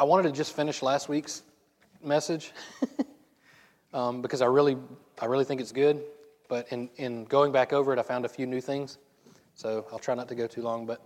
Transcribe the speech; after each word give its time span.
I 0.00 0.04
wanted 0.04 0.22
to 0.22 0.32
just 0.32 0.56
finish 0.56 0.80
last 0.80 1.10
week's 1.10 1.42
message 2.02 2.52
um, 3.92 4.22
because 4.22 4.40
I 4.40 4.46
really, 4.46 4.78
I 5.20 5.26
really 5.26 5.44
think 5.44 5.60
it's 5.60 5.72
good. 5.72 6.00
But 6.48 6.72
in, 6.72 6.88
in 6.96 7.26
going 7.26 7.52
back 7.52 7.74
over 7.74 7.92
it, 7.92 7.98
I 7.98 8.02
found 8.02 8.24
a 8.24 8.28
few 8.30 8.46
new 8.46 8.62
things. 8.62 8.96
So 9.54 9.84
I'll 9.92 9.98
try 9.98 10.14
not 10.14 10.26
to 10.28 10.34
go 10.34 10.46
too 10.46 10.62
long. 10.62 10.86
But, 10.86 11.02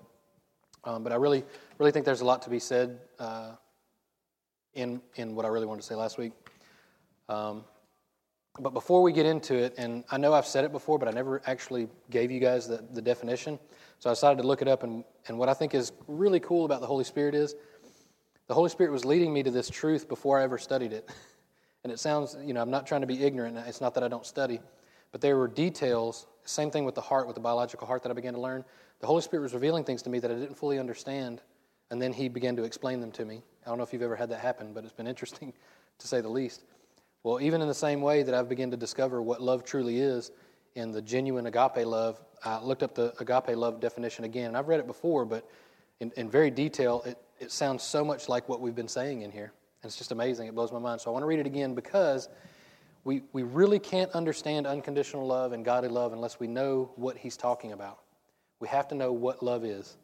um, 0.84 1.02
but 1.02 1.12
I 1.12 1.16
really, 1.16 1.42
really 1.80 1.90
think 1.90 2.06
there's 2.06 2.20
a 2.20 2.24
lot 2.24 2.40
to 2.42 2.50
be 2.50 2.60
said 2.60 3.00
uh, 3.18 3.56
in, 4.74 5.02
in 5.16 5.34
what 5.34 5.44
I 5.44 5.48
really 5.48 5.66
wanted 5.66 5.80
to 5.80 5.88
say 5.88 5.96
last 5.96 6.16
week. 6.16 6.30
Um, 7.28 7.64
but 8.60 8.74
before 8.74 9.02
we 9.02 9.12
get 9.12 9.26
into 9.26 9.56
it, 9.56 9.74
and 9.76 10.04
I 10.12 10.18
know 10.18 10.34
I've 10.34 10.46
said 10.46 10.64
it 10.64 10.70
before, 10.70 11.00
but 11.00 11.08
I 11.08 11.10
never 11.10 11.42
actually 11.46 11.88
gave 12.10 12.30
you 12.30 12.38
guys 12.38 12.68
the, 12.68 12.84
the 12.92 13.02
definition. 13.02 13.58
So 13.98 14.08
I 14.08 14.12
decided 14.12 14.40
to 14.40 14.46
look 14.46 14.62
it 14.62 14.68
up. 14.68 14.84
And, 14.84 15.02
and 15.26 15.36
what 15.36 15.48
I 15.48 15.54
think 15.54 15.74
is 15.74 15.90
really 16.06 16.38
cool 16.38 16.64
about 16.64 16.80
the 16.80 16.86
Holy 16.86 17.02
Spirit 17.02 17.34
is 17.34 17.56
the 18.46 18.54
Holy 18.54 18.68
Spirit 18.68 18.92
was 18.92 19.04
leading 19.04 19.32
me 19.32 19.42
to 19.42 19.50
this 19.50 19.70
truth 19.70 20.08
before 20.08 20.38
I 20.38 20.44
ever 20.44 20.58
studied 20.58 20.92
it. 20.92 21.08
And 21.84 21.92
it 21.92 22.00
sounds, 22.00 22.34
you 22.42 22.54
know, 22.54 22.62
I'm 22.62 22.70
not 22.70 22.86
trying 22.86 23.02
to 23.02 23.06
be 23.06 23.22
ignorant. 23.22 23.58
It's 23.58 23.82
not 23.82 23.92
that 23.92 24.02
I 24.02 24.08
don't 24.08 24.24
study. 24.24 24.58
But 25.12 25.20
there 25.20 25.36
were 25.36 25.46
details, 25.46 26.26
same 26.44 26.70
thing 26.70 26.86
with 26.86 26.94
the 26.94 27.02
heart, 27.02 27.26
with 27.26 27.34
the 27.34 27.42
biological 27.42 27.86
heart 27.86 28.02
that 28.04 28.10
I 28.10 28.14
began 28.14 28.32
to 28.32 28.40
learn. 28.40 28.64
The 29.00 29.06
Holy 29.06 29.20
Spirit 29.20 29.42
was 29.42 29.52
revealing 29.52 29.84
things 29.84 30.00
to 30.02 30.10
me 30.10 30.18
that 30.20 30.30
I 30.30 30.34
didn't 30.34 30.56
fully 30.56 30.78
understand, 30.78 31.42
and 31.90 32.00
then 32.00 32.12
He 32.12 32.30
began 32.30 32.56
to 32.56 32.64
explain 32.64 33.00
them 33.00 33.12
to 33.12 33.26
me. 33.26 33.42
I 33.66 33.68
don't 33.68 33.76
know 33.76 33.84
if 33.84 33.92
you've 33.92 34.00
ever 34.00 34.16
had 34.16 34.30
that 34.30 34.40
happen, 34.40 34.72
but 34.72 34.82
it's 34.82 34.94
been 34.94 35.06
interesting 35.14 35.52
to 35.98 36.06
say 36.08 36.22
the 36.22 36.28
least. 36.28 36.64
Well, 37.22 37.38
even 37.40 37.60
in 37.60 37.68
the 37.68 37.74
same 37.74 38.00
way 38.00 38.22
that 38.22 38.34
I've 38.34 38.48
begun 38.48 38.70
to 38.70 38.78
discover 38.78 39.20
what 39.20 39.42
love 39.42 39.62
truly 39.62 39.98
is 39.98 40.32
in 40.74 40.90
the 40.90 41.02
genuine 41.02 41.46
agape 41.46 41.86
love, 41.86 42.18
I 42.42 42.60
looked 42.60 42.82
up 42.82 42.94
the 42.94 43.12
agape 43.20 43.56
love 43.56 43.78
definition 43.78 44.24
again, 44.24 44.48
and 44.48 44.56
I've 44.56 44.68
read 44.68 44.80
it 44.80 44.86
before, 44.86 45.26
but 45.26 45.46
in, 46.00 46.12
in 46.16 46.30
very 46.30 46.50
detail, 46.50 47.02
it, 47.04 47.18
it 47.44 47.52
sounds 47.52 47.82
so 47.82 48.04
much 48.04 48.28
like 48.28 48.48
what 48.48 48.60
we've 48.60 48.74
been 48.74 48.88
saying 48.88 49.22
in 49.22 49.30
here. 49.30 49.52
And 49.82 49.90
it's 49.90 49.96
just 49.96 50.12
amazing. 50.12 50.48
It 50.48 50.54
blows 50.54 50.72
my 50.72 50.78
mind. 50.78 51.00
So 51.00 51.10
I 51.10 51.12
want 51.12 51.22
to 51.22 51.26
read 51.26 51.38
it 51.38 51.46
again 51.46 51.74
because 51.74 52.28
we, 53.04 53.22
we 53.32 53.42
really 53.42 53.78
can't 53.78 54.10
understand 54.12 54.66
unconditional 54.66 55.26
love 55.26 55.52
and 55.52 55.64
godly 55.64 55.90
love 55.90 56.12
unless 56.14 56.40
we 56.40 56.46
know 56.46 56.90
what 56.96 57.18
he's 57.18 57.36
talking 57.36 57.72
about. 57.72 58.00
We 58.60 58.68
have 58.68 58.88
to 58.88 58.94
know 58.94 59.12
what 59.12 59.42
love 59.42 59.64
is. 59.64 59.96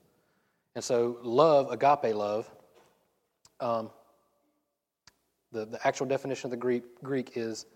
And 0.75 0.84
so, 0.84 1.19
love, 1.23 1.73
agape 1.73 2.15
love, 2.15 2.48
um, 3.59 3.91
the, 5.50 5.65
the 5.65 5.84
actual 5.84 6.06
definition 6.06 6.47
of 6.47 6.50
the 6.53 6.56
Greek, 6.56 6.84
Greek 7.03 7.33
is 7.37 7.67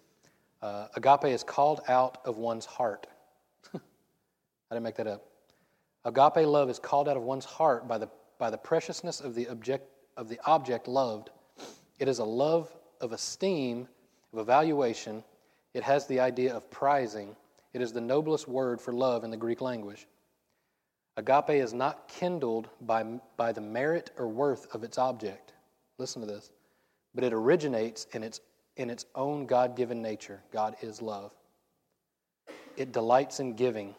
uh, 0.62 0.88
agape 0.94 1.24
is 1.24 1.42
called 1.42 1.80
out 1.88 2.18
of 2.24 2.36
one's 2.36 2.66
heart. 2.66 3.06
I 3.74 3.78
didn't 4.70 4.84
make 4.84 4.94
that 4.96 5.06
up. 5.06 5.24
Agape 6.04 6.46
love 6.46 6.70
is 6.70 6.78
called 6.78 7.08
out 7.08 7.16
of 7.16 7.22
one's 7.22 7.44
heart 7.44 7.88
by 7.88 7.98
the 7.98 8.08
by 8.44 8.50
the 8.50 8.58
preciousness 8.58 9.22
of 9.22 9.34
the 9.34 9.48
object, 9.48 9.88
of 10.18 10.28
the 10.28 10.38
object 10.44 10.86
loved. 10.86 11.30
It 11.98 12.08
is 12.08 12.18
a 12.18 12.24
love 12.26 12.70
of 13.00 13.14
esteem, 13.14 13.88
of 14.34 14.38
evaluation. 14.38 15.24
It 15.72 15.82
has 15.82 16.06
the 16.06 16.20
idea 16.20 16.54
of 16.54 16.70
prizing. 16.70 17.36
It 17.72 17.80
is 17.80 17.90
the 17.90 18.02
noblest 18.02 18.46
word 18.46 18.82
for 18.82 18.92
love 18.92 19.24
in 19.24 19.30
the 19.30 19.38
Greek 19.38 19.62
language. 19.62 20.06
Agape 21.16 21.58
is 21.58 21.72
not 21.72 22.06
kindled 22.06 22.68
by, 22.82 23.02
by 23.38 23.50
the 23.50 23.62
merit 23.62 24.10
or 24.18 24.28
worth 24.28 24.74
of 24.74 24.84
its 24.84 24.98
object. 24.98 25.54
Listen 25.96 26.20
to 26.20 26.28
this. 26.28 26.50
But 27.14 27.24
it 27.24 27.32
originates 27.32 28.06
in 28.12 28.22
its, 28.22 28.40
in 28.76 28.90
its 28.90 29.06
own 29.14 29.46
God 29.46 29.74
given 29.74 30.02
nature. 30.02 30.42
God 30.52 30.76
is 30.82 31.00
love. 31.00 31.32
It 32.76 32.92
delights 32.92 33.40
in 33.40 33.54
giving. 33.54 33.94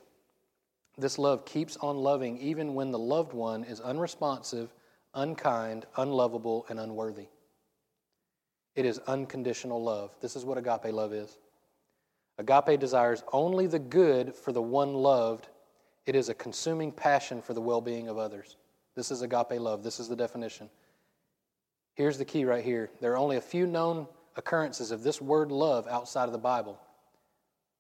This 0.98 1.18
love 1.20 1.46
keeps 1.46 1.78
on 1.78 1.98
loving 1.98 2.38
even 2.38 2.74
when 2.74 2.92
the 2.92 3.00
loved 3.00 3.34
one 3.34 3.64
is 3.64 3.82
unresponsive, 3.82 4.74
unkind, 5.14 5.86
unlovable, 5.98 6.66
and 6.70 6.80
unworthy. 6.80 7.28
It 8.76 8.86
is 8.86 9.00
unconditional 9.00 9.82
love. 9.82 10.16
This 10.22 10.36
is 10.36 10.46
what 10.46 10.58
agape 10.58 10.94
love 10.94 11.14
is. 11.14 11.38
Agape 12.38 12.80
desires 12.80 13.24
only 13.32 13.68
the 13.68 13.80
good 13.80 14.36
for 14.36 14.52
the 14.52 14.62
one 14.62 14.94
loved. 14.94 15.48
It 16.06 16.16
is 16.16 16.30
a 16.30 16.34
consuming 16.34 16.92
passion 16.92 17.42
for 17.42 17.54
the 17.54 17.62
well 17.62 17.82
being 17.82 18.10
of 18.10 18.18
others. 18.18 18.58
This 18.96 19.12
is 19.12 19.22
agape 19.22 19.60
love. 19.60 19.84
This 19.84 20.00
is 20.00 20.08
the 20.08 20.16
definition. 20.16 20.70
Here's 21.96 22.18
the 22.18 22.26
key 22.26 22.46
right 22.46 22.64
here 22.64 22.90
there 23.00 23.14
are 23.14 23.18
only 23.18 23.38
a 23.38 23.42
few 23.42 23.66
known 23.66 24.08
occurrences 24.36 24.92
of 24.92 25.04
this 25.04 25.22
word 25.22 25.52
love 25.52 25.88
outside 25.88 26.26
of 26.26 26.34
the 26.34 26.38
Bible. 26.38 26.80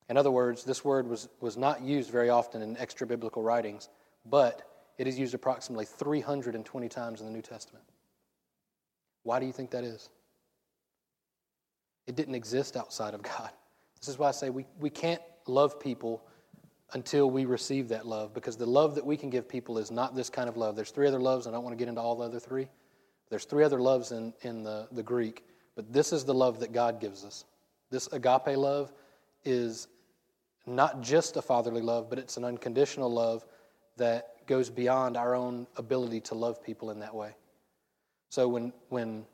In 0.09 0.17
other 0.17 0.31
words, 0.31 0.63
this 0.63 0.85
word 0.85 1.07
was, 1.07 1.29
was 1.41 1.57
not 1.57 1.81
used 1.81 2.11
very 2.11 2.29
often 2.29 2.61
in 2.61 2.77
extra 2.77 3.07
biblical 3.07 3.41
writings, 3.41 3.89
but 4.25 4.61
it 4.97 5.07
is 5.07 5.17
used 5.17 5.33
approximately 5.33 5.85
320 5.85 6.89
times 6.89 7.21
in 7.21 7.25
the 7.25 7.31
New 7.31 7.41
Testament. 7.41 7.83
Why 9.23 9.39
do 9.39 9.45
you 9.45 9.51
think 9.51 9.71
that 9.71 9.83
is? 9.83 10.09
It 12.05 12.15
didn't 12.15 12.35
exist 12.35 12.77
outside 12.77 13.13
of 13.13 13.21
God. 13.23 13.49
This 13.99 14.09
is 14.09 14.19
why 14.19 14.29
I 14.29 14.31
say 14.31 14.49
we, 14.49 14.65
we 14.79 14.89
can't 14.89 15.21
love 15.47 15.79
people 15.79 16.23
until 16.93 17.29
we 17.31 17.45
receive 17.45 17.89
that 17.89 18.05
love, 18.05 18.33
because 18.33 18.57
the 18.57 18.65
love 18.65 18.93
that 18.95 19.05
we 19.05 19.17
can 19.17 19.31
give 19.31 19.49
people 19.49 19.79
is 19.79 19.89
not 19.89 20.15
this 20.15 20.29
kind 20.29 20.47
of 20.47 20.55
love. 20.55 20.75
There's 20.75 20.91
three 20.91 21.07
other 21.07 21.19
loves, 21.19 21.47
I 21.47 21.51
don't 21.51 21.63
want 21.63 21.73
to 21.73 21.77
get 21.77 21.89
into 21.89 21.99
all 21.99 22.15
the 22.15 22.25
other 22.25 22.39
three. 22.39 22.67
There's 23.29 23.45
three 23.45 23.63
other 23.63 23.81
loves 23.81 24.11
in, 24.11 24.33
in 24.43 24.61
the, 24.63 24.87
the 24.91 25.01
Greek, 25.01 25.45
but 25.75 25.91
this 25.91 26.13
is 26.13 26.23
the 26.25 26.33
love 26.33 26.59
that 26.59 26.71
God 26.71 27.01
gives 27.01 27.25
us. 27.25 27.45
This 27.89 28.07
agape 28.07 28.55
love 28.55 28.93
is 29.43 29.87
not 30.65 31.01
just 31.01 31.37
a 31.37 31.41
fatherly 31.41 31.81
love, 31.81 32.09
but 32.09 32.19
it's 32.19 32.37
an 32.37 32.43
unconditional 32.43 33.11
love 33.11 33.45
that 33.97 34.45
goes 34.47 34.69
beyond 34.69 35.17
our 35.17 35.35
own 35.35 35.67
ability 35.77 36.21
to 36.21 36.35
love 36.35 36.63
people 36.63 36.91
in 36.91 36.99
that 36.99 37.13
way. 37.13 37.35
So 38.29 38.47
when, 38.47 38.73
when, 38.89 39.25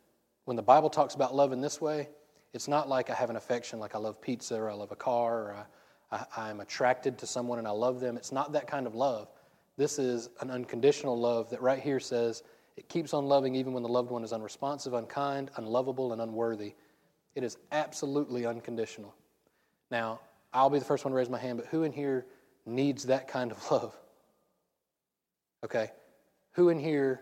when 0.45 0.57
the 0.57 0.63
Bible 0.63 0.89
talks 0.89 1.15
about 1.15 1.33
love 1.33 1.51
in 1.53 1.61
this 1.61 1.81
way, 1.81 2.09
it's 2.53 2.67
not 2.67 2.89
like 2.89 3.09
I 3.09 3.13
have 3.13 3.29
an 3.29 3.35
affection 3.35 3.79
like 3.79 3.95
I 3.95 3.97
love 3.97 4.21
pizza 4.21 4.55
or 4.55 4.69
I 4.69 4.73
love 4.73 4.91
a 4.91 4.95
car 4.95 5.39
or 5.39 5.65
I, 6.11 6.25
I, 6.35 6.49
I'm 6.49 6.59
attracted 6.59 7.17
to 7.19 7.27
someone 7.27 7.59
and 7.59 7.67
I 7.67 7.71
love 7.71 7.99
them. 7.99 8.17
It's 8.17 8.31
not 8.31 8.51
that 8.53 8.67
kind 8.67 8.85
of 8.85 8.93
love. 8.93 9.29
This 9.77 9.97
is 9.97 10.29
an 10.41 10.51
unconditional 10.51 11.17
love 11.17 11.49
that 11.49 11.61
right 11.61 11.79
here 11.79 11.99
says 11.99 12.43
it 12.75 12.89
keeps 12.89 13.13
on 13.13 13.25
loving 13.25 13.55
even 13.55 13.73
when 13.73 13.83
the 13.83 13.89
loved 13.89 14.11
one 14.11 14.23
is 14.23 14.33
unresponsive, 14.33 14.93
unkind, 14.93 15.51
unlovable, 15.55 16.13
and 16.13 16.21
unworthy. 16.21 16.73
It 17.35 17.43
is 17.43 17.57
absolutely 17.71 18.45
unconditional. 18.45 19.15
Now, 19.89 20.19
I'll 20.53 20.69
be 20.69 20.79
the 20.79 20.85
first 20.85 21.05
one 21.05 21.11
to 21.11 21.17
raise 21.17 21.29
my 21.29 21.39
hand, 21.39 21.57
but 21.57 21.67
who 21.67 21.83
in 21.83 21.91
here 21.91 22.25
needs 22.65 23.05
that 23.05 23.27
kind 23.27 23.51
of 23.51 23.71
love? 23.71 23.95
Okay. 25.63 25.91
Who 26.53 26.69
in 26.69 26.79
here 26.79 27.21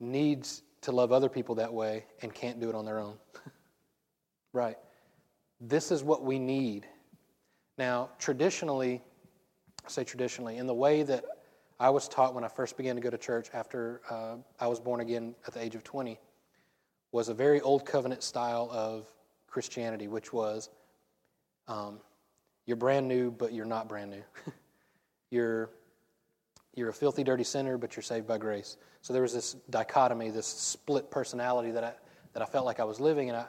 needs 0.00 0.62
to 0.82 0.92
love 0.92 1.12
other 1.12 1.28
people 1.28 1.56
that 1.56 1.72
way 1.72 2.06
and 2.22 2.34
can't 2.34 2.58
do 2.60 2.68
it 2.68 2.74
on 2.74 2.84
their 2.84 2.98
own? 2.98 3.16
right. 4.52 4.76
This 5.60 5.90
is 5.92 6.02
what 6.02 6.24
we 6.24 6.38
need. 6.38 6.86
Now, 7.76 8.10
traditionally, 8.18 9.02
I 9.84 9.88
say 9.88 10.04
traditionally, 10.04 10.56
in 10.56 10.66
the 10.66 10.74
way 10.74 11.02
that 11.02 11.24
I 11.78 11.90
was 11.90 12.08
taught 12.08 12.34
when 12.34 12.44
I 12.44 12.48
first 12.48 12.76
began 12.76 12.94
to 12.96 13.00
go 13.00 13.10
to 13.10 13.18
church 13.18 13.48
after 13.54 14.00
uh, 14.10 14.36
I 14.58 14.66
was 14.66 14.80
born 14.80 15.00
again 15.00 15.34
at 15.46 15.54
the 15.54 15.62
age 15.62 15.74
of 15.74 15.84
20, 15.84 16.18
was 17.12 17.28
a 17.28 17.34
very 17.34 17.60
old 17.60 17.84
covenant 17.84 18.22
style 18.22 18.68
of 18.70 19.06
Christianity, 19.46 20.08
which 20.08 20.32
was 20.32 20.70
um, 21.68 22.00
you're 22.66 22.76
brand 22.76 23.08
new, 23.08 23.30
but 23.30 23.52
you're 23.52 23.66
not 23.66 23.88
brand 23.88 24.10
new. 24.10 24.22
you're, 25.30 25.70
you're 26.74 26.90
a 26.90 26.94
filthy, 26.94 27.24
dirty 27.24 27.44
sinner, 27.44 27.78
but 27.78 27.96
you're 27.96 28.02
saved 28.02 28.26
by 28.26 28.38
grace. 28.38 28.76
So 29.02 29.12
there 29.12 29.22
was 29.22 29.32
this 29.32 29.54
dichotomy, 29.70 30.30
this 30.30 30.46
split 30.46 31.10
personality 31.10 31.70
that 31.72 31.84
I, 31.84 31.92
that 32.32 32.42
I 32.42 32.46
felt 32.46 32.66
like 32.66 32.80
I 32.80 32.84
was 32.84 33.00
living, 33.00 33.28
and 33.28 33.38
I, 33.38 33.46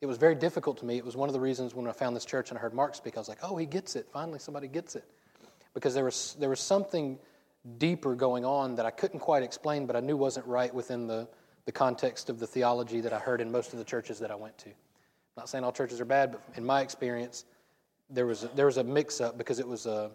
it 0.00 0.06
was 0.06 0.18
very 0.18 0.34
difficult 0.34 0.78
to 0.78 0.84
me. 0.84 0.96
It 0.98 1.04
was 1.04 1.16
one 1.16 1.28
of 1.28 1.32
the 1.32 1.40
reasons 1.40 1.74
when 1.74 1.86
I 1.86 1.92
found 1.92 2.14
this 2.16 2.24
church 2.24 2.50
and 2.50 2.58
I 2.58 2.60
heard 2.60 2.74
Mark 2.74 2.94
speak, 2.94 3.16
I 3.16 3.20
was 3.20 3.28
like, 3.28 3.38
oh, 3.42 3.56
he 3.56 3.66
gets 3.66 3.96
it. 3.96 4.08
Finally, 4.12 4.38
somebody 4.40 4.68
gets 4.68 4.96
it. 4.96 5.04
Because 5.74 5.94
there 5.94 6.04
was, 6.04 6.36
there 6.38 6.48
was 6.48 6.60
something 6.60 7.18
deeper 7.78 8.14
going 8.14 8.44
on 8.44 8.74
that 8.76 8.86
I 8.86 8.90
couldn't 8.90 9.20
quite 9.20 9.42
explain, 9.42 9.86
but 9.86 9.96
I 9.96 10.00
knew 10.00 10.16
wasn't 10.16 10.46
right 10.46 10.72
within 10.72 11.06
the, 11.06 11.28
the 11.64 11.72
context 11.72 12.30
of 12.30 12.38
the 12.38 12.46
theology 12.46 13.00
that 13.00 13.12
I 13.12 13.18
heard 13.18 13.40
in 13.40 13.50
most 13.50 13.72
of 13.72 13.78
the 13.78 13.84
churches 13.84 14.18
that 14.20 14.30
I 14.30 14.34
went 14.34 14.56
to. 14.58 14.68
I'm 14.68 15.42
not 15.42 15.48
saying 15.48 15.64
all 15.64 15.72
churches 15.72 16.00
are 16.00 16.06
bad, 16.06 16.32
but 16.32 16.42
in 16.56 16.64
my 16.64 16.80
experience, 16.80 17.44
there 18.10 18.26
was 18.26 18.44
a, 18.44 18.48
there 18.48 18.66
was 18.66 18.76
a 18.76 18.84
mix 18.84 19.20
up 19.20 19.36
because 19.38 19.58
it 19.58 19.66
was 19.66 19.86
a 19.86 20.10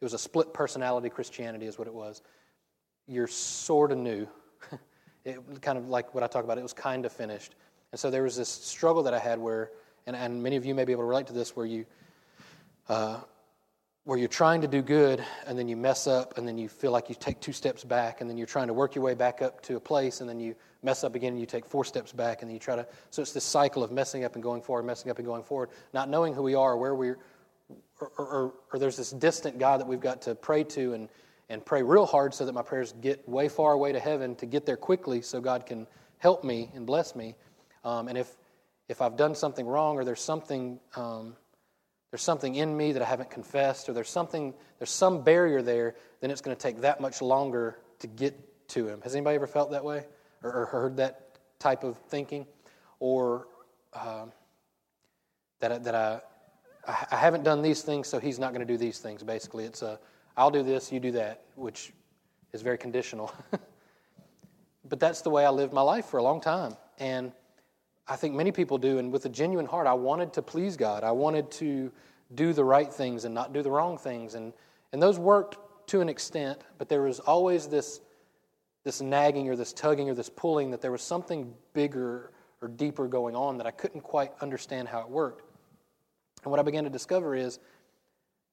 it 0.00 0.04
was 0.04 0.14
a 0.14 0.18
split 0.18 0.52
personality 0.52 1.08
Christianity 1.08 1.66
is 1.66 1.78
what 1.78 1.88
it 1.88 1.94
was. 1.94 2.22
You're 3.06 3.26
sort 3.26 3.92
of 3.92 3.98
new. 3.98 4.26
it 5.24 5.40
kind 5.62 5.78
of 5.78 5.88
like 5.88 6.14
what 6.14 6.24
I 6.24 6.26
talk 6.26 6.44
about. 6.44 6.58
It 6.58 6.62
was 6.62 6.72
kind 6.72 7.04
of 7.04 7.12
finished, 7.12 7.54
and 7.92 7.98
so 7.98 8.10
there 8.10 8.22
was 8.22 8.36
this 8.36 8.48
struggle 8.48 9.02
that 9.04 9.14
I 9.14 9.18
had 9.18 9.38
where, 9.38 9.70
and, 10.06 10.16
and 10.16 10.42
many 10.42 10.56
of 10.56 10.64
you 10.64 10.74
may 10.74 10.84
be 10.84 10.92
able 10.92 11.02
to 11.02 11.08
relate 11.08 11.26
to 11.28 11.32
this, 11.32 11.56
where 11.56 11.66
you. 11.66 11.86
Uh, 12.88 13.20
where 14.04 14.18
you're 14.18 14.28
trying 14.28 14.60
to 14.60 14.68
do 14.68 14.82
good 14.82 15.24
and 15.46 15.58
then 15.58 15.66
you 15.66 15.76
mess 15.76 16.06
up 16.06 16.36
and 16.36 16.46
then 16.46 16.58
you 16.58 16.68
feel 16.68 16.92
like 16.92 17.08
you 17.08 17.14
take 17.14 17.40
two 17.40 17.52
steps 17.54 17.84
back 17.84 18.20
and 18.20 18.28
then 18.28 18.36
you're 18.36 18.46
trying 18.46 18.66
to 18.66 18.74
work 18.74 18.94
your 18.94 19.02
way 19.02 19.14
back 19.14 19.40
up 19.40 19.62
to 19.62 19.76
a 19.76 19.80
place 19.80 20.20
and 20.20 20.28
then 20.28 20.38
you 20.38 20.54
mess 20.82 21.04
up 21.04 21.14
again 21.14 21.32
and 21.32 21.40
you 21.40 21.46
take 21.46 21.64
four 21.64 21.86
steps 21.86 22.12
back 22.12 22.42
and 22.42 22.50
then 22.50 22.54
you 22.54 22.60
try 22.60 22.76
to 22.76 22.86
so 23.08 23.22
it's 23.22 23.32
this 23.32 23.44
cycle 23.44 23.82
of 23.82 23.90
messing 23.90 24.22
up 24.22 24.34
and 24.34 24.42
going 24.42 24.60
forward 24.60 24.84
messing 24.84 25.10
up 25.10 25.16
and 25.16 25.26
going 25.26 25.42
forward 25.42 25.70
not 25.94 26.10
knowing 26.10 26.34
who 26.34 26.42
we 26.42 26.54
are 26.54 26.76
where 26.76 26.94
we're 26.94 27.18
or, 28.00 28.10
or, 28.18 28.54
or, 28.72 28.78
there's 28.78 28.96
this 28.96 29.10
distant 29.10 29.58
God 29.58 29.80
that 29.80 29.86
we've 29.86 30.00
got 30.00 30.22
to 30.22 30.34
pray 30.34 30.64
to 30.64 30.94
and, 30.94 31.08
and 31.48 31.64
pray 31.64 31.82
real 31.82 32.06
hard 32.06 32.34
so 32.34 32.44
that 32.44 32.52
my 32.52 32.62
prayers 32.62 32.92
get 33.00 33.28
way 33.28 33.48
far 33.48 33.72
away 33.72 33.92
to 33.92 34.00
heaven 34.00 34.34
to 34.36 34.46
get 34.46 34.66
there 34.66 34.76
quickly 34.76 35.22
so 35.22 35.40
God 35.40 35.66
can 35.66 35.86
help 36.18 36.42
me 36.44 36.70
and 36.74 36.86
bless 36.86 37.14
me. 37.14 37.36
Um, 37.84 38.08
and 38.08 38.18
if, 38.18 38.34
if 38.88 39.00
I've 39.00 39.16
done 39.16 39.34
something 39.34 39.66
wrong 39.66 39.96
or 39.96 40.04
there's 40.04 40.20
something, 40.20 40.80
um, 40.96 41.36
there's 42.10 42.22
something 42.22 42.54
in 42.54 42.76
me 42.76 42.92
that 42.92 43.02
I 43.02 43.04
haven't 43.04 43.30
confessed 43.30 43.88
or 43.88 43.92
there's 43.92 44.10
something, 44.10 44.54
there's 44.78 44.90
some 44.90 45.22
barrier 45.22 45.62
there, 45.62 45.94
then 46.20 46.30
it's 46.30 46.40
going 46.40 46.56
to 46.56 46.62
take 46.62 46.80
that 46.80 47.00
much 47.00 47.22
longer 47.22 47.78
to 48.00 48.06
get 48.06 48.68
to 48.68 48.88
Him. 48.88 49.00
Has 49.02 49.14
anybody 49.14 49.36
ever 49.36 49.46
felt 49.46 49.70
that 49.70 49.84
way 49.84 50.04
or, 50.42 50.52
or 50.52 50.66
heard 50.66 50.96
that 50.96 51.38
type 51.58 51.84
of 51.84 51.96
thinking? 52.08 52.46
Or 53.00 53.46
um, 53.92 54.32
that, 55.60 55.84
that 55.84 55.94
I, 55.94 56.20
I 56.86 57.16
haven't 57.16 57.44
done 57.44 57.62
these 57.62 57.82
things, 57.82 58.08
so 58.08 58.18
He's 58.18 58.38
not 58.38 58.52
going 58.52 58.66
to 58.66 58.72
do 58.72 58.76
these 58.76 58.98
things, 58.98 59.22
basically. 59.22 59.64
It's 59.64 59.82
a, 59.82 59.98
I'll 60.36 60.50
do 60.50 60.62
this, 60.62 60.92
you 60.92 61.00
do 61.00 61.12
that, 61.12 61.42
which 61.54 61.92
is 62.52 62.62
very 62.62 62.78
conditional. 62.78 63.32
but 64.88 65.00
that's 65.00 65.22
the 65.22 65.30
way 65.30 65.44
I 65.44 65.50
lived 65.50 65.72
my 65.72 65.82
life 65.82 66.06
for 66.06 66.18
a 66.18 66.22
long 66.22 66.40
time. 66.40 66.76
And 66.98 67.32
I 68.06 68.16
think 68.16 68.34
many 68.34 68.52
people 68.52 68.78
do. 68.78 68.98
And 68.98 69.12
with 69.12 69.24
a 69.24 69.28
genuine 69.28 69.66
heart, 69.66 69.86
I 69.86 69.94
wanted 69.94 70.32
to 70.34 70.42
please 70.42 70.76
God. 70.76 71.04
I 71.04 71.12
wanted 71.12 71.50
to 71.52 71.90
do 72.34 72.52
the 72.52 72.64
right 72.64 72.92
things 72.92 73.24
and 73.24 73.34
not 73.34 73.52
do 73.52 73.62
the 73.62 73.70
wrong 73.70 73.96
things. 73.96 74.34
And, 74.34 74.52
and 74.92 75.02
those 75.02 75.18
worked 75.18 75.58
to 75.88 76.00
an 76.00 76.08
extent, 76.08 76.60
but 76.78 76.88
there 76.88 77.02
was 77.02 77.20
always 77.20 77.66
this, 77.66 78.00
this 78.84 79.00
nagging 79.00 79.48
or 79.48 79.56
this 79.56 79.72
tugging 79.72 80.10
or 80.10 80.14
this 80.14 80.30
pulling 80.30 80.70
that 80.70 80.80
there 80.80 80.92
was 80.92 81.02
something 81.02 81.54
bigger 81.72 82.32
or 82.60 82.68
deeper 82.68 83.06
going 83.06 83.36
on 83.36 83.58
that 83.58 83.66
I 83.66 83.70
couldn't 83.70 84.00
quite 84.00 84.32
understand 84.40 84.88
how 84.88 85.00
it 85.00 85.08
worked. 85.08 85.43
And 86.44 86.50
what 86.50 86.60
I 86.60 86.62
began 86.62 86.84
to 86.84 86.90
discover 86.90 87.34
is 87.34 87.58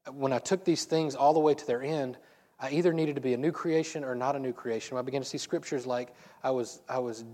uh, 0.07 0.11
when 0.11 0.33
I 0.33 0.39
took 0.39 0.65
these 0.65 0.85
things 0.85 1.15
all 1.15 1.33
the 1.33 1.39
way 1.39 1.53
to 1.53 1.67
their 1.67 1.83
end, 1.83 2.17
I 2.59 2.71
either 2.71 2.93
needed 2.93 3.15
to 3.15 3.21
be 3.21 3.33
a 3.33 3.37
new 3.37 3.51
creation 3.51 4.03
or 4.03 4.15
not 4.15 4.35
a 4.35 4.39
new 4.39 4.53
creation. 4.53 4.97
I 4.97 5.01
began 5.01 5.21
to 5.21 5.27
see 5.27 5.37
scriptures 5.37 5.85
like 5.85 6.13
I 6.43 6.51
was, 6.51 6.81
I 6.87 6.99
was 6.99 7.25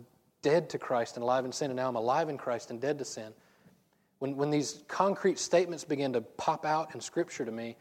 dead 0.41 0.69
to 0.69 0.79
Christ 0.79 1.17
and 1.17 1.23
alive 1.23 1.45
in 1.45 1.51
sin, 1.51 1.69
and 1.69 1.77
now 1.77 1.87
I'm 1.87 1.95
alive 1.95 2.29
in 2.29 2.37
Christ 2.37 2.71
and 2.71 2.79
dead 2.81 2.97
to 2.99 3.05
sin. 3.05 3.33
When, 4.19 4.35
when 4.35 4.49
these 4.49 4.83
concrete 4.87 5.37
statements 5.37 5.83
began 5.83 6.13
to 6.13 6.21
pop 6.21 6.65
out 6.65 6.95
in 6.95 7.01
Scripture 7.01 7.45
to 7.45 7.51
me, 7.51 7.75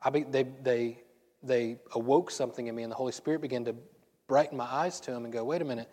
I 0.00 0.10
be, 0.10 0.22
they, 0.22 0.44
they, 0.62 1.02
they 1.42 1.78
awoke 1.94 2.30
something 2.30 2.66
in 2.66 2.74
me, 2.74 2.82
and 2.82 2.90
the 2.90 2.96
Holy 2.96 3.12
Spirit 3.12 3.42
began 3.42 3.64
to 3.66 3.74
brighten 4.26 4.56
my 4.56 4.64
eyes 4.64 5.00
to 5.00 5.10
them 5.10 5.24
and 5.24 5.32
go, 5.32 5.44
wait 5.44 5.60
a 5.60 5.64
minute, 5.64 5.90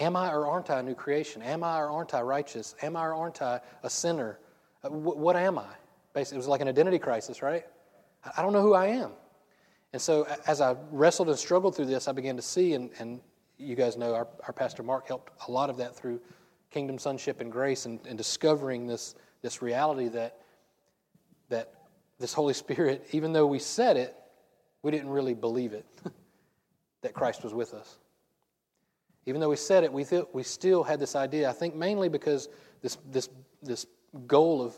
am 0.00 0.16
I 0.16 0.30
or 0.32 0.46
aren't 0.46 0.68
I 0.68 0.80
a 0.80 0.82
new 0.82 0.94
creation? 0.94 1.40
Am 1.42 1.62
I 1.62 1.78
or 1.78 1.90
aren't 1.90 2.12
I 2.12 2.20
righteous? 2.20 2.74
Am 2.82 2.96
I 2.96 3.04
or 3.06 3.14
aren't 3.14 3.40
I 3.40 3.60
a 3.82 3.88
sinner? 3.88 4.38
Uh, 4.84 4.90
what 4.90 5.36
am 5.36 5.58
I? 5.58 5.66
Basically, 6.12 6.36
it 6.36 6.38
was 6.38 6.48
like 6.48 6.60
an 6.60 6.68
identity 6.68 6.98
crisis, 6.98 7.42
right? 7.42 7.64
I 8.36 8.42
don't 8.42 8.52
know 8.52 8.62
who 8.62 8.74
I 8.74 8.86
am. 8.86 9.12
And 9.92 10.00
so 10.00 10.26
as 10.46 10.60
I 10.60 10.76
wrestled 10.90 11.28
and 11.28 11.38
struggled 11.38 11.76
through 11.76 11.86
this, 11.86 12.08
I 12.08 12.12
began 12.12 12.36
to 12.36 12.42
see, 12.42 12.74
and, 12.74 12.90
and 12.98 13.20
you 13.58 13.76
guys 13.76 13.96
know 13.96 14.14
our, 14.14 14.26
our 14.46 14.52
pastor 14.52 14.82
Mark 14.82 15.06
helped 15.06 15.32
a 15.46 15.50
lot 15.50 15.70
of 15.70 15.76
that 15.78 15.94
through 15.96 16.20
kingdom 16.70 16.98
sonship 16.98 17.40
and 17.40 17.52
grace 17.52 17.86
and, 17.86 18.00
and 18.06 18.18
discovering 18.18 18.86
this, 18.86 19.14
this 19.42 19.62
reality 19.62 20.08
that, 20.08 20.38
that 21.48 21.72
this 22.18 22.32
Holy 22.32 22.54
Spirit, 22.54 23.06
even 23.12 23.32
though 23.32 23.46
we 23.46 23.58
said 23.58 23.96
it, 23.96 24.16
we 24.82 24.90
didn't 24.90 25.10
really 25.10 25.34
believe 25.34 25.72
it, 25.72 25.86
that 27.02 27.14
Christ 27.14 27.44
was 27.44 27.54
with 27.54 27.74
us. 27.74 27.98
Even 29.26 29.40
though 29.40 29.48
we 29.48 29.56
said 29.56 29.84
it, 29.84 29.92
we, 29.92 30.04
th- 30.04 30.26
we 30.32 30.42
still 30.42 30.82
had 30.82 31.00
this 31.00 31.16
idea, 31.16 31.48
I 31.48 31.52
think 31.52 31.74
mainly 31.74 32.08
because 32.08 32.48
this, 32.82 32.98
this, 33.10 33.28
this 33.62 33.86
goal 34.20 34.62
of, 34.62 34.74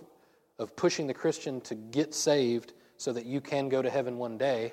of 0.58 0.74
pushing 0.76 1.06
the 1.06 1.14
Christian 1.14 1.60
to 1.62 1.74
get 1.74 2.14
saved 2.14 2.72
so 2.96 3.12
that 3.12 3.26
you 3.26 3.40
can 3.40 3.68
go 3.68 3.82
to 3.82 3.90
heaven 3.90 4.18
one 4.18 4.38
day 4.38 4.72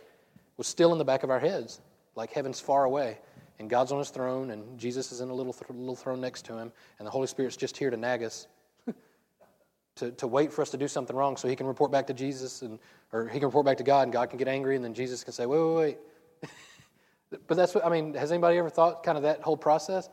was 0.57 0.67
still 0.67 0.91
in 0.91 0.97
the 0.97 1.05
back 1.05 1.23
of 1.23 1.29
our 1.29 1.39
heads, 1.39 1.81
like 2.15 2.31
heaven's 2.31 2.59
far 2.59 2.85
away, 2.85 3.19
and 3.59 3.69
God's 3.69 3.91
on 3.91 3.99
his 3.99 4.09
throne, 4.09 4.51
and 4.51 4.77
Jesus 4.77 5.11
is 5.11 5.21
in 5.21 5.29
a 5.29 5.33
little, 5.33 5.53
th- 5.53 5.69
little 5.69 5.95
throne 5.95 6.21
next 6.21 6.45
to 6.45 6.57
him, 6.57 6.71
and 6.99 7.05
the 7.05 7.11
Holy 7.11 7.27
Spirit's 7.27 7.57
just 7.57 7.75
here 7.75 7.89
to 7.89 7.97
nag 7.97 8.23
us, 8.23 8.47
to, 9.95 10.11
to 10.11 10.27
wait 10.27 10.53
for 10.53 10.61
us 10.61 10.69
to 10.71 10.77
do 10.77 10.87
something 10.87 11.15
wrong 11.15 11.37
so 11.37 11.47
he 11.47 11.55
can 11.55 11.67
report 11.67 11.91
back 11.91 12.07
to 12.07 12.13
Jesus, 12.13 12.61
and, 12.61 12.79
or 13.11 13.27
he 13.27 13.39
can 13.39 13.47
report 13.47 13.65
back 13.65 13.77
to 13.77 13.83
God, 13.83 14.03
and 14.03 14.13
God 14.13 14.29
can 14.29 14.37
get 14.37 14.47
angry, 14.47 14.75
and 14.75 14.85
then 14.85 14.93
Jesus 14.93 15.23
can 15.23 15.33
say, 15.33 15.45
wait, 15.45 15.59
wait, 15.59 15.75
wait. 15.75 16.49
but 17.47 17.57
that's 17.57 17.73
what, 17.73 17.85
I 17.85 17.89
mean, 17.89 18.13
has 18.13 18.31
anybody 18.31 18.57
ever 18.57 18.69
thought 18.69 19.03
kind 19.03 19.17
of 19.17 19.23
that 19.23 19.41
whole 19.41 19.57
process? 19.57 20.09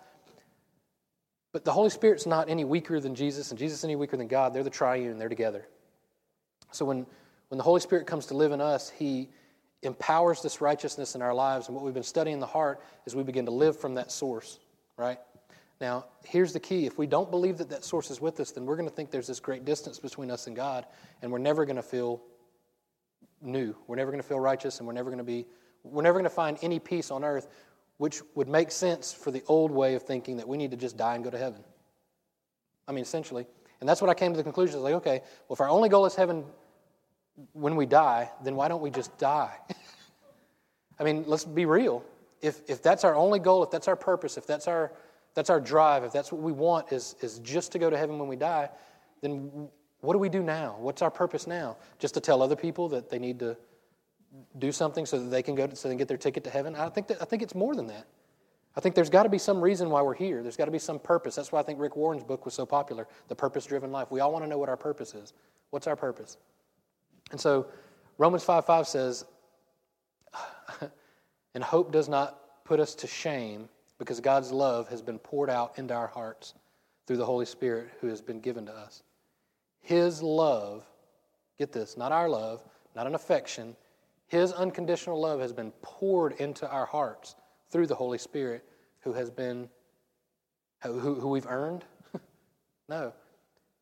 But 1.52 1.64
the 1.64 1.72
Holy 1.72 1.90
Spirit's 1.90 2.26
not 2.26 2.48
any 2.48 2.64
weaker 2.64 3.00
than 3.00 3.14
Jesus, 3.14 3.50
and 3.50 3.58
Jesus 3.58 3.82
any 3.82 3.96
weaker 3.96 4.16
than 4.16 4.28
God. 4.28 4.54
They're 4.54 4.62
the 4.62 4.70
triune, 4.70 5.18
they're 5.18 5.28
together. 5.28 5.66
So 6.70 6.84
when, 6.84 7.06
when 7.48 7.58
the 7.58 7.64
Holy 7.64 7.80
Spirit 7.80 8.06
comes 8.06 8.26
to 8.26 8.34
live 8.34 8.52
in 8.52 8.60
us, 8.60 8.88
he 8.90 9.28
empowers 9.82 10.42
this 10.42 10.60
righteousness 10.60 11.14
in 11.14 11.22
our 11.22 11.34
lives. 11.34 11.66
And 11.66 11.74
what 11.74 11.84
we've 11.84 11.94
been 11.94 12.02
studying 12.02 12.34
in 12.34 12.40
the 12.40 12.46
heart 12.46 12.80
is 13.06 13.16
we 13.16 13.22
begin 13.22 13.46
to 13.46 13.50
live 13.50 13.78
from 13.78 13.94
that 13.94 14.12
source, 14.12 14.60
right? 14.96 15.18
Now, 15.80 16.04
here's 16.24 16.52
the 16.52 16.60
key. 16.60 16.86
If 16.86 16.98
we 16.98 17.06
don't 17.06 17.30
believe 17.30 17.56
that 17.58 17.70
that 17.70 17.84
source 17.84 18.10
is 18.10 18.20
with 18.20 18.38
us, 18.38 18.50
then 18.50 18.66
we're 18.66 18.76
going 18.76 18.88
to 18.88 18.94
think 18.94 19.10
there's 19.10 19.26
this 19.26 19.40
great 19.40 19.64
distance 19.64 19.98
between 19.98 20.30
us 20.30 20.46
and 20.46 20.54
God, 20.54 20.86
and 21.22 21.32
we're 21.32 21.38
never 21.38 21.64
going 21.64 21.76
to 21.76 21.82
feel 21.82 22.20
new. 23.40 23.74
We're 23.86 23.96
never 23.96 24.10
going 24.10 24.22
to 24.22 24.28
feel 24.28 24.40
righteous, 24.40 24.78
and 24.78 24.86
we're 24.86 24.92
never 24.92 25.08
going 25.08 25.18
to 25.18 25.24
be, 25.24 25.46
we're 25.82 26.02
never 26.02 26.18
going 26.18 26.24
to 26.24 26.30
find 26.30 26.58
any 26.60 26.78
peace 26.78 27.10
on 27.10 27.24
earth, 27.24 27.48
which 28.00 28.22
would 28.34 28.48
make 28.48 28.70
sense 28.70 29.12
for 29.12 29.30
the 29.30 29.42
old 29.46 29.70
way 29.70 29.94
of 29.94 30.02
thinking 30.02 30.38
that 30.38 30.48
we 30.48 30.56
need 30.56 30.70
to 30.70 30.76
just 30.78 30.96
die 30.96 31.14
and 31.16 31.22
go 31.22 31.28
to 31.28 31.36
heaven. 31.36 31.62
I 32.88 32.92
mean, 32.92 33.02
essentially. 33.02 33.46
And 33.78 33.86
that's 33.86 34.00
what 34.00 34.08
I 34.08 34.14
came 34.14 34.32
to 34.32 34.38
the 34.38 34.42
conclusion. 34.42 34.76
I 34.76 34.78
was 34.78 34.84
like, 34.84 34.94
okay, 34.94 35.20
well, 35.46 35.54
if 35.54 35.60
our 35.60 35.68
only 35.68 35.90
goal 35.90 36.06
is 36.06 36.14
heaven, 36.14 36.46
when 37.52 37.76
we 37.76 37.84
die, 37.84 38.30
then 38.42 38.56
why 38.56 38.68
don't 38.68 38.80
we 38.80 38.88
just 38.88 39.18
die? 39.18 39.54
I 40.98 41.04
mean, 41.04 41.24
let's 41.26 41.44
be 41.44 41.66
real. 41.66 42.02
If, 42.40 42.62
if 42.70 42.82
that's 42.82 43.04
our 43.04 43.14
only 43.14 43.38
goal, 43.38 43.62
if 43.64 43.70
that's 43.70 43.86
our 43.86 43.96
purpose, 43.96 44.38
if 44.38 44.46
that's 44.46 44.66
our, 44.66 44.92
that's 45.34 45.50
our 45.50 45.60
drive, 45.60 46.02
if 46.02 46.10
that's 46.10 46.32
what 46.32 46.40
we 46.40 46.52
want 46.52 46.92
is, 46.92 47.16
is 47.20 47.38
just 47.40 47.70
to 47.72 47.78
go 47.78 47.90
to 47.90 47.98
heaven 47.98 48.18
when 48.18 48.28
we 48.28 48.36
die, 48.36 48.70
then 49.20 49.68
what 50.00 50.14
do 50.14 50.18
we 50.18 50.30
do 50.30 50.42
now? 50.42 50.76
What's 50.78 51.02
our 51.02 51.10
purpose 51.10 51.46
now? 51.46 51.76
Just 51.98 52.14
to 52.14 52.20
tell 52.20 52.40
other 52.40 52.56
people 52.56 52.88
that 52.88 53.10
they 53.10 53.18
need 53.18 53.40
to 53.40 53.58
do 54.58 54.72
something 54.72 55.06
so 55.06 55.18
that 55.18 55.30
they 55.30 55.42
can 55.42 55.54
go 55.54 55.66
to, 55.66 55.76
so 55.76 55.88
they 55.88 55.92
can 55.92 55.98
get 55.98 56.08
their 56.08 56.16
ticket 56.16 56.44
to 56.44 56.50
heaven? 56.50 56.74
I 56.74 56.88
think, 56.88 57.08
that, 57.08 57.20
I 57.20 57.24
think 57.24 57.42
it's 57.42 57.54
more 57.54 57.74
than 57.74 57.86
that. 57.88 58.06
I 58.76 58.80
think 58.80 58.94
there's 58.94 59.10
got 59.10 59.24
to 59.24 59.28
be 59.28 59.38
some 59.38 59.60
reason 59.60 59.90
why 59.90 60.00
we're 60.02 60.14
here. 60.14 60.42
There's 60.42 60.56
got 60.56 60.66
to 60.66 60.70
be 60.70 60.78
some 60.78 60.98
purpose. 60.98 61.34
That's 61.34 61.50
why 61.50 61.58
I 61.60 61.62
think 61.62 61.80
Rick 61.80 61.96
Warren's 61.96 62.22
book 62.22 62.44
was 62.44 62.54
so 62.54 62.64
popular, 62.64 63.08
The 63.28 63.34
Purpose 63.34 63.66
Driven 63.66 63.90
Life. 63.90 64.10
We 64.10 64.20
all 64.20 64.32
want 64.32 64.44
to 64.44 64.48
know 64.48 64.58
what 64.58 64.68
our 64.68 64.76
purpose 64.76 65.14
is. 65.14 65.32
What's 65.70 65.86
our 65.86 65.96
purpose? 65.96 66.36
And 67.32 67.40
so 67.40 67.66
Romans 68.18 68.44
5 68.44 68.64
5 68.64 68.86
says, 68.86 69.24
And 71.54 71.64
hope 71.64 71.90
does 71.90 72.08
not 72.08 72.64
put 72.64 72.78
us 72.78 72.94
to 72.96 73.06
shame 73.08 73.68
because 73.98 74.20
God's 74.20 74.52
love 74.52 74.88
has 74.88 75.02
been 75.02 75.18
poured 75.18 75.50
out 75.50 75.72
into 75.76 75.94
our 75.94 76.06
hearts 76.06 76.54
through 77.06 77.16
the 77.16 77.26
Holy 77.26 77.46
Spirit 77.46 77.90
who 78.00 78.06
has 78.06 78.20
been 78.20 78.40
given 78.40 78.66
to 78.66 78.72
us. 78.72 79.02
His 79.80 80.22
love, 80.22 80.84
get 81.58 81.72
this, 81.72 81.96
not 81.96 82.12
our 82.12 82.28
love, 82.28 82.62
not 82.94 83.06
an 83.08 83.16
affection, 83.16 83.74
His 84.30 84.52
unconditional 84.52 85.20
love 85.20 85.40
has 85.40 85.52
been 85.52 85.72
poured 85.82 86.34
into 86.34 86.70
our 86.70 86.86
hearts 86.86 87.34
through 87.68 87.88
the 87.88 87.96
Holy 87.96 88.16
Spirit 88.16 88.64
who 89.00 89.12
has 89.12 89.28
been, 89.28 89.68
who, 90.84 91.16
who 91.16 91.26
we've 91.26 91.48
earned? 91.48 91.84
no, 92.88 93.12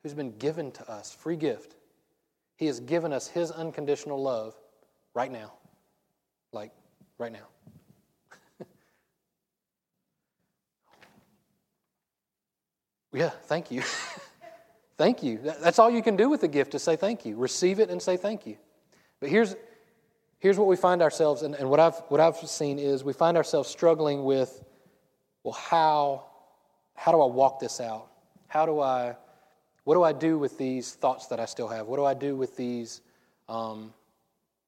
who's 0.02 0.14
been 0.14 0.34
given 0.38 0.72
to 0.72 0.90
us, 0.90 1.12
free 1.12 1.36
gift. 1.36 1.76
He 2.56 2.64
has 2.64 2.80
given 2.80 3.12
us 3.12 3.28
His 3.28 3.50
unconditional 3.50 4.22
love 4.22 4.54
right 5.12 5.30
now. 5.30 5.52
Like, 6.52 6.72
right 7.18 7.30
now. 7.30 7.46
yeah, 13.12 13.28
thank 13.28 13.70
you. 13.70 13.82
thank 14.96 15.22
you. 15.22 15.40
That's 15.60 15.78
all 15.78 15.90
you 15.90 16.00
can 16.02 16.16
do 16.16 16.30
with 16.30 16.40
the 16.40 16.48
gift 16.48 16.74
is 16.74 16.82
say 16.82 16.96
thank 16.96 17.26
you. 17.26 17.36
Receive 17.36 17.80
it 17.80 17.90
and 17.90 18.00
say 18.00 18.16
thank 18.16 18.46
you. 18.46 18.56
But 19.20 19.28
here's, 19.28 19.54
here's 20.38 20.59
what 20.59 20.68
we 20.68 20.76
find 20.76 21.02
ourselves, 21.02 21.42
and, 21.42 21.54
and 21.54 21.68
what, 21.68 21.80
I've, 21.80 21.97
what 22.09 22.21
I've 22.21 22.37
seen 22.37 22.78
is 22.78 23.04
we 23.04 23.12
find 23.12 23.37
ourselves 23.37 23.68
struggling 23.68 24.25
with 24.25 24.64
well, 25.45 25.54
how, 25.54 26.26
how 26.95 27.12
do 27.12 27.21
I 27.21 27.26
walk 27.26 27.61
this 27.61 27.80
out? 27.80 28.09
How 28.49 28.66
do 28.66 28.80
I 28.80 29.16
what 29.88 29.95
do 29.95 30.02
I 30.02 30.12
do 30.12 30.38
with 30.38 30.59
these 30.59 30.92
thoughts 30.92 31.28
that 31.28 31.40
I 31.40 31.47
still 31.47 31.66
have? 31.66 31.87
What 31.87 31.97
do 31.97 32.04
I 32.04 32.12
do 32.12 32.37
with 32.37 32.59
these 32.59 33.00
um, 33.49 33.95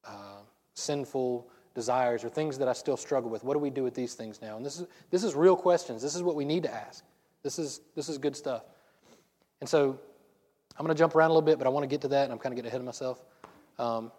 uh, 0.03 0.39
sinful 0.73 1.47
desires 1.75 2.25
or 2.25 2.31
things 2.31 2.57
that 2.57 2.69
I 2.69 2.73
still 2.73 2.97
struggle 2.97 3.29
with? 3.29 3.45
What 3.45 3.53
do 3.53 3.59
we 3.59 3.69
do 3.69 3.83
with 3.83 3.95
these 3.95 4.15
things 4.15 4.41
now? 4.41 4.57
And 4.57 4.65
this 4.65 4.81
is, 4.81 4.87
this 5.11 5.23
is 5.23 5.35
real 5.35 5.57
questions. 5.57 6.01
This 6.01 6.15
is 6.15 6.23
what 6.23 6.37
we 6.37 6.47
need 6.47 6.63
to 6.63 6.73
ask. 6.73 7.05
This 7.43 7.59
is, 7.59 7.83
this 7.95 8.09
is 8.09 8.17
good 8.17 8.35
stuff. 8.35 8.63
And 9.61 9.69
so 9.69 10.01
I'm 10.79 10.87
going 10.87 10.97
to 10.97 10.99
jump 10.99 11.15
around 11.15 11.33
a 11.33 11.35
little 11.35 11.43
bit, 11.43 11.59
but 11.59 11.67
I 11.67 11.71
want 11.71 11.85
to 11.85 11.89
get 11.89 12.01
to 12.01 12.09
that, 12.09 12.25
and 12.25 12.33
I'm 12.33 12.39
kind 12.39 12.55
of 12.55 12.57
getting 12.57 12.71
ahead 12.71 12.81
of 12.81 12.87
myself. 12.87 13.23
Um, 13.79 14.11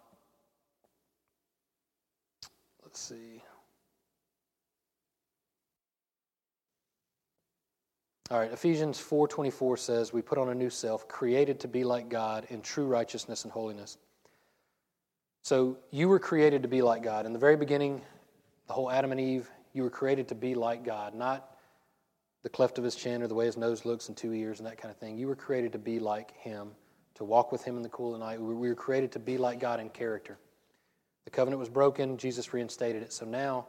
let's 2.92 3.00
see. 3.00 3.42
All 8.30 8.38
right, 8.38 8.52
Ephesians 8.52 9.00
4:24 9.00 9.78
says, 9.78 10.12
"We 10.12 10.22
put 10.22 10.38
on 10.38 10.50
a 10.50 10.56
new 10.56 10.70
self, 10.70 11.08
created 11.08 11.62
to 11.62 11.70
be 11.70 11.86
like 11.86 12.10
God 12.10 12.48
in 12.50 12.62
true 12.62 12.86
righteousness 12.86 13.46
and 13.46 13.54
holiness." 13.54 13.98
So, 15.42 15.78
you 15.90 16.10
were 16.10 16.20
created 16.20 16.64
to 16.64 16.68
be 16.68 16.82
like 16.82 17.02
God. 17.02 17.26
In 17.26 17.32
the 17.32 17.40
very 17.40 17.56
beginning, 17.56 18.02
the 18.68 18.74
whole 18.74 18.92
Adam 18.92 19.14
and 19.14 19.22
Eve, 19.22 19.50
you 19.72 19.84
were 19.84 19.90
created 19.90 20.28
to 20.28 20.36
be 20.36 20.54
like 20.54 20.84
God, 20.84 21.16
not 21.16 21.58
the 22.44 22.50
cleft 22.50 22.78
of 22.78 22.84
his 22.84 22.96
chin 22.96 23.24
or 23.24 23.28
the 23.28 23.36
way 23.36 23.46
his 23.46 23.56
nose 23.56 23.86
looks 23.86 24.10
and 24.10 24.18
two 24.18 24.34
ears 24.34 24.60
and 24.60 24.68
that 24.68 24.78
kind 24.78 24.92
of 24.92 24.98
thing. 24.98 25.18
You 25.18 25.28
were 25.28 25.36
created 25.38 25.72
to 25.72 25.80
be 25.80 26.00
like 26.00 26.32
him, 26.32 26.76
to 27.16 27.24
walk 27.24 27.54
with 27.54 27.64
him 27.64 27.78
in 27.78 27.84
the 27.84 27.90
cool 27.90 28.14
of 28.14 28.20
the 28.20 28.26
night. 28.26 28.42
We 28.42 28.54
were 28.54 28.76
created 28.76 29.14
to 29.14 29.20
be 29.20 29.38
like 29.38 29.60
God 29.60 29.80
in 29.80 29.90
character. 29.92 30.38
The 31.26 31.32
covenant 31.32 31.60
was 31.60 31.70
broken, 31.70 32.18
Jesus 32.18 32.54
reinstated 32.54 33.04
it. 33.04 33.14
So 33.14 33.26
now 33.26 33.68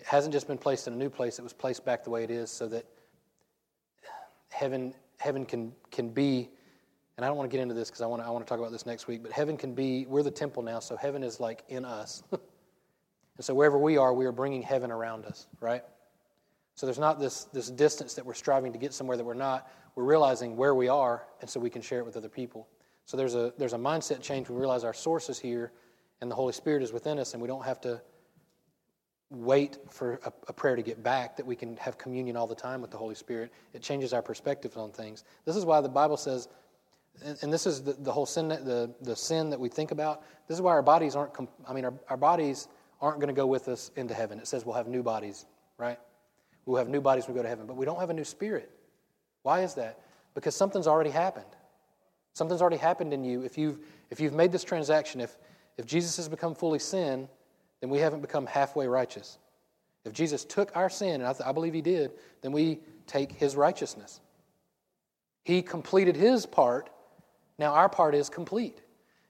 it 0.00 0.06
hasn't 0.06 0.32
just 0.32 0.46
been 0.46 0.58
placed 0.58 0.86
in 0.86 0.94
a 0.94 0.96
new 0.96 1.10
place, 1.10 1.38
it 1.38 1.42
was 1.42 1.52
placed 1.52 1.84
back 1.84 2.04
the 2.04 2.10
way 2.10 2.24
it 2.24 2.30
is 2.30 2.50
so 2.50 2.68
that 2.68 2.84
heaven, 4.50 4.94
heaven 5.18 5.44
can, 5.44 5.72
can 5.90 6.10
be, 6.10 6.50
and 7.16 7.24
I 7.24 7.28
don't 7.28 7.36
want 7.36 7.50
to 7.50 7.56
get 7.56 7.62
into 7.62 7.74
this 7.74 7.88
because 7.88 8.00
I 8.00 8.06
want, 8.06 8.22
to, 8.22 8.26
I 8.26 8.30
want 8.30 8.46
to 8.46 8.48
talk 8.48 8.58
about 8.58 8.72
this 8.72 8.86
next 8.86 9.06
week, 9.06 9.22
but 9.22 9.32
heaven 9.32 9.56
can 9.56 9.74
be, 9.74 10.06
we're 10.06 10.22
the 10.22 10.30
temple 10.30 10.62
now, 10.62 10.80
so 10.80 10.96
heaven 10.96 11.22
is 11.22 11.40
like 11.40 11.64
in 11.68 11.84
us. 11.84 12.22
and 12.32 12.40
so 13.40 13.54
wherever 13.54 13.78
we 13.78 13.96
are, 13.96 14.12
we 14.12 14.26
are 14.26 14.32
bringing 14.32 14.62
heaven 14.62 14.90
around 14.90 15.24
us, 15.26 15.46
right? 15.60 15.82
So 16.74 16.86
there's 16.86 16.98
not 16.98 17.18
this, 17.18 17.44
this 17.46 17.70
distance 17.70 18.14
that 18.14 18.24
we're 18.24 18.34
striving 18.34 18.72
to 18.72 18.78
get 18.78 18.94
somewhere 18.94 19.16
that 19.16 19.24
we're 19.24 19.34
not. 19.34 19.68
We're 19.96 20.04
realizing 20.04 20.56
where 20.56 20.76
we 20.76 20.86
are, 20.86 21.26
and 21.40 21.50
so 21.50 21.58
we 21.58 21.70
can 21.70 21.82
share 21.82 21.98
it 21.98 22.06
with 22.06 22.16
other 22.16 22.28
people. 22.28 22.68
So 23.04 23.16
there's 23.16 23.34
a, 23.34 23.52
there's 23.58 23.72
a 23.72 23.78
mindset 23.78 24.22
change. 24.22 24.48
We 24.48 24.54
realize 24.54 24.84
our 24.84 24.94
source 24.94 25.28
is 25.28 25.40
here, 25.40 25.72
and 26.20 26.30
the 26.30 26.34
Holy 26.34 26.52
Spirit 26.52 26.82
is 26.82 26.92
within 26.92 27.18
us, 27.18 27.32
and 27.32 27.42
we 27.42 27.48
don't 27.48 27.64
have 27.64 27.80
to 27.82 28.00
wait 29.30 29.78
for 29.90 30.20
a, 30.24 30.32
a, 30.48 30.52
prayer 30.52 30.74
to 30.74 30.82
get 30.82 31.02
back, 31.02 31.36
that 31.36 31.44
we 31.44 31.54
can 31.54 31.76
have 31.76 31.98
communion 31.98 32.36
all 32.36 32.46
the 32.46 32.54
time 32.54 32.80
with 32.80 32.90
the 32.90 32.96
Holy 32.96 33.14
Spirit. 33.14 33.52
It 33.74 33.82
changes 33.82 34.12
our 34.14 34.22
perspective 34.22 34.76
on 34.78 34.90
things. 34.90 35.24
This 35.44 35.54
is 35.54 35.66
why 35.66 35.80
the 35.82 35.88
Bible 35.88 36.16
says, 36.16 36.48
and, 37.22 37.36
and 37.42 37.52
this 37.52 37.66
is 37.66 37.82
the, 37.82 37.92
the 37.92 38.10
whole 38.10 38.24
sin, 38.24 38.48
that, 38.48 38.64
the, 38.64 38.90
the 39.02 39.14
sin 39.14 39.50
that 39.50 39.60
we 39.60 39.68
think 39.68 39.90
about. 39.90 40.22
This 40.46 40.56
is 40.56 40.62
why 40.62 40.72
our 40.72 40.82
bodies 40.82 41.14
aren't, 41.14 41.32
I 41.68 41.74
mean, 41.74 41.84
our, 41.84 41.94
our 42.08 42.16
bodies 42.16 42.68
aren't 43.02 43.20
going 43.20 43.28
to 43.28 43.34
go 43.34 43.46
with 43.46 43.68
us 43.68 43.90
into 43.96 44.14
heaven. 44.14 44.38
It 44.38 44.48
says 44.48 44.64
we'll 44.64 44.76
have 44.76 44.88
new 44.88 45.02
bodies, 45.02 45.44
right? 45.76 45.98
We'll 46.64 46.78
have 46.78 46.88
new 46.88 47.00
bodies 47.00 47.26
when 47.26 47.34
we 47.34 47.38
go 47.38 47.42
to 47.42 47.48
heaven, 47.48 47.66
but 47.66 47.76
we 47.76 47.84
don't 47.84 48.00
have 48.00 48.10
a 48.10 48.14
new 48.14 48.24
spirit. 48.24 48.70
Why 49.42 49.62
is 49.62 49.74
that? 49.74 50.00
Because 50.34 50.54
something's 50.54 50.86
already 50.86 51.10
happened. 51.10 51.46
Something's 52.32 52.60
already 52.60 52.76
happened 52.76 53.12
in 53.12 53.24
you. 53.24 53.42
If 53.42 53.58
you've, 53.58 53.78
if 54.10 54.20
you've 54.20 54.32
made 54.32 54.52
this 54.52 54.64
transaction, 54.64 55.20
if, 55.20 55.36
if 55.78 55.86
Jesus 55.86 56.16
has 56.18 56.28
become 56.28 56.54
fully 56.54 56.78
sin, 56.78 57.28
then 57.80 57.88
we 57.88 57.98
haven't 57.98 58.20
become 58.20 58.44
halfway 58.46 58.86
righteous. 58.86 59.38
If 60.04 60.12
Jesus 60.12 60.44
took 60.44 60.76
our 60.76 60.90
sin, 60.90 61.20
and 61.20 61.26
I, 61.26 61.32
th- 61.32 61.46
I 61.46 61.52
believe 61.52 61.74
he 61.74 61.82
did, 61.82 62.12
then 62.42 62.52
we 62.52 62.80
take 63.06 63.32
his 63.32 63.56
righteousness. 63.56 64.20
He 65.44 65.62
completed 65.62 66.16
his 66.16 66.44
part. 66.44 66.90
Now 67.58 67.72
our 67.72 67.88
part 67.88 68.14
is 68.14 68.28
complete. 68.28 68.82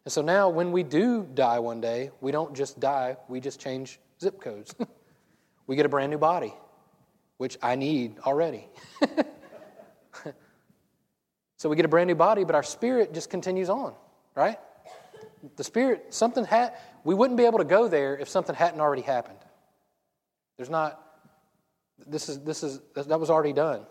And 0.04 0.12
so 0.12 0.22
now 0.22 0.48
when 0.48 0.72
we 0.72 0.82
do 0.82 1.28
die 1.34 1.58
one 1.58 1.80
day, 1.80 2.10
we 2.20 2.32
don't 2.32 2.54
just 2.56 2.80
die, 2.80 3.16
we 3.28 3.40
just 3.40 3.60
change 3.60 4.00
zip 4.20 4.40
codes. 4.40 4.74
we 5.66 5.76
get 5.76 5.86
a 5.86 5.88
brand 5.88 6.10
new 6.10 6.18
body 6.18 6.54
which 7.38 7.56
I 7.62 7.76
need 7.76 8.18
already. 8.26 8.68
so 11.56 11.68
we 11.68 11.76
get 11.76 11.84
a 11.84 11.88
brand 11.88 12.08
new 12.08 12.14
body, 12.14 12.44
but 12.44 12.54
our 12.54 12.62
spirit 12.62 13.14
just 13.14 13.30
continues 13.30 13.70
on, 13.70 13.94
right? 14.34 14.58
The 15.56 15.64
spirit, 15.64 16.06
something 16.14 16.44
had, 16.44 16.74
we 17.04 17.14
wouldn't 17.14 17.36
be 17.36 17.44
able 17.44 17.58
to 17.58 17.64
go 17.64 17.88
there 17.88 18.16
if 18.16 18.28
something 18.28 18.54
hadn't 18.54 18.80
already 18.80 19.02
happened. 19.02 19.38
There's 20.56 20.70
not, 20.70 21.00
this 22.06 22.28
is, 22.28 22.40
this 22.40 22.62
is, 22.62 22.80
that 22.94 23.18
was 23.18 23.30
already 23.30 23.52
done. 23.52 23.82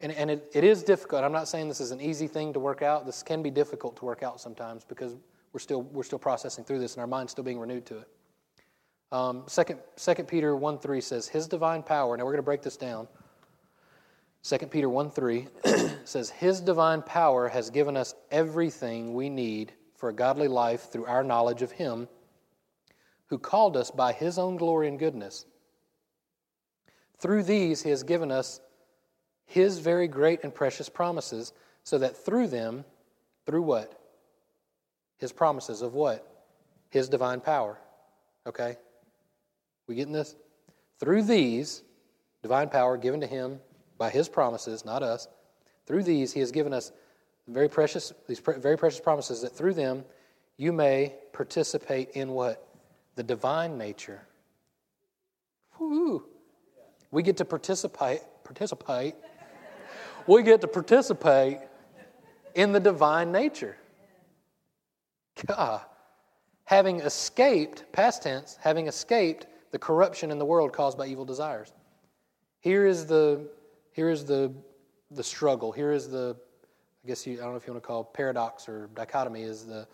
And, 0.00 0.12
and 0.12 0.30
it, 0.30 0.50
it 0.54 0.64
is 0.64 0.82
difficult. 0.82 1.24
I'm 1.24 1.32
not 1.32 1.48
saying 1.48 1.68
this 1.68 1.80
is 1.80 1.90
an 1.90 2.00
easy 2.00 2.28
thing 2.28 2.52
to 2.52 2.60
work 2.60 2.82
out. 2.82 3.06
This 3.06 3.22
can 3.22 3.42
be 3.42 3.50
difficult 3.50 3.96
to 3.96 4.04
work 4.04 4.22
out 4.22 4.40
sometimes 4.40 4.84
because 4.84 5.16
we're 5.52 5.60
still, 5.60 5.82
we're 5.82 6.04
still 6.04 6.18
processing 6.18 6.64
through 6.64 6.78
this 6.78 6.94
and 6.94 7.00
our 7.00 7.06
mind's 7.06 7.32
still 7.32 7.44
being 7.44 7.58
renewed 7.58 7.86
to 7.86 7.98
it. 7.98 8.08
Um, 9.10 9.44
2, 9.48 10.14
Peter 10.24 10.54
1 10.54 10.78
3 10.78 11.00
says, 11.00 11.28
His 11.28 11.48
divine 11.48 11.82
power, 11.82 12.16
now 12.16 12.24
we're 12.24 12.32
going 12.32 12.36
to 12.36 12.42
break 12.42 12.62
this 12.62 12.76
down. 12.76 13.08
2 14.42 14.58
Peter 14.66 14.88
1 14.88 15.10
3 15.10 15.48
says, 16.04 16.30
His 16.30 16.60
divine 16.60 17.02
power 17.02 17.48
has 17.48 17.70
given 17.70 17.96
us 17.96 18.14
everything 18.30 19.14
we 19.14 19.30
need 19.30 19.72
for 19.98 20.08
a 20.08 20.14
godly 20.14 20.48
life 20.48 20.90
through 20.90 21.04
our 21.06 21.22
knowledge 21.22 21.60
of 21.60 21.72
Him 21.72 22.08
who 23.26 23.38
called 23.38 23.76
us 23.76 23.90
by 23.90 24.12
His 24.12 24.38
own 24.38 24.56
glory 24.56 24.88
and 24.88 24.98
goodness. 24.98 25.44
Through 27.18 27.42
these, 27.42 27.82
He 27.82 27.90
has 27.90 28.04
given 28.04 28.30
us 28.30 28.60
His 29.44 29.80
very 29.80 30.08
great 30.08 30.44
and 30.44 30.54
precious 30.54 30.88
promises, 30.88 31.52
so 31.82 31.98
that 31.98 32.24
through 32.24 32.46
them, 32.46 32.84
through 33.44 33.62
what? 33.62 33.92
His 35.18 35.32
promises 35.32 35.82
of 35.82 35.94
what? 35.94 36.24
His 36.90 37.08
divine 37.08 37.40
power. 37.40 37.78
Okay? 38.46 38.76
We 39.88 39.96
getting 39.96 40.12
this? 40.12 40.36
Through 41.00 41.24
these, 41.24 41.82
divine 42.42 42.68
power 42.68 42.96
given 42.96 43.20
to 43.20 43.26
him 43.26 43.58
by 43.98 44.10
his 44.10 44.28
promises, 44.28 44.84
not 44.84 45.02
us, 45.02 45.26
through 45.86 46.04
these 46.04 46.32
he 46.32 46.40
has 46.40 46.52
given 46.52 46.72
us 46.72 46.92
very 47.48 47.68
precious, 47.68 48.12
these 48.28 48.40
very 48.40 48.76
precious 48.76 49.00
promises 49.00 49.42
that 49.42 49.56
through 49.56 49.74
them 49.74 50.04
you 50.56 50.72
may 50.72 51.14
participate 51.32 52.10
in 52.10 52.30
what? 52.30 52.66
The 53.14 53.22
divine 53.22 53.78
nature. 53.78 54.20
Woo! 55.78 56.24
We 57.10 57.22
get 57.22 57.36
to 57.38 57.44
participate, 57.44 58.20
participate. 58.44 59.14
we 60.26 60.42
get 60.42 60.60
to 60.60 60.68
participate 60.68 61.58
in 62.54 62.72
the 62.72 62.80
divine 62.80 63.32
nature. 63.32 63.76
God, 65.46 65.80
having 66.64 67.00
escaped, 67.00 67.84
past 67.92 68.24
tense, 68.24 68.58
having 68.60 68.88
escaped 68.88 69.46
the 69.70 69.78
corruption 69.78 70.30
in 70.30 70.38
the 70.38 70.44
world 70.44 70.72
caused 70.72 70.98
by 70.98 71.06
evil 71.06 71.24
desires. 71.24 71.72
Here 72.60 72.86
is 72.86 73.06
the, 73.06 73.48
here 73.92 74.10
is 74.10 74.24
the, 74.24 74.52
the 75.10 75.22
struggle. 75.22 75.72
Here 75.72 75.92
is 75.92 76.08
the, 76.08 76.36
guess 77.08 77.26
you, 77.26 77.34
I 77.34 77.42
don't 77.42 77.50
know 77.50 77.56
if 77.56 77.66
you 77.66 77.72
want 77.72 77.82
to 77.82 77.86
call 77.86 78.04
paradox 78.04 78.68
or 78.68 78.88
dichotomy, 78.94 79.42
is 79.42 79.64
the, 79.64 79.88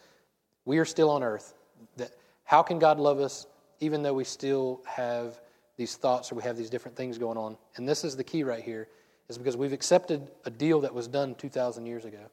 we 0.65 0.79
are 0.79 0.85
still 0.85 1.09
on 1.09 1.23
earth. 1.23 1.55
That, 1.97 2.11
how 2.45 2.63
can 2.63 2.79
God 2.79 2.99
love 2.99 3.21
us 3.21 3.47
even 3.81 4.03
though 4.03 4.15
we 4.15 4.25
still 4.25 4.83
have 4.85 5.41
these 5.77 5.97
thoughts 5.97 6.31
or 6.31 6.35
we 6.35 6.43
have 6.43 6.57
these 6.57 6.69
different 6.69 6.97
things 6.97 7.17
going 7.17 7.39
on? 7.39 7.57
And 7.77 7.89
this 7.89 8.05
is 8.05 8.17
the 8.17 8.25
key 8.25 8.43
right 8.43 8.63
here, 8.63 8.89
is 9.29 9.39
because 9.39 9.57
we've 9.57 9.73
accepted 9.73 10.29
a 10.45 10.51
deal 10.51 10.81
that 10.81 10.93
was 10.93 11.07
done 11.07 11.37
2,000 11.37 11.87
years 11.87 12.05
ago. 12.05 12.31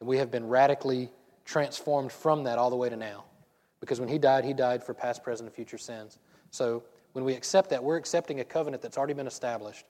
And 0.00 0.08
we 0.08 0.18
have 0.18 0.30
been 0.30 0.46
radically 0.48 1.10
transformed 1.44 2.12
from 2.12 2.44
that 2.44 2.58
all 2.58 2.70
the 2.70 2.76
way 2.76 2.88
to 2.88 2.96
now. 2.96 3.24
Because 3.80 3.98
when 3.98 4.08
He 4.08 4.18
died, 4.18 4.44
He 4.44 4.52
died 4.52 4.84
for 4.84 4.94
past, 4.94 5.24
present, 5.24 5.48
and 5.48 5.54
future 5.54 5.78
sins. 5.78 6.18
So 6.50 6.84
when 7.12 7.24
we 7.24 7.34
accept 7.34 7.70
that, 7.70 7.82
we're 7.82 7.96
accepting 7.96 8.38
a 8.38 8.44
covenant 8.44 8.82
that's 8.82 8.96
already 8.96 9.14
been 9.14 9.26
established. 9.26 9.84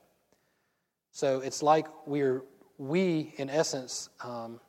So 1.11 1.41
it's 1.41 1.61
like 1.61 1.85
we're, 2.07 2.41
we, 2.77 3.33
in 3.37 3.49
essence, 3.49 4.09
um, 4.23 4.59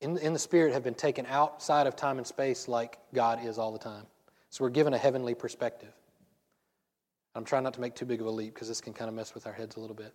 in, 0.00 0.16
in 0.18 0.32
the 0.32 0.38
Spirit, 0.38 0.72
have 0.72 0.84
been 0.84 0.94
taken 0.94 1.26
outside 1.26 1.86
of 1.86 1.96
time 1.96 2.18
and 2.18 2.26
space 2.26 2.68
like 2.68 2.98
God 3.14 3.44
is 3.44 3.58
all 3.58 3.72
the 3.72 3.78
time. 3.78 4.06
So 4.50 4.64
we're 4.64 4.70
given 4.70 4.94
a 4.94 4.98
heavenly 4.98 5.34
perspective. 5.34 5.92
I'm 7.34 7.44
trying 7.44 7.62
not 7.62 7.74
to 7.74 7.80
make 7.80 7.94
too 7.94 8.06
big 8.06 8.20
of 8.20 8.26
a 8.26 8.30
leap 8.30 8.54
because 8.54 8.68
this 8.68 8.80
can 8.80 8.92
kind 8.92 9.08
of 9.08 9.14
mess 9.14 9.34
with 9.34 9.46
our 9.46 9.52
heads 9.52 9.76
a 9.76 9.80
little 9.80 9.96
bit. 9.96 10.14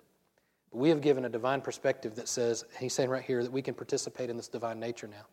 But 0.71 0.79
we 0.79 0.89
have 0.89 1.01
given 1.01 1.25
a 1.25 1.29
divine 1.29 1.61
perspective 1.61 2.15
that 2.15 2.27
says, 2.27 2.65
he's 2.79 2.93
saying 2.93 3.09
right 3.09 3.23
here 3.23 3.43
that 3.43 3.51
we 3.51 3.61
can 3.61 3.73
participate 3.73 4.29
in 4.29 4.37
this 4.37 4.47
divine 4.47 4.79
nature 4.79 5.07
now. 5.07 5.25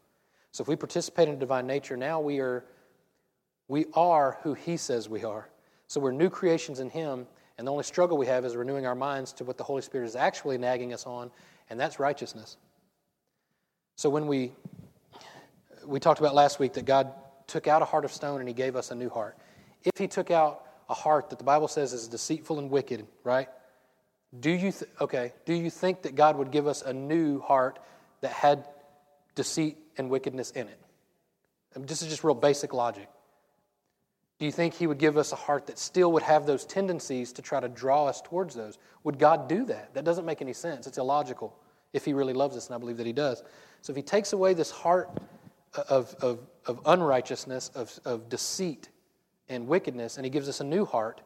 So 0.53 0.63
if 0.63 0.69
we 0.69 0.77
participate 0.77 1.29
in 1.29 1.39
divine 1.39 1.67
nature, 1.67 1.97
now 1.97 2.21
we 2.21 2.41
are 2.41 2.65
we 3.69 3.87
are 3.95 4.37
who 4.43 4.55
He 4.55 4.77
says 4.77 5.09
we 5.09 5.23
are. 5.23 5.49
So 5.87 6.01
we're 6.01 6.11
new 6.11 6.29
creations 6.29 6.81
in 6.81 6.91
Him, 6.91 7.29
and 7.61 7.67
the 7.67 7.73
only 7.73 7.85
struggle 7.85 8.17
we 8.17 8.25
have 8.25 8.47
is 8.47 8.57
renewing 8.57 8.87
our 8.87 8.95
minds 8.95 9.35
to 9.35 9.45
what 9.45 9.59
the 9.59 9.65
Holy 9.65 9.83
Spirit 9.83 10.07
is 10.07 10.17
actually 10.17 10.57
nagging 10.57 10.95
us 10.95 11.05
on, 11.05 11.31
and 11.69 11.79
that's 11.79 12.01
righteousness. 12.01 12.57
So 13.97 14.09
when 14.09 14.27
we 14.27 14.53
we 15.85 16.01
talked 16.01 16.21
about 16.21 16.35
last 16.35 16.59
week 16.59 16.73
that 16.73 16.87
God 16.87 17.13
took 17.47 17.69
out 17.69 17.83
a 17.83 17.85
heart 17.85 18.07
of 18.07 18.13
stone 18.13 18.41
and 18.41 18.49
He 18.49 18.55
gave 18.55 18.77
us 18.77 18.91
a 18.91 18.95
new 18.95 19.11
heart. 19.11 19.37
If 19.85 19.99
He 19.99 20.09
took 20.09 20.31
out 20.31 20.65
a 20.89 20.95
heart 20.95 21.29
that 21.29 21.39
the 21.39 21.45
Bible 21.45 21.69
says 21.69 21.93
is 21.93 22.09
deceitful 22.09 22.59
and 22.59 22.71
wicked, 22.71 23.07
right? 23.25 23.51
Do 24.41 24.51
you 24.51 24.73
th- 24.73 24.91
okay? 24.99 25.35
Do 25.45 25.53
you 25.53 25.69
think 25.69 26.01
that 26.05 26.15
God 26.15 26.39
would 26.39 26.53
give 26.53 26.67
us 26.67 26.81
a 26.81 26.95
new 26.95 27.41
heart 27.41 27.79
that 28.23 28.33
had 28.33 28.67
deceit 29.35 29.77
and 29.99 30.09
wickedness 30.09 30.51
in 30.53 30.67
it? 30.67 30.81
this 31.77 32.01
is 32.01 32.09
just 32.09 32.25
real 32.25 32.35
basic 32.35 32.73
logic. 32.73 33.11
Do 34.41 34.47
you 34.47 34.53
think 34.53 34.73
He 34.73 34.87
would 34.87 34.99
give 34.99 35.19
us 35.19 35.33
a 35.33 35.37
heart 35.37 35.67
that 35.67 35.79
still 35.79 36.11
would 36.13 36.23
have 36.23 36.47
those 36.47 36.65
tendencies 36.65 37.31
to 37.35 37.43
try 37.43 37.61
to 37.61 37.69
draw 37.69 38.07
us 38.07 38.23
towards 38.23 38.55
those? 38.55 38.79
Would 39.05 39.19
God 39.19 39.49
do 39.49 39.67
that? 39.67 39.93
That 39.93 40.05
doesn't 40.05 40.25
make 40.25 40.41
any 40.41 40.55
sense. 40.55 40.87
It's 40.87 40.97
illogical 40.97 41.55
if 41.93 42.07
He 42.07 42.15
really 42.15 42.33
loves 42.33 42.57
us, 42.57 42.67
and 42.67 42.75
I 42.75 42.79
believe 42.79 42.97
that 42.97 43.07
He 43.07 43.13
does. 43.13 43.43
So 43.83 43.91
if 43.93 43.99
He 43.99 44.03
takes 44.03 44.33
away 44.33 44.55
this 44.55 44.71
heart 44.71 45.11
of, 45.91 46.15
of, 46.23 46.41
of 46.65 46.81
unrighteousness, 46.87 47.71
of, 47.75 48.01
of 48.07 48.31
deceit 48.31 48.89
and 49.51 49.69
wickedness, 49.69 50.17
and 50.17 50.25
He 50.25 50.31
gives 50.31 50.49
us 50.49 50.61
a 50.61 50.65
new 50.65 50.87
heart, 50.87 51.21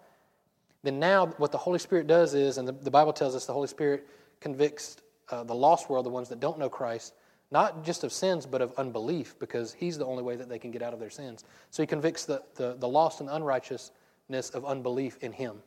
then 0.82 0.98
now 0.98 1.26
what 1.38 1.52
the 1.52 1.58
Holy 1.58 1.78
Spirit 1.78 2.08
does 2.08 2.34
is, 2.34 2.58
and 2.58 2.66
the, 2.66 2.72
the 2.72 2.90
Bible 2.90 3.12
tells 3.12 3.36
us 3.36 3.46
the 3.46 3.52
Holy 3.52 3.68
Spirit 3.68 4.08
convicts 4.40 4.96
uh, 5.30 5.44
the 5.44 5.54
lost 5.54 5.88
world, 5.88 6.04
the 6.04 6.10
ones 6.10 6.28
that 6.30 6.40
don't 6.40 6.58
know 6.58 6.68
Christ, 6.68 7.14
not 7.54 7.84
just 7.84 8.02
of 8.02 8.12
sins, 8.12 8.46
but 8.46 8.60
of 8.60 8.72
unbelief, 8.76 9.38
because 9.38 9.72
he's 9.72 9.96
the 9.96 10.04
only 10.04 10.24
way 10.24 10.34
that 10.34 10.48
they 10.48 10.58
can 10.58 10.72
get 10.72 10.82
out 10.82 10.92
of 10.92 10.98
their 10.98 11.08
sins. 11.08 11.44
So 11.70 11.84
he 11.84 11.86
convicts 11.86 12.24
the, 12.24 12.42
the, 12.56 12.74
the 12.80 12.88
lost 12.88 13.20
and 13.20 13.30
unrighteousness 13.30 14.50
of 14.52 14.64
unbelief 14.64 15.18
in 15.20 15.30
him. 15.30 15.62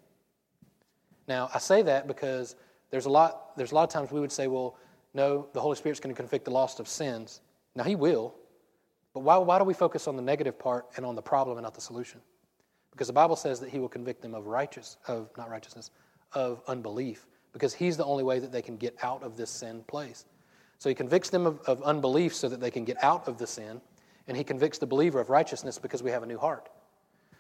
Now, 1.30 1.50
I 1.54 1.60
say 1.60 1.82
that 1.84 2.06
because 2.06 2.58
there's 2.92 3.06
a 3.06 3.10
lot, 3.10 3.56
there's 3.56 3.72
a 3.72 3.76
lot 3.76 3.84
of 3.84 3.90
times 3.90 4.12
we 4.12 4.20
would 4.20 4.34
say, 4.34 4.48
well, 4.48 4.78
no, 5.14 5.48
the 5.54 5.62
Holy 5.62 5.78
Spirit's 5.78 6.02
going 6.02 6.14
to 6.14 6.22
convict 6.22 6.44
the 6.44 6.52
lost 6.52 6.82
of 6.82 6.90
sins. 6.90 7.40
Now, 7.74 7.86
He 7.86 7.96
will, 7.96 8.36
but 9.14 9.22
why, 9.22 9.38
why 9.38 9.58
do 9.58 9.64
we 9.64 9.74
focus 9.74 10.10
on 10.10 10.18
the 10.18 10.22
negative 10.22 10.60
part 10.60 10.88
and 10.98 11.06
on 11.06 11.16
the 11.16 11.22
problem 11.22 11.58
and 11.58 11.64
not 11.64 11.74
the 11.74 11.82
solution? 11.82 12.20
Because 12.92 13.08
the 13.08 13.14
Bible 13.14 13.38
says 13.38 13.62
that 13.62 13.70
He 13.70 13.80
will 13.80 13.90
convict 13.90 14.22
them 14.22 14.36
of 14.36 14.48
righteous, 14.48 14.98
of 15.08 15.30
not 15.38 15.50
righteousness, 15.50 15.92
of 16.34 16.62
unbelief, 16.68 17.26
because 17.54 17.74
He's 17.74 17.96
the 17.96 18.06
only 18.06 18.26
way 18.26 18.40
that 18.40 18.52
they 18.52 18.62
can 18.62 18.76
get 18.76 18.96
out 19.02 19.24
of 19.24 19.38
this 19.38 19.50
sin 19.50 19.86
place. 19.88 20.26
So 20.80 20.90
He 20.90 20.96
convicts 20.96 21.30
them 21.30 21.46
of, 21.46 21.60
of 21.62 21.82
unbelief 21.84 22.36
so 22.36 22.50
that 22.50 22.60
they 22.60 22.72
can 22.72 22.86
get 22.86 23.04
out 23.04 23.28
of 23.28 23.38
the 23.38 23.48
sin, 23.48 23.82
and 24.28 24.38
He 24.38 24.44
convicts 24.44 24.78
the 24.78 24.88
believer 24.88 25.20
of 25.20 25.30
righteousness 25.30 25.80
because 25.80 26.04
we 26.04 26.12
have 26.12 26.24
a 26.24 26.28
new 26.28 26.38
heart. 26.38 26.70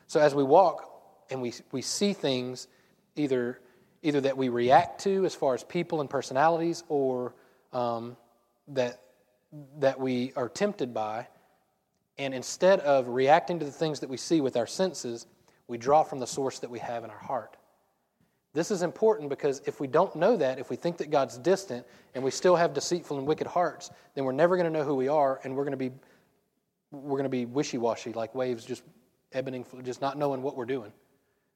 So 0.08 0.20
as 0.20 0.34
we 0.34 0.44
walk 0.44 0.90
and 1.30 1.42
we, 1.42 1.54
we 1.72 1.82
see 1.82 2.14
things 2.14 2.68
either 3.16 3.60
either 4.04 4.22
that 4.22 4.38
we 4.38 4.50
react 4.50 5.02
to 5.02 5.26
as 5.26 5.36
far 5.36 5.54
as 5.54 5.64
people 5.64 6.02
and 6.02 6.10
personalities 6.10 6.84
or 6.88 7.34
um, 7.74 8.16
that, 8.70 9.02
that 9.80 10.00
we 10.00 10.32
are 10.36 10.50
tempted 10.50 10.94
by. 10.94 11.28
And 12.18 12.34
instead 12.34 12.80
of 12.80 13.10
reacting 13.10 13.60
to 13.60 13.66
the 13.66 13.72
things 13.72 14.00
that 14.00 14.10
we 14.10 14.18
see 14.18 14.42
with 14.42 14.58
our 14.58 14.68
senses, 14.68 15.28
we 15.68 15.78
draw 15.78 16.04
from 16.04 16.20
the 16.20 16.28
source 16.28 16.60
that 16.60 16.70
we 16.70 16.80
have 16.80 17.04
in 17.04 17.10
our 17.10 17.18
heart. 17.18 17.57
This 18.58 18.72
is 18.72 18.82
important 18.82 19.30
because 19.30 19.62
if 19.66 19.80
we 19.80 19.88
don't 19.88 20.16
know 20.16 20.36
that, 20.36 20.58
if 20.58 20.72
we 20.72 20.76
think 20.76 20.98
that 20.98 21.12
God's 21.12 21.38
distant 21.38 21.86
and 22.16 22.24
we 22.24 22.32
still 22.32 22.56
have 22.56 22.74
deceitful 22.74 23.20
and 23.20 23.28
wicked 23.28 23.46
hearts, 23.46 23.92
then 24.16 24.26
we're 24.26 24.32
never 24.32 24.56
going 24.58 24.66
to 24.66 24.76
know 24.76 24.84
who 24.84 24.96
we 24.96 25.08
are 25.08 25.40
and 25.44 25.56
we're 25.56 25.64
going 25.64 25.72
to 25.72 25.78
be 25.78 25.92
we're 26.92 27.18
going 27.18 27.24
to 27.24 27.30
be 27.30 27.46
wishy-washy 27.46 28.14
like 28.14 28.34
waves 28.34 28.66
just 28.66 28.82
ebbing 29.34 29.64
just 29.84 30.02
not 30.02 30.18
knowing 30.18 30.42
what 30.42 30.56
we're 30.56 30.66
doing 30.66 30.92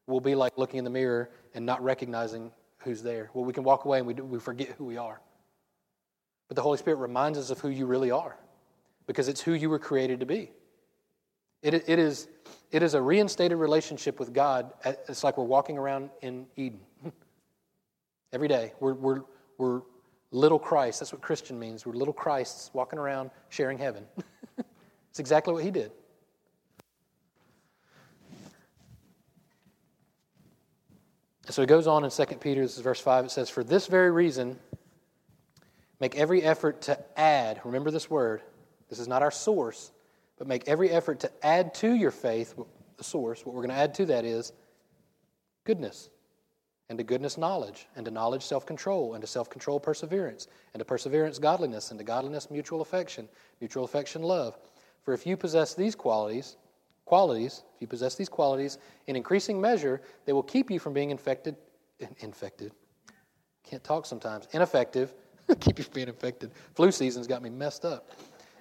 we'll 0.05 0.19
be 0.19 0.35
like 0.35 0.57
looking 0.57 0.77
in 0.77 0.83
the 0.83 0.91
mirror 0.91 1.31
and 1.55 1.65
not 1.65 1.83
recognizing 1.83 2.51
who's 2.79 3.01
there. 3.01 3.29
Well, 3.33 3.45
we 3.45 3.53
can 3.53 3.63
walk 3.63 3.85
away 3.85 3.99
and 3.99 4.07
we, 4.07 4.13
we 4.13 4.39
forget 4.39 4.69
who 4.77 4.85
we 4.85 4.97
are. 4.97 5.21
But 6.47 6.55
the 6.55 6.61
Holy 6.61 6.77
Spirit 6.77 6.97
reminds 6.97 7.37
us 7.37 7.49
of 7.49 7.59
who 7.59 7.69
you 7.69 7.85
really 7.85 8.11
are 8.11 8.37
because 9.07 9.27
it's 9.27 9.41
who 9.41 9.53
you 9.53 9.69
were 9.69 9.79
created 9.79 10.19
to 10.19 10.25
be. 10.25 10.51
It, 11.61 11.73
it, 11.73 11.99
is, 11.99 12.27
it 12.71 12.83
is 12.83 12.93
a 12.93 13.01
reinstated 13.01 13.57
relationship 13.57 14.19
with 14.19 14.33
God. 14.33 14.71
It's 14.85 15.23
like 15.23 15.37
we're 15.37 15.43
walking 15.43 15.77
around 15.77 16.09
in 16.21 16.47
Eden 16.55 16.79
every 18.33 18.47
day. 18.47 18.73
We're, 18.79 18.93
we're, 18.93 19.21
we're 19.57 19.81
little 20.31 20.59
Christ. 20.59 20.99
That's 20.99 21.11
what 21.11 21.21
Christian 21.21 21.59
means. 21.59 21.85
We're 21.85 21.93
little 21.93 22.13
Christs 22.13 22.71
walking 22.73 22.97
around 22.97 23.29
sharing 23.49 23.77
heaven. 23.77 24.05
it's 25.09 25.19
exactly 25.19 25.53
what 25.53 25.63
he 25.63 25.71
did. 25.71 25.91
so 31.49 31.61
it 31.61 31.67
goes 31.67 31.87
on 31.87 32.03
in 32.03 32.09
2 32.09 32.25
Peter, 32.37 32.61
this 32.61 32.77
is 32.77 32.83
verse 32.83 33.01
5, 33.01 33.25
it 33.25 33.31
says, 33.31 33.49
For 33.49 33.63
this 33.63 33.87
very 33.87 34.09
reason, 34.09 34.57
make 35.99 36.15
every 36.15 36.43
effort 36.43 36.83
to 36.83 36.97
add, 37.19 37.59
remember 37.65 37.91
this 37.91 38.09
word, 38.09 38.41
this 38.89 38.99
is 38.99 39.07
not 39.07 39.21
our 39.21 39.31
source, 39.31 39.91
but 40.41 40.47
make 40.47 40.67
every 40.67 40.89
effort 40.89 41.19
to 41.19 41.29
add 41.45 41.71
to 41.75 41.93
your 41.93 42.09
faith, 42.09 42.55
the 42.97 43.03
source, 43.03 43.45
what 43.45 43.53
we're 43.53 43.61
going 43.61 43.75
to 43.75 43.79
add 43.79 43.93
to 43.93 44.07
that 44.07 44.25
is 44.25 44.53
goodness. 45.65 46.09
And 46.89 46.97
to 46.97 47.03
goodness, 47.03 47.37
knowledge. 47.37 47.85
And 47.95 48.03
to 48.05 48.11
knowledge, 48.11 48.41
self 48.41 48.65
control. 48.65 49.13
And 49.13 49.21
to 49.21 49.27
self 49.27 49.51
control, 49.51 49.79
perseverance. 49.79 50.47
And 50.73 50.81
to 50.81 50.83
perseverance, 50.83 51.37
godliness. 51.37 51.91
And 51.91 51.99
to 51.99 52.03
godliness, 52.03 52.49
mutual 52.49 52.81
affection. 52.81 53.29
Mutual 53.59 53.83
affection, 53.83 54.23
love. 54.23 54.57
For 55.03 55.13
if 55.13 55.27
you 55.27 55.37
possess 55.37 55.75
these 55.75 55.93
qualities, 55.93 56.57
qualities, 57.05 57.61
if 57.75 57.81
you 57.81 57.85
possess 57.85 58.15
these 58.15 58.27
qualities 58.27 58.79
in 59.05 59.15
increasing 59.15 59.61
measure, 59.61 60.01
they 60.25 60.33
will 60.33 60.41
keep 60.41 60.71
you 60.71 60.79
from 60.79 60.93
being 60.93 61.11
infected, 61.11 61.55
infected. 62.17 62.71
Can't 63.63 63.83
talk 63.83 64.07
sometimes. 64.07 64.47
Ineffective. 64.53 65.13
keep 65.59 65.77
you 65.77 65.83
from 65.83 65.93
being 65.93 66.07
infected. 66.07 66.51
Flu 66.73 66.91
season's 66.91 67.27
got 67.27 67.43
me 67.43 67.51
messed 67.51 67.85
up. 67.85 68.09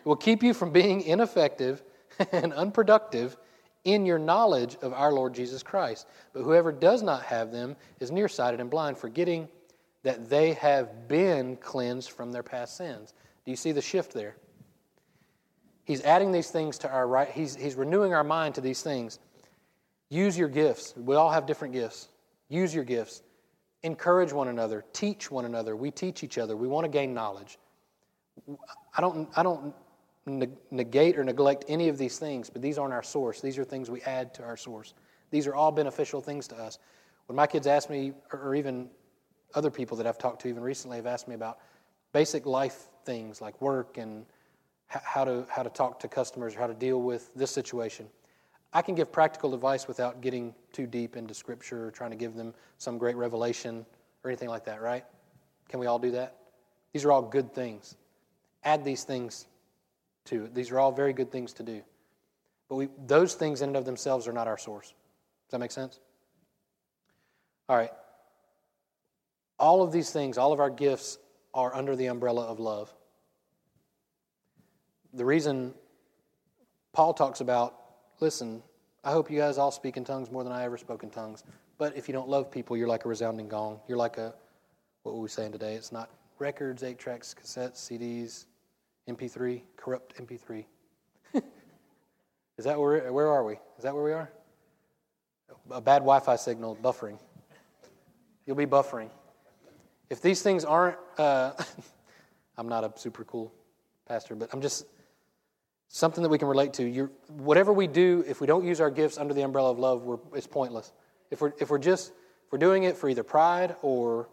It 0.01 0.07
will 0.07 0.17
keep 0.17 0.43
you 0.43 0.55
from 0.55 0.71
being 0.73 1.03
ineffective 1.03 1.83
and 2.33 2.53
unproductive 2.53 3.37
in 3.85 4.05
your 4.05 4.19
knowledge 4.19 4.77
of 4.83 4.93
our 4.93 5.13
Lord 5.13 5.35
Jesus 5.35 5.63
Christ. 5.63 6.07
But 6.33 6.43
whoever 6.43 6.73
does 6.73 7.03
not 7.03 7.23
have 7.25 7.51
them 7.51 7.77
is 7.99 8.11
nearsighted 8.11 8.61
and 8.61 8.71
blind, 8.71 8.99
forgetting 8.99 9.49
that 10.03 10.29
they 10.29 10.55
have 10.55 11.09
been 11.09 11.57
cleansed 11.57 12.11
from 12.11 12.33
their 12.33 12.43
past 12.43 12.77
sins. 12.77 13.15
Do 13.45 13.51
you 13.51 13.57
see 13.57 13.73
the 13.73 13.83
shift 13.83 14.13
there? 14.13 14.37
He's 15.85 16.03
adding 16.03 16.33
these 16.33 16.51
things 16.51 16.79
to 16.79 16.91
our 16.91 17.07
right, 17.07 17.29
he's, 17.29 17.57
he's 17.57 17.75
renewing 17.75 18.15
our 18.15 18.25
mind 18.25 18.55
to 18.57 18.61
these 18.61 18.83
things. 18.83 19.19
Use 20.09 20.37
your 20.37 20.49
gifts. 20.49 20.95
We 20.97 21.15
all 21.17 21.31
have 21.31 21.47
different 21.47 21.75
gifts. 21.75 22.09
Use 22.49 22.75
your 22.75 22.85
gifts. 22.85 23.23
Encourage 23.83 24.33
one 24.33 24.49
another. 24.49 24.85
Teach 24.93 25.31
one 25.31 25.45
another. 25.45 25.75
We 25.75 25.91
teach 25.91 26.23
each 26.23 26.37
other. 26.37 26.57
We 26.57 26.69
want 26.69 26.85
to 26.85 26.91
gain 26.91 27.15
knowledge. 27.15 27.59
I 28.97 29.01
don't, 29.01 29.29
I 29.37 29.43
don't 29.43 29.75
negate 30.27 31.19
or 31.19 31.25
neglect 31.25 31.65
any 31.69 31.89
of 31.89 31.99
these 31.99 32.19
things, 32.19 32.51
but 32.51 32.63
these 32.63 32.79
aren't 32.79 32.93
our 32.93 33.03
source. 33.03 33.41
These 33.41 33.59
are 33.59 33.65
things 33.65 33.91
we 33.91 34.03
add 34.03 34.35
to 34.35 34.43
our 34.43 34.57
source. 34.57 34.95
These 35.31 35.47
are 35.47 35.55
all 35.55 35.73
beneficial 35.73 36.21
things 36.21 36.47
to 36.49 36.57
us. 36.57 36.79
When 37.27 37.37
my 37.37 37.47
kids 37.47 37.67
ask 37.67 37.89
me, 37.89 38.13
or 38.33 38.55
even 38.55 38.91
other 39.55 39.71
people 39.71 39.97
that 39.97 40.07
I've 40.07 40.19
talked 40.19 40.43
to 40.43 40.49
even 40.49 40.63
recently 40.63 40.97
have 40.97 41.07
asked 41.07 41.29
me 41.29 41.35
about 41.35 41.59
basic 42.13 42.47
life 42.47 42.89
things 43.05 43.41
like 43.41 43.61
work 43.61 43.99
and 43.99 44.27
how 44.87 45.25
to, 45.25 45.47
how 45.49 45.63
to 45.63 45.71
talk 45.71 46.01
to 46.01 46.09
customers, 46.09 46.57
or 46.57 46.59
how 46.59 46.67
to 46.67 46.75
deal 46.75 47.01
with 47.01 47.31
this 47.35 47.51
situation. 47.51 48.07
I 48.73 48.83
can 48.83 48.95
give 48.95 49.11
practical 49.11 49.55
advice 49.55 49.89
without 49.89 50.21
getting 50.21 50.55
too 50.73 50.87
deep 50.87 51.17
into 51.17 51.35
Scripture 51.35 51.87
or 51.87 51.91
trying 51.91 52.11
to 52.11 52.17
give 52.17 52.35
them 52.35 52.55
some 52.79 52.99
great 52.99 53.17
revelation 53.17 53.87
or 54.23 54.31
anything 54.31 54.49
like 54.49 54.65
that, 54.65 54.81
right? 54.81 55.05
Can 55.69 55.81
we 55.81 55.87
all 55.87 55.99
do 55.99 56.11
that? 56.13 56.37
These 56.93 57.05
are 57.05 57.13
all 57.13 57.23
good 57.23 57.55
things. 57.55 57.97
Add 58.65 58.85
these 58.85 59.05
things 59.05 59.47
These 60.39 60.71
are 60.71 60.79
all 60.79 60.93
very 60.93 61.13
good 61.13 61.31
things 61.31 61.53
to 61.55 61.63
do. 61.63 61.83
But 62.69 62.77
we, 62.77 62.89
those 63.07 63.35
things 63.35 63.63
in 63.63 63.71
and 63.71 63.77
of 63.77 63.85
themselves 63.85 64.29
are 64.29 64.33
not 64.33 64.47
our 64.47 64.59
source. 64.59 64.89
Does 64.89 65.53
that 65.53 65.59
make 65.59 65.73
sense? 65.73 65.99
All 67.69 67.77
right. 67.77 67.91
All 69.59 69.83
of 69.83 69.93
these 69.93 70.11
things, 70.11 70.39
all 70.39 70.53
of 70.53 70.61
our 70.61 70.71
gifts 70.71 71.19
are 71.53 71.75
under 71.75 71.97
the 71.97 72.07
umbrella 72.07 72.45
of 72.47 72.61
love 72.61 72.93
the 75.13 75.25
reason 75.25 75.75
Paul 76.93 77.15
talks 77.15 77.41
about, 77.41 77.75
listen, 78.21 78.63
I 79.05 79.13
hope 79.13 79.31
you 79.31 79.39
guys 79.39 79.59
all 79.59 79.71
speak 79.71 79.97
in 79.97 80.05
tongues 80.05 80.31
more 80.31 80.45
than 80.45 80.53
I 80.53 80.65
ever 80.65 80.77
spoke 80.77 81.03
in 81.03 81.11
tongues. 81.11 81.45
But 81.79 81.97
if 81.97 82.09
you 82.09 82.13
don't 82.13 82.29
love 82.29 82.51
people, 82.51 82.77
you're 82.77 82.89
like 82.89 83.05
a 83.05 83.09
resounding 83.09 83.49
gong. 83.49 83.81
You're 83.89 83.99
like 83.99 84.19
a, 84.19 84.35
what 85.03 85.15
were 85.15 85.23
we 85.23 85.29
saying 85.29 85.53
today? 85.53 85.75
It's 85.75 85.93
not 85.93 86.11
records, 86.39 86.83
eight 86.83 86.99
tracks, 86.99 87.35
cassettes, 87.35 87.77
CDs, 87.77 88.47
MP3, 89.17 89.63
corrupt 89.77 90.17
MP3. 90.17 90.65
Is 92.59 92.65
that 92.65 92.79
where, 92.79 93.13
where 93.13 93.29
are 93.29 93.45
we? 93.45 93.55
Is 93.77 93.83
that 93.83 93.95
where 93.95 94.05
we 94.05 94.13
are? 94.13 94.31
A 95.71 95.81
bad 95.81 96.01
Wi 96.01 96.21
Fi 96.21 96.37
signal, 96.37 96.77
buffering. 96.77 97.19
You'll 98.47 98.57
be 98.57 98.67
buffering. 98.67 99.11
If 100.09 100.21
these 100.23 100.43
things 100.43 100.65
aren't, 100.65 100.99
uh, 101.19 101.53
I'm 102.57 102.69
not 102.69 102.85
a 102.85 102.93
super 102.99 103.25
cool 103.25 103.53
pastor, 104.07 104.35
but 104.35 104.51
I'm 104.53 104.61
just, 104.61 104.85
something 105.89 106.23
that 106.23 106.29
we 106.29 106.39
can 106.39 106.49
relate 106.49 106.73
to. 106.75 106.85
You're, 106.85 107.11
whatever 107.29 107.73
we 107.73 107.87
do, 107.87 108.25
if 108.27 108.41
we 108.41 108.47
don't 108.47 108.65
use 108.65 108.81
our 108.81 108.91
gifts 108.91 109.19
under 109.19 109.35
the 109.35 109.43
umbrella 109.43 109.71
of 109.71 109.79
love, 109.79 110.21
it's 110.35 110.47
pointless. 110.47 110.93
If 111.31 111.41
we're, 111.41 111.53
if 111.61 111.71
we're 111.71 111.79
just 111.79 112.13
if 112.51 112.53
we're 112.53 112.59
doing 112.59 112.83
it 112.83 112.97
for 112.97 113.09
either 113.09 113.23
pride 113.23 113.77
or 113.81 114.29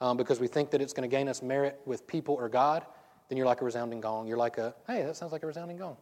um, 0.00 0.16
because 0.16 0.40
we 0.40 0.46
think 0.46 0.70
that 0.70 0.80
it's 0.80 0.94
going 0.94 1.08
to 1.08 1.14
gain 1.14 1.28
us 1.28 1.42
merit 1.42 1.78
with 1.84 2.06
people 2.06 2.34
or 2.34 2.48
God, 2.48 2.86
then 3.30 3.36
you're 3.36 3.46
like 3.46 3.62
a 3.62 3.64
resounding 3.64 4.00
gong. 4.00 4.26
You're 4.26 4.36
like 4.36 4.58
a, 4.58 4.74
hey, 4.88 5.04
that 5.04 5.16
sounds 5.16 5.30
like 5.30 5.44
a 5.44 5.46
resounding 5.46 5.76
gong. 5.76 5.96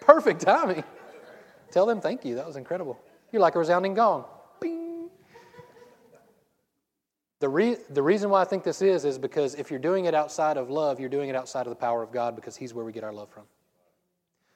Perfect 0.00 0.40
timing. 0.40 0.84
Tell 1.72 1.84
them 1.84 2.00
thank 2.00 2.24
you. 2.24 2.36
That 2.36 2.46
was 2.46 2.56
incredible. 2.56 2.98
You're 3.32 3.42
like 3.42 3.56
a 3.56 3.58
resounding 3.58 3.94
gong. 3.94 4.24
Bing. 4.60 5.10
The, 7.40 7.48
re- 7.48 7.76
the 7.90 8.02
reason 8.02 8.30
why 8.30 8.40
I 8.40 8.44
think 8.44 8.62
this 8.62 8.82
is, 8.82 9.04
is 9.04 9.18
because 9.18 9.56
if 9.56 9.68
you're 9.68 9.80
doing 9.80 10.04
it 10.04 10.14
outside 10.14 10.56
of 10.56 10.70
love, 10.70 11.00
you're 11.00 11.08
doing 11.08 11.28
it 11.28 11.34
outside 11.34 11.66
of 11.66 11.70
the 11.70 11.76
power 11.76 12.04
of 12.04 12.12
God 12.12 12.36
because 12.36 12.56
He's 12.56 12.72
where 12.72 12.84
we 12.84 12.92
get 12.92 13.02
our 13.02 13.12
love 13.12 13.30
from. 13.30 13.44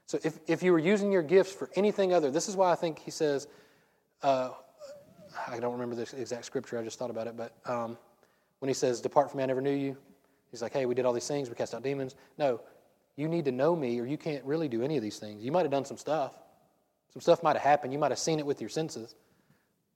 So 0.06 0.18
if, 0.22 0.38
if 0.46 0.62
you 0.62 0.70
were 0.70 0.78
using 0.78 1.10
your 1.10 1.22
gifts 1.22 1.52
for 1.52 1.68
anything 1.74 2.12
other, 2.12 2.30
this 2.30 2.48
is 2.48 2.56
why 2.56 2.70
I 2.70 2.74
think 2.76 2.98
he 2.98 3.10
says, 3.10 3.48
uh, 4.22 4.50
I 5.48 5.58
don't 5.58 5.72
remember 5.72 5.96
the 5.96 6.20
exact 6.20 6.44
scripture, 6.44 6.78
I 6.78 6.84
just 6.84 6.98
thought 6.98 7.10
about 7.10 7.26
it, 7.26 7.36
but 7.36 7.54
um, 7.64 7.98
when 8.60 8.68
he 8.68 8.74
says, 8.74 9.00
Depart 9.00 9.30
from 9.30 9.38
me, 9.38 9.44
I 9.44 9.46
never 9.46 9.62
knew 9.62 9.72
you, 9.72 9.96
he's 10.54 10.62
like, 10.62 10.72
hey, 10.72 10.86
we 10.86 10.94
did 10.94 11.04
all 11.04 11.12
these 11.12 11.26
things, 11.26 11.48
we 11.48 11.56
cast 11.56 11.74
out 11.74 11.82
demons. 11.82 12.14
No, 12.38 12.60
you 13.16 13.28
need 13.28 13.44
to 13.46 13.52
know 13.52 13.74
me 13.74 14.00
or 14.00 14.06
you 14.06 14.16
can't 14.16 14.44
really 14.44 14.68
do 14.68 14.82
any 14.82 14.96
of 14.96 15.02
these 15.02 15.18
things. 15.18 15.44
You 15.44 15.50
might 15.50 15.62
have 15.62 15.70
done 15.70 15.84
some 15.84 15.96
stuff. 15.96 16.32
Some 17.12 17.20
stuff 17.20 17.42
might 17.42 17.56
have 17.56 17.62
happened. 17.62 17.92
You 17.92 17.98
might 17.98 18.12
have 18.12 18.18
seen 18.18 18.38
it 18.38 18.46
with 18.46 18.60
your 18.60 18.70
senses, 18.70 19.14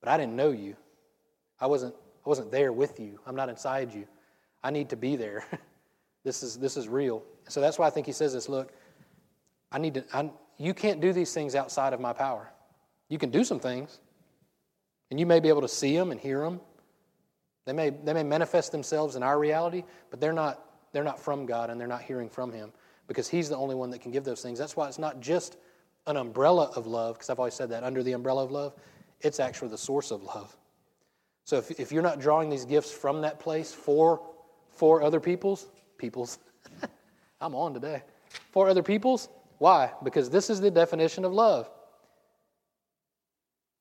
but 0.01 0.09
I 0.09 0.17
didn't 0.17 0.35
know 0.35 0.51
you. 0.51 0.77
I 1.61 1.67
wasn't, 1.67 1.95
I 1.95 2.29
wasn't 2.29 2.51
there 2.51 2.73
with 2.73 2.99
you. 2.99 3.21
I'm 3.27 3.37
not 3.37 3.49
inside 3.49 3.95
you. 3.95 4.07
I 4.63 4.71
need 4.71 4.89
to 4.91 4.97
be 4.97 5.17
there. 5.17 5.45
this, 6.25 6.43
is, 6.43 6.59
this 6.59 6.77
is 6.77 6.89
real. 6.89 7.23
So 7.49 7.61
that's 7.61 7.79
why 7.79 7.87
I 7.87 7.91
think 7.91 8.07
he 8.07 8.13
says 8.13 8.33
this 8.33 8.49
look, 8.49 8.73
I 9.71 9.79
need 9.79 9.95
to, 9.95 10.05
I, 10.13 10.31
you 10.57 10.75
can't 10.75 11.01
do 11.01 11.13
these 11.13 11.33
things 11.33 11.55
outside 11.55 11.93
of 11.93 12.01
my 12.01 12.13
power. 12.13 12.49
You 13.09 13.19
can 13.19 13.31
do 13.31 13.45
some 13.45 13.61
things, 13.61 14.01
and 15.11 15.19
you 15.19 15.27
may 15.27 15.41
be 15.41 15.49
able 15.49 15.63
to 15.63 15.69
see 15.69 15.97
them 15.97 16.11
and 16.11 16.21
hear 16.21 16.41
them. 16.41 16.61
They 17.69 17.75
may, 17.75 17.91
they 17.91 18.15
may 18.15 18.23
manifest 18.23 18.73
themselves 18.73 19.15
in 19.15 19.23
our 19.23 19.39
reality, 19.39 19.85
but 20.09 20.23
they're 20.23 20.33
not, 20.33 20.65
they're 20.93 21.05
not 21.05 21.21
from 21.21 21.45
God 21.45 21.69
and 21.69 21.79
they're 21.79 21.87
not 21.87 22.01
hearing 22.01 22.31
from 22.31 22.51
Him 22.51 22.73
because 23.07 23.29
He's 23.29 23.51
the 23.51 23.59
only 23.59 23.75
one 23.75 23.91
that 23.91 24.01
can 24.01 24.11
give 24.11 24.25
those 24.25 24.41
things. 24.41 24.59
That's 24.59 24.75
why 24.75 24.89
it's 24.89 24.99
not 24.99 25.21
just 25.21 25.59
an 26.07 26.17
umbrella 26.17 26.73
of 26.75 26.87
love, 26.87 27.17
because 27.17 27.29
I've 27.29 27.39
always 27.39 27.53
said 27.53 27.69
that 27.69 27.85
under 27.85 28.03
the 28.03 28.13
umbrella 28.13 28.43
of 28.43 28.51
love, 28.51 28.75
it's 29.21 29.39
actually 29.39 29.69
the 29.69 29.77
source 29.77 30.11
of 30.11 30.23
love. 30.23 30.57
So 31.45 31.59
if, 31.59 31.79
if 31.79 31.93
you're 31.93 32.03
not 32.03 32.21
drawing 32.21 32.49
these 32.49 32.65
gifts 32.65 32.91
from 32.91 33.21
that 33.21 33.39
place 33.39 33.71
for, 33.71 34.23
for 34.71 35.03
other 35.03 35.21
people's, 35.21 35.69
people's, 35.99 36.39
I'm 37.43 37.55
on 37.55 37.75
today, 37.75 38.03
for 38.51 38.71
other 38.71 38.83
people's, 38.83 39.29
why? 39.59 39.93
Because 40.03 40.31
this 40.31 40.49
is 40.49 40.59
the 40.59 40.71
definition 40.71 41.27
of 41.27 41.35
love. 41.35 41.71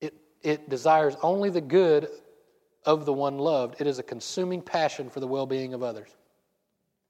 It, 0.02 0.14
it 0.44 0.70
desires 0.70 1.16
only 1.24 1.50
the 1.50 1.62
good 1.62 2.10
of 2.88 3.06
the 3.06 3.14
one 3.14 3.38
loved. 3.38 3.80
It 3.80 3.86
is 3.86 4.00
a 4.00 4.04
consuming 4.04 4.62
passion 4.62 5.10
for 5.12 5.20
the 5.20 5.28
well 5.28 5.46
being 5.46 5.76
of 5.76 5.84
others. 5.84 6.10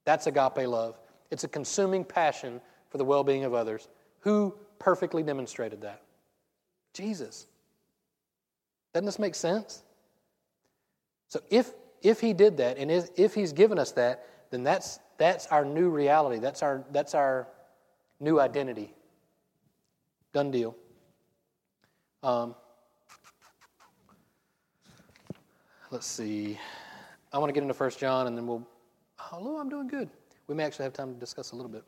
That's 0.04 0.28
agape 0.28 0.68
love. 0.68 0.98
It's 1.32 1.44
a 1.44 1.48
consuming 1.48 2.04
passion 2.04 2.60
for 2.90 2.98
the 2.98 3.06
well 3.06 3.24
being 3.24 3.46
of 3.46 3.54
others. 3.54 3.88
Who 4.22 4.54
perfectly 4.80 5.24
demonstrated 5.24 5.82
that? 5.82 6.02
Jesus. 6.94 7.46
Doesn't 8.94 9.06
this 9.06 9.20
make 9.20 9.36
sense? 9.36 9.84
So 11.30 11.42
if 11.50 11.72
if 12.02 12.20
he 12.20 12.34
did 12.34 12.58
that 12.58 12.78
and 12.78 12.90
if 12.92 13.34
he's 13.34 13.54
given 13.54 13.78
us 13.78 13.92
that, 13.94 14.26
then 14.50 14.64
that's 14.64 15.00
that's 15.18 15.48
our 15.48 15.64
new 15.64 15.90
reality. 15.90 16.40
That's 16.40 16.64
our 16.64 16.84
that's 16.92 17.14
our 17.14 17.48
new 18.20 18.40
identity. 18.40 18.94
Done 20.34 20.50
deal. 20.52 20.76
Um, 22.24 22.56
let's 25.92 26.08
see. 26.08 26.58
I 27.32 27.38
want 27.38 27.50
to 27.50 27.54
get 27.54 27.62
into 27.62 27.74
First 27.74 28.00
John, 28.00 28.28
and 28.28 28.38
then 28.38 28.48
we'll. 28.48 28.68
Hello, 29.18 29.58
I'm 29.58 29.70
doing 29.70 29.88
good. 29.88 30.10
We 30.48 30.56
may 30.56 30.64
actually 30.64 30.84
have 30.84 30.94
time 30.94 31.14
to 31.14 31.20
discuss 31.20 31.52
a 31.52 31.56
little 31.56 31.72
bit. 31.72 31.84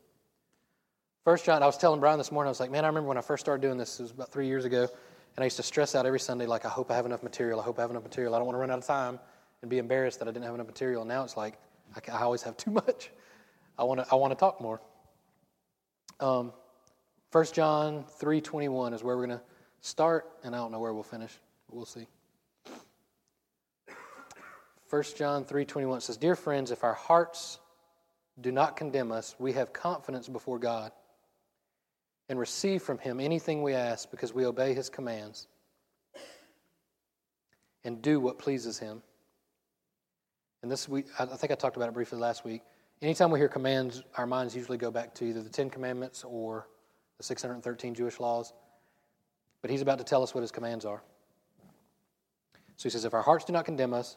First 1.24 1.44
John, 1.44 1.62
I 1.62 1.66
was 1.66 1.76
telling 1.76 2.00
Brian 2.00 2.18
this 2.18 2.32
morning, 2.32 2.48
I 2.48 2.50
was 2.50 2.60
like, 2.60 2.70
man, 2.70 2.84
I 2.84 2.88
remember 2.88 3.08
when 3.08 3.18
I 3.18 3.20
first 3.20 3.44
started 3.44 3.62
doing 3.62 3.78
this, 3.78 4.00
it 4.00 4.04
was 4.04 4.10
about 4.10 4.32
three 4.32 4.46
years 4.46 4.64
ago, 4.64 4.82
and 4.82 5.42
I 5.42 5.44
used 5.44 5.56
to 5.58 5.62
stress 5.62 5.94
out 5.94 6.06
every 6.06 6.18
Sunday, 6.18 6.46
like, 6.46 6.64
I 6.64 6.68
hope 6.68 6.90
I 6.90 6.96
have 6.96 7.06
enough 7.06 7.22
material, 7.22 7.60
I 7.60 7.62
hope 7.62 7.78
I 7.78 7.82
have 7.82 7.90
enough 7.90 8.02
material, 8.02 8.34
I 8.34 8.38
don't 8.38 8.46
want 8.46 8.56
to 8.56 8.60
run 8.60 8.70
out 8.70 8.78
of 8.78 8.86
time 8.86 9.20
and 9.60 9.70
be 9.70 9.78
embarrassed 9.78 10.18
that 10.18 10.28
I 10.28 10.30
didn't 10.30 10.46
have 10.46 10.54
enough 10.54 10.66
material. 10.66 11.04
Now 11.04 11.22
it's 11.22 11.36
like, 11.36 11.58
I, 11.94 12.12
I 12.12 12.22
always 12.22 12.42
have 12.42 12.56
too 12.56 12.70
much. 12.86 13.10
I 13.78 13.84
want 13.84 14.00
to, 14.00 14.06
I 14.10 14.14
want 14.14 14.32
to 14.32 14.36
talk 14.36 14.60
more. 14.60 14.80
Um, 16.20 16.52
1 17.32 17.44
John 17.52 18.04
3.21 18.20 18.94
is 18.94 19.04
where 19.04 19.16
we're 19.16 19.26
going 19.26 19.38
to 19.38 19.44
start, 19.82 20.30
and 20.42 20.54
I 20.54 20.58
don't 20.58 20.72
know 20.72 20.80
where 20.80 20.92
we'll 20.92 21.02
finish. 21.02 21.38
But 21.68 21.76
We'll 21.76 21.86
see. 21.86 22.06
1 24.90 25.14
John 25.14 25.44
3:21 25.44 26.00
says, 26.00 26.16
"Dear 26.16 26.34
friends, 26.34 26.72
if 26.72 26.82
our 26.82 26.94
hearts 26.94 27.60
do 28.40 28.50
not 28.50 28.76
condemn 28.76 29.12
us, 29.12 29.36
we 29.38 29.52
have 29.52 29.72
confidence 29.72 30.28
before 30.28 30.58
God 30.58 30.90
and 32.28 32.40
receive 32.40 32.82
from 32.82 32.98
him 32.98 33.20
anything 33.20 33.62
we 33.62 33.72
ask 33.72 34.10
because 34.10 34.34
we 34.34 34.44
obey 34.44 34.74
his 34.74 34.90
commands 34.90 35.46
and 37.84 38.02
do 38.02 38.18
what 38.18 38.40
pleases 38.40 38.80
him." 38.80 39.00
And 40.62 40.70
this 40.70 40.88
we 40.88 41.04
I 41.20 41.26
think 41.26 41.52
I 41.52 41.54
talked 41.54 41.76
about 41.76 41.88
it 41.88 41.92
briefly 41.92 42.18
last 42.18 42.44
week. 42.44 42.62
Anytime 43.00 43.30
we 43.30 43.38
hear 43.38 43.48
commands, 43.48 44.02
our 44.16 44.26
minds 44.26 44.56
usually 44.56 44.76
go 44.76 44.90
back 44.90 45.14
to 45.14 45.24
either 45.24 45.40
the 45.40 45.50
Ten 45.50 45.70
Commandments 45.70 46.24
or 46.24 46.68
the 47.16 47.22
613 47.22 47.94
Jewish 47.94 48.18
laws. 48.18 48.52
But 49.62 49.70
he's 49.70 49.82
about 49.82 49.98
to 49.98 50.04
tell 50.04 50.24
us 50.24 50.34
what 50.34 50.40
his 50.40 50.50
commands 50.50 50.84
are. 50.84 51.02
So 52.76 52.84
he 52.84 52.90
says, 52.90 53.04
If 53.04 53.14
our 53.14 53.22
hearts 53.22 53.44
do 53.44 53.52
not 53.52 53.64
condemn 53.64 53.94
us, 53.94 54.16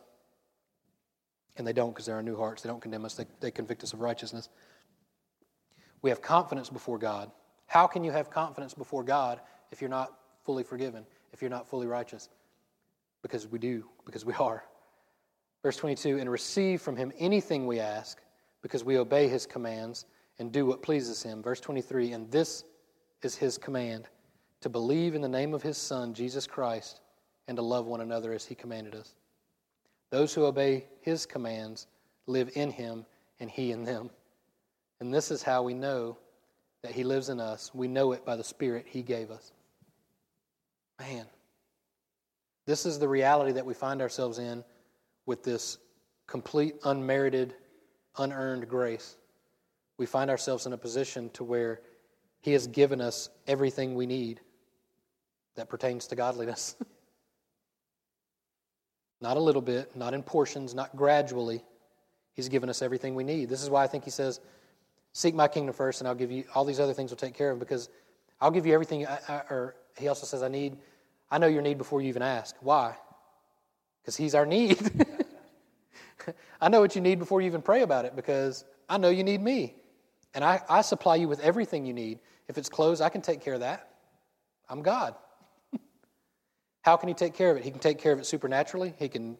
and 1.58 1.68
they 1.68 1.74
don't 1.74 1.92
because 1.92 2.06
they're 2.06 2.16
our 2.16 2.24
new 2.24 2.38
hearts. 2.38 2.62
They 2.62 2.70
don't 2.70 2.82
condemn 2.82 3.06
us, 3.06 3.16
they, 3.16 3.26
they 3.39 3.52
convict 3.52 3.84
us 3.84 3.94
of 3.94 4.02
righteousness. 4.02 4.50
We 6.02 6.10
have 6.10 6.22
confidence 6.22 6.70
before 6.70 6.98
God. 6.98 7.32
How 7.68 7.88
can 7.88 8.04
you 8.04 8.12
have 8.12 8.30
confidence 8.30 8.74
before 8.74 9.04
God 9.04 9.39
if 9.72 9.82
you're 9.82 9.89
not 9.89 10.13
fully 10.44 10.63
forgiven, 10.63 11.06
if 11.32 11.42
you're 11.42 11.50
not 11.50 11.68
fully 11.68 11.88
righteous? 11.88 12.30
Because 13.22 13.48
we 13.48 13.58
do, 13.60 13.86
because 14.06 14.26
we 14.26 14.34
are. 14.39 14.63
Verse 15.62 15.78
22 15.78 16.20
and 16.20 16.30
receive 16.30 16.82
from 16.82 16.98
him 16.98 17.13
anything 17.18 17.66
we 17.66 17.80
ask 17.80 18.22
because 18.62 18.84
we 18.84 18.98
obey 18.98 19.30
his 19.30 19.46
commands 19.46 20.06
and 20.39 20.52
do 20.52 20.66
what 20.66 20.82
pleases 20.82 21.24
him. 21.24 21.42
Verse 21.42 21.62
23 21.62 22.12
and 22.12 22.30
this 22.30 22.66
is 23.22 23.36
his 23.36 23.58
command 23.58 24.10
to 24.60 24.70
believe 24.70 25.16
in 25.16 25.22
the 25.22 25.30
name 25.30 25.54
of 25.54 25.62
his 25.62 25.78
Son, 25.78 26.13
Jesus 26.13 26.46
Christ, 26.48 27.00
and 27.48 27.56
to 27.58 27.62
love 27.62 27.86
one 27.86 28.02
another 28.02 28.34
as 28.34 28.46
he 28.46 28.56
commanded 28.56 28.96
us. 28.96 29.16
Those 30.13 30.32
who 30.32 30.45
obey 30.45 30.86
his 31.02 31.26
commands 31.26 31.88
live 32.28 32.52
in 32.54 32.69
him 32.69 33.08
and 33.39 33.49
he 33.49 33.71
in 33.71 33.84
them. 33.84 34.12
And 34.99 35.12
this 35.12 35.32
is 35.32 35.41
how 35.41 35.63
we 35.63 35.73
know 35.73 36.19
that 36.84 36.91
he 36.91 37.04
lives 37.04 37.30
in 37.30 37.39
us. 37.39 37.73
We 37.73 37.88
know 37.88 38.12
it 38.12 38.23
by 38.23 38.36
the 38.36 38.43
Spirit 38.43 38.86
he 38.88 39.02
gave 39.02 39.32
us. 39.32 39.52
Man, 40.99 41.26
this 42.67 42.86
is 42.86 42.99
the 42.99 43.08
reality 43.08 43.54
that 43.54 43.65
we 43.65 43.73
find 43.73 44.04
ourselves 44.04 44.38
in 44.38 44.63
with 45.26 45.41
this 45.41 45.80
complete, 46.28 46.76
unmerited, 46.84 47.56
unearned 48.19 48.69
grace. 48.69 49.15
We 49.97 50.06
find 50.06 50.30
ourselves 50.30 50.67
in 50.67 50.73
a 50.73 50.78
position 50.78 51.32
to 51.32 51.43
where 51.43 51.82
he 52.39 52.52
has 52.52 52.67
given 52.67 53.02
us 53.02 53.30
everything 53.47 53.95
we 53.95 54.06
need 54.06 54.41
that 55.56 55.69
pertains 55.69 56.06
to 56.10 56.15
godliness. 56.15 56.76
Not 59.24 59.38
a 59.38 59.40
little 59.40 59.62
bit, 59.62 59.96
not 59.96 60.14
in 60.14 60.22
portions, 60.22 60.76
not 60.76 60.94
gradually. 60.98 61.64
He's 62.34 62.50
given 62.50 62.70
us 62.70 62.82
everything 62.82 63.16
we 63.16 63.24
need. 63.24 63.48
This 63.48 63.64
is 63.64 63.70
why 63.70 63.82
I 63.82 63.88
think 63.88 64.04
he 64.04 64.10
says, 64.10 64.42
Seek 65.14 65.34
my 65.34 65.48
kingdom 65.48 65.74
first, 65.74 66.02
and 66.02 66.10
I'll 66.10 66.16
give 66.16 66.30
you 66.30 66.44
all 66.54 66.66
these 66.66 66.80
other 66.80 66.94
things 66.94 67.10
will 67.10 67.18
take 67.18 67.34
care 67.34 67.52
of 67.52 67.58
because 67.58 67.88
I'll 68.42 68.52
give 68.52 68.66
you 68.66 68.74
everything. 68.74 69.08
I, 69.08 69.20
I, 69.30 69.34
or 69.50 69.76
he 69.98 70.10
also 70.10 70.26
says, 70.26 70.44
I 70.44 70.50
need, 70.50 70.76
I 71.32 71.38
know 71.38 71.48
your 71.48 71.62
need 71.62 71.78
before 71.78 72.02
you 72.02 72.10
even 72.10 72.22
ask. 72.22 72.54
Why? 72.60 72.98
Because 74.02 74.18
he's 74.18 74.36
our 74.36 74.46
need. 74.46 74.78
I 76.62 76.68
know 76.68 76.82
what 76.82 76.94
you 76.94 77.02
need 77.02 77.18
before 77.18 77.40
you 77.40 77.48
even 77.48 77.62
pray 77.62 77.82
about 77.82 78.04
it 78.04 78.18
because 78.18 78.66
I 78.90 78.98
know 78.98 79.10
you 79.10 79.24
need 79.24 79.42
me. 79.42 79.76
And 80.34 80.44
I, 80.44 80.62
I 80.68 80.82
supply 80.82 81.16
you 81.16 81.30
with 81.30 81.40
everything 81.40 81.86
you 81.86 81.94
need. 81.94 82.20
If 82.50 82.58
it's 82.58 82.68
clothes, 82.68 83.00
I 83.00 83.08
can 83.08 83.22
take 83.22 83.40
care 83.40 83.54
of 83.54 83.62
that. 83.62 83.88
I'm 84.68 84.82
God. 84.82 85.16
How 86.84 86.98
can 86.98 87.08
he 87.08 87.15
take 87.15 87.34
care 87.34 87.50
of 87.50 87.58
it? 87.58 87.63
He 87.63 87.72
can 87.72 87.80
take 87.80 87.98
care 87.98 88.12
of 88.12 88.19
it 88.19 88.26
supernaturally. 88.26 88.93
He 89.00 89.10
can, 89.10 89.38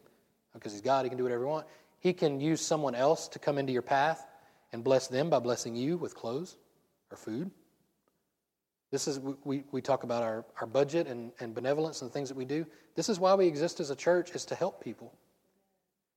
because 0.54 0.72
he's 0.72 0.80
God, 0.80 1.04
he 1.04 1.10
can 1.10 1.18
do 1.18 1.24
whatever 1.24 1.44
he 1.44 1.48
wants. 1.48 1.70
He 2.00 2.12
can 2.12 2.40
use 2.40 2.60
someone 2.60 2.94
else 2.94 3.28
to 3.28 3.38
come 3.38 3.58
into 3.58 3.72
your 3.72 3.82
path 3.82 4.26
and 4.72 4.82
bless 4.82 5.06
them 5.08 5.30
by 5.30 5.38
blessing 5.38 5.76
you 5.76 5.96
with 5.96 6.14
clothes 6.14 6.56
or 7.10 7.16
food. 7.16 7.50
This 8.90 9.06
is, 9.06 9.20
we, 9.44 9.64
we 9.72 9.82
talk 9.82 10.04
about 10.04 10.22
our, 10.22 10.44
our 10.60 10.66
budget 10.66 11.06
and, 11.06 11.32
and 11.40 11.54
benevolence 11.54 12.00
and 12.00 12.10
the 12.10 12.14
things 12.14 12.28
that 12.28 12.36
we 12.36 12.44
do. 12.44 12.66
This 12.94 13.08
is 13.08 13.18
why 13.18 13.34
we 13.34 13.46
exist 13.46 13.80
as 13.80 13.90
a 13.90 13.96
church, 13.96 14.30
is 14.30 14.44
to 14.46 14.54
help 14.54 14.82
people. 14.82 15.12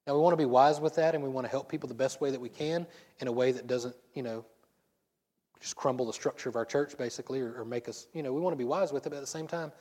Now, 0.06 0.16
we 0.16 0.22
want 0.22 0.34
to 0.34 0.38
be 0.38 0.46
wise 0.46 0.80
with 0.80 0.96
that 0.96 1.14
and 1.14 1.24
we 1.24 1.30
want 1.30 1.46
to 1.46 1.52
help 1.52 1.70
people 1.70 1.90
the 1.90 1.96
best 1.96 2.22
way 2.22 2.32
that 2.32 2.40
we 2.40 2.50
can 2.50 2.88
in 3.20 3.28
a 3.28 3.32
way 3.32 3.52
that 3.52 3.68
doesn't, 3.68 3.96
you 4.14 4.24
know, 4.24 4.46
just 5.60 5.76
crumble 5.76 6.06
the 6.06 6.14
structure 6.14 6.48
of 6.48 6.56
our 6.56 6.66
church, 6.66 6.98
basically, 6.98 7.42
or, 7.42 7.54
or 7.62 7.66
make 7.66 7.90
us, 7.90 8.08
you 8.14 8.24
know, 8.24 8.32
we 8.32 8.40
want 8.40 8.54
to 8.54 8.58
be 8.58 8.64
wise 8.64 8.94
with 8.94 9.06
it, 9.06 9.10
but 9.10 9.18
at 9.18 9.22
the 9.22 9.28
same 9.28 9.48
time, 9.48 9.72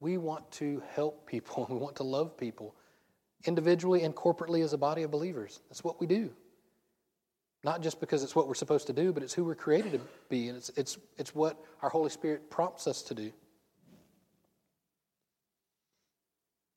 we 0.00 0.16
want 0.16 0.50
to 0.52 0.82
help 0.94 1.26
people. 1.26 1.66
We 1.70 1.76
want 1.76 1.96
to 1.96 2.02
love 2.02 2.36
people 2.36 2.74
individually 3.46 4.02
and 4.02 4.14
corporately 4.14 4.64
as 4.64 4.72
a 4.72 4.78
body 4.78 5.02
of 5.02 5.10
believers. 5.10 5.60
That's 5.68 5.84
what 5.84 6.00
we 6.00 6.06
do. 6.06 6.30
Not 7.62 7.82
just 7.82 8.00
because 8.00 8.22
it's 8.22 8.34
what 8.34 8.48
we're 8.48 8.54
supposed 8.54 8.86
to 8.86 8.92
do, 8.92 9.12
but 9.12 9.22
it's 9.22 9.34
who 9.34 9.44
we're 9.44 9.54
created 9.54 9.92
to 9.92 10.00
be, 10.30 10.48
and 10.48 10.56
it's, 10.56 10.70
it's, 10.76 10.98
it's 11.18 11.34
what 11.34 11.62
our 11.82 11.90
Holy 11.90 12.08
Spirit 12.08 12.50
prompts 12.50 12.86
us 12.86 13.02
to 13.02 13.14
do. 13.14 13.32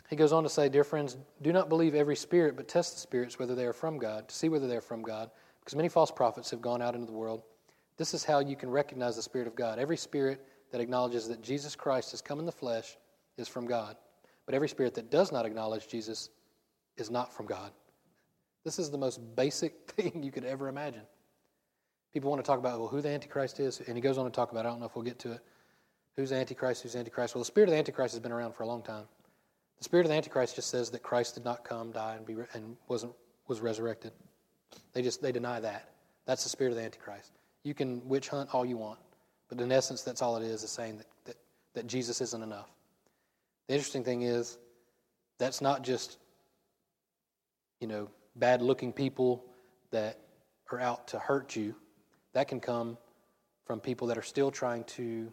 He 0.10 0.18
goes 0.18 0.34
on 0.34 0.44
to 0.44 0.50
say, 0.50 0.68
Dear 0.68 0.84
friends, 0.84 1.18
do 1.42 1.54
not 1.54 1.70
believe 1.70 1.96
every 1.96 2.18
spirit, 2.18 2.58
but 2.58 2.68
test 2.68 2.96
the 2.96 3.00
spirits 3.00 3.40
whether 3.40 3.56
they 3.56 3.66
are 3.66 3.74
from 3.74 3.98
God, 3.98 4.28
to 4.28 4.36
see 4.36 4.50
whether 4.50 4.68
they 4.68 4.76
are 4.76 4.82
from 4.82 5.02
God, 5.02 5.32
because 5.60 5.76
many 5.76 5.90
false 5.90 6.12
prophets 6.12 6.52
have 6.52 6.62
gone 6.62 6.82
out 6.82 6.96
into 6.96 7.08
the 7.08 7.14
world. 7.14 7.44
This 7.98 8.14
is 8.14 8.26
how 8.26 8.40
you 8.40 8.58
can 8.58 8.70
recognize 8.70 9.16
the 9.16 9.22
Spirit 9.22 9.48
of 9.48 9.56
God. 9.56 9.80
Every 9.80 9.98
spirit 9.98 10.46
that 10.72 10.82
acknowledges 10.82 11.28
that 11.30 11.42
Jesus 11.42 11.76
Christ 11.76 12.12
has 12.12 12.22
come 12.22 12.40
in 12.40 12.46
the 12.46 12.52
flesh 12.52 12.98
is 13.38 13.48
from 13.48 13.66
God. 13.66 13.96
But 14.46 14.56
every 14.56 14.68
spirit 14.70 14.94
that 14.96 15.10
does 15.10 15.32
not 15.32 15.46
acknowledge 15.46 15.88
Jesus 15.88 16.30
is 16.98 17.10
not 17.10 17.34
from 17.34 17.46
God. 17.46 17.72
This 18.64 18.80
is 18.80 18.90
the 18.90 18.98
most 18.98 19.20
basic 19.36 19.92
thing 19.92 20.24
you 20.24 20.32
could 20.32 20.46
ever 20.46 20.68
imagine. 20.68 21.04
People 22.14 22.30
want 22.30 22.44
to 22.44 22.48
talk 22.48 22.60
about, 22.60 22.80
well, 22.80 22.88
who 22.88 23.02
the 23.02 23.10
Antichrist 23.10 23.60
is, 23.60 23.82
and 23.88 23.96
he 23.96 24.02
goes 24.02 24.18
on 24.18 24.26
to 24.26 24.32
talk 24.32 24.52
about, 24.52 24.66
I 24.66 24.70
don't 24.70 24.80
know 24.80 24.86
if 24.86 24.96
we'll 24.96 25.04
get 25.04 25.20
to 25.20 25.32
it. 25.32 25.42
Who's 26.16 26.32
Antichrist? 26.32 26.84
Who's 26.84 26.96
Antichrist? 26.96 27.34
Well, 27.34 27.42
the 27.42 27.46
spirit 27.46 27.70
of 27.70 27.72
the 27.72 27.80
Antichrist 27.80 28.14
has 28.14 28.20
been 28.20 28.32
around 28.32 28.54
for 28.54 28.64
a 28.64 28.68
long 28.68 28.84
time. 28.84 29.06
The 29.80 29.84
spirit 29.84 30.06
of 30.06 30.10
the 30.10 30.16
Antichrist 30.16 30.56
just 30.56 30.70
says 30.70 30.92
that 30.92 31.02
Christ 31.02 31.36
did 31.36 31.44
not 31.44 31.64
come, 31.64 31.92
die, 31.92 32.16
and, 32.16 32.26
be, 32.26 32.36
and 32.54 32.78
wasn't, 32.88 33.14
was 33.48 33.62
resurrected. 33.62 34.12
They 34.94 35.02
just 35.02 35.22
they 35.22 35.32
deny 35.32 35.60
that. 35.60 35.90
That's 36.26 36.44
the 36.44 36.50
spirit 36.50 36.72
of 36.72 36.78
the 36.78 36.84
Antichrist. 36.84 37.32
You 37.64 37.74
can 37.74 38.08
witch 38.08 38.30
hunt 38.30 38.54
all 38.54 38.66
you 38.66 38.78
want, 38.78 39.00
but 39.50 39.60
in 39.60 39.72
essence, 39.72 40.04
that's 40.04 40.22
all 40.22 40.38
it 40.38 40.44
is, 40.44 40.64
is 40.64 40.70
saying 40.70 40.98
that, 40.98 41.08
that, 41.26 41.36
that 41.74 41.88
Jesus 41.88 42.22
isn't 42.22 42.44
enough. 42.44 42.70
The 43.68 43.76
interesting 43.76 44.04
thing 44.04 44.24
is, 44.24 44.58
that's 45.40 45.62
not 45.62 45.84
just, 45.84 46.18
you 47.80 47.88
know, 47.88 48.10
bad 48.36 48.62
looking 48.62 48.92
people 48.94 49.44
that 49.92 50.20
are 50.72 50.80
out 50.80 51.08
to 51.10 51.20
hurt 51.20 51.56
you. 51.56 51.76
That 52.34 52.48
can 52.48 52.60
come 52.60 52.98
from 53.66 53.80
people 53.80 54.08
that 54.08 54.18
are 54.18 54.24
still 54.24 54.52
trying 54.52 54.84
to, 54.86 55.32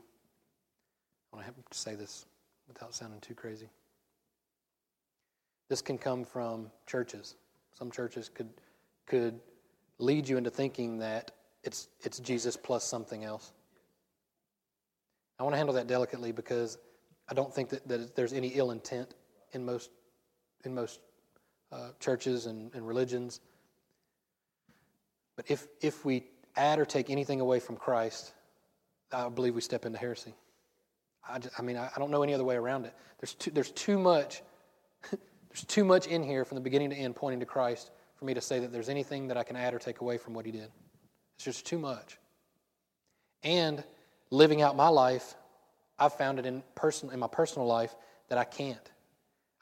I 1.33 1.37
want 1.37 1.71
to 1.71 1.79
say 1.79 1.95
this 1.95 2.27
without 2.69 2.95
sounding 2.95 3.21
too 3.21 3.35
crazy. 3.35 3.69
This 5.69 5.83
can 5.83 5.99
come 5.99 6.25
from 6.25 6.71
churches. 6.87 7.37
Some 7.79 7.90
churches 7.90 8.29
could, 8.29 8.51
could 9.07 9.40
lead 9.99 10.29
you 10.29 10.37
into 10.37 10.51
thinking 10.51 10.99
that 10.99 11.33
it's, 11.62 11.88
it's 12.03 12.19
Jesus 12.19 12.57
plus 12.57 12.85
something 12.85 13.25
else. 13.25 13.53
I 15.38 15.43
want 15.43 15.55
to 15.55 15.57
handle 15.59 15.75
that 15.77 15.87
delicately 15.87 16.33
because 16.33 16.79
I 17.31 17.35
don't 17.35 17.55
think 17.55 17.69
that, 17.71 17.87
that 17.88 18.16
there's 18.16 18.33
any 18.33 18.49
ill 18.49 18.73
intent 18.73 19.14
in 19.53 19.64
most, 19.64 19.90
in 20.64 20.75
most 20.75 21.01
uh, 21.73 21.90
churches 22.01 22.47
and, 22.47 22.75
and 22.75 22.87
religions. 22.87 23.40
But 25.37 25.51
if, 25.51 25.66
if 25.81 26.05
we 26.05 26.25
add 26.57 26.79
or 26.79 26.85
take 26.85 27.09
anything 27.09 27.40
away 27.40 27.61
from 27.61 27.77
Christ, 27.77 28.33
I 29.12 29.29
believe 29.29 29.55
we 29.55 29.61
step 29.61 29.87
into 29.87 29.99
heresy. 29.99 30.35
I, 31.29 31.38
just, 31.38 31.59
I 31.59 31.62
mean, 31.62 31.77
I, 31.77 31.87
I, 31.95 31.99
don't 31.99 32.11
know 32.11 32.23
any 32.23 32.35
other 32.35 32.45
way 32.45 32.57
around 32.57 32.85
it. 32.85 32.95
There's 33.21 33.35
too, 33.35 33.51
there's 33.51 33.71
too 33.71 33.99
much. 33.99 34.43
there's 35.11 35.64
too 35.66 35.85
much 35.85 36.07
in 36.07 36.23
here 36.23 36.45
from 36.45 36.57
the 36.57 36.62
beginning 36.62 36.90
to 36.90 36.97
end 36.97 37.14
pointing 37.14 37.40
to 37.40 37.47
Christ 37.47 37.90
for 38.16 38.25
me 38.25 38.35
to 38.35 38.40
say 38.40 38.59
that 38.59 38.73
there's 38.73 38.88
anything 38.88 39.29
that 39.29 39.37
I 39.37 39.43
can 39.45 39.57
add 39.57 39.73
or 39.75 39.79
take 39.79 40.01
away 40.01 40.19
from 40.19 40.35
what 40.35 40.45
he 40.45 40.53
did. 40.53 40.69
It's 41.37 41.45
just 41.45 41.66
too 41.66 41.79
much. 41.79 42.19
And 43.43 43.83
living 44.31 44.62
out 44.62 44.77
my 44.77 44.88
life, 44.88 45.35
I've 46.01 46.15
found 46.15 46.39
it 46.39 46.47
in 46.47 46.63
person 46.75 47.11
in 47.13 47.21
my 47.21 47.29
personal 47.29 47.69
life 47.69 47.95
that 48.29 48.39
I 48.39 48.45
can't. 48.45 48.91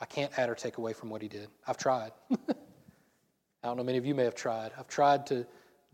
I 0.01 0.05
can't 0.05 0.33
add 0.38 0.48
or 0.48 0.55
take 0.55 0.79
away 0.79 0.92
from 0.92 1.11
what 1.11 1.20
he 1.20 1.29
did. 1.29 1.48
I've 1.66 1.77
tried. 1.77 2.12
I 2.31 2.37
don't 3.64 3.77
know, 3.77 3.83
many 3.83 3.98
of 3.98 4.07
you 4.07 4.14
may 4.14 4.24
have 4.24 4.37
tried. 4.37 4.70
I've 4.79 4.87
tried 4.87 5.27
to 5.27 5.44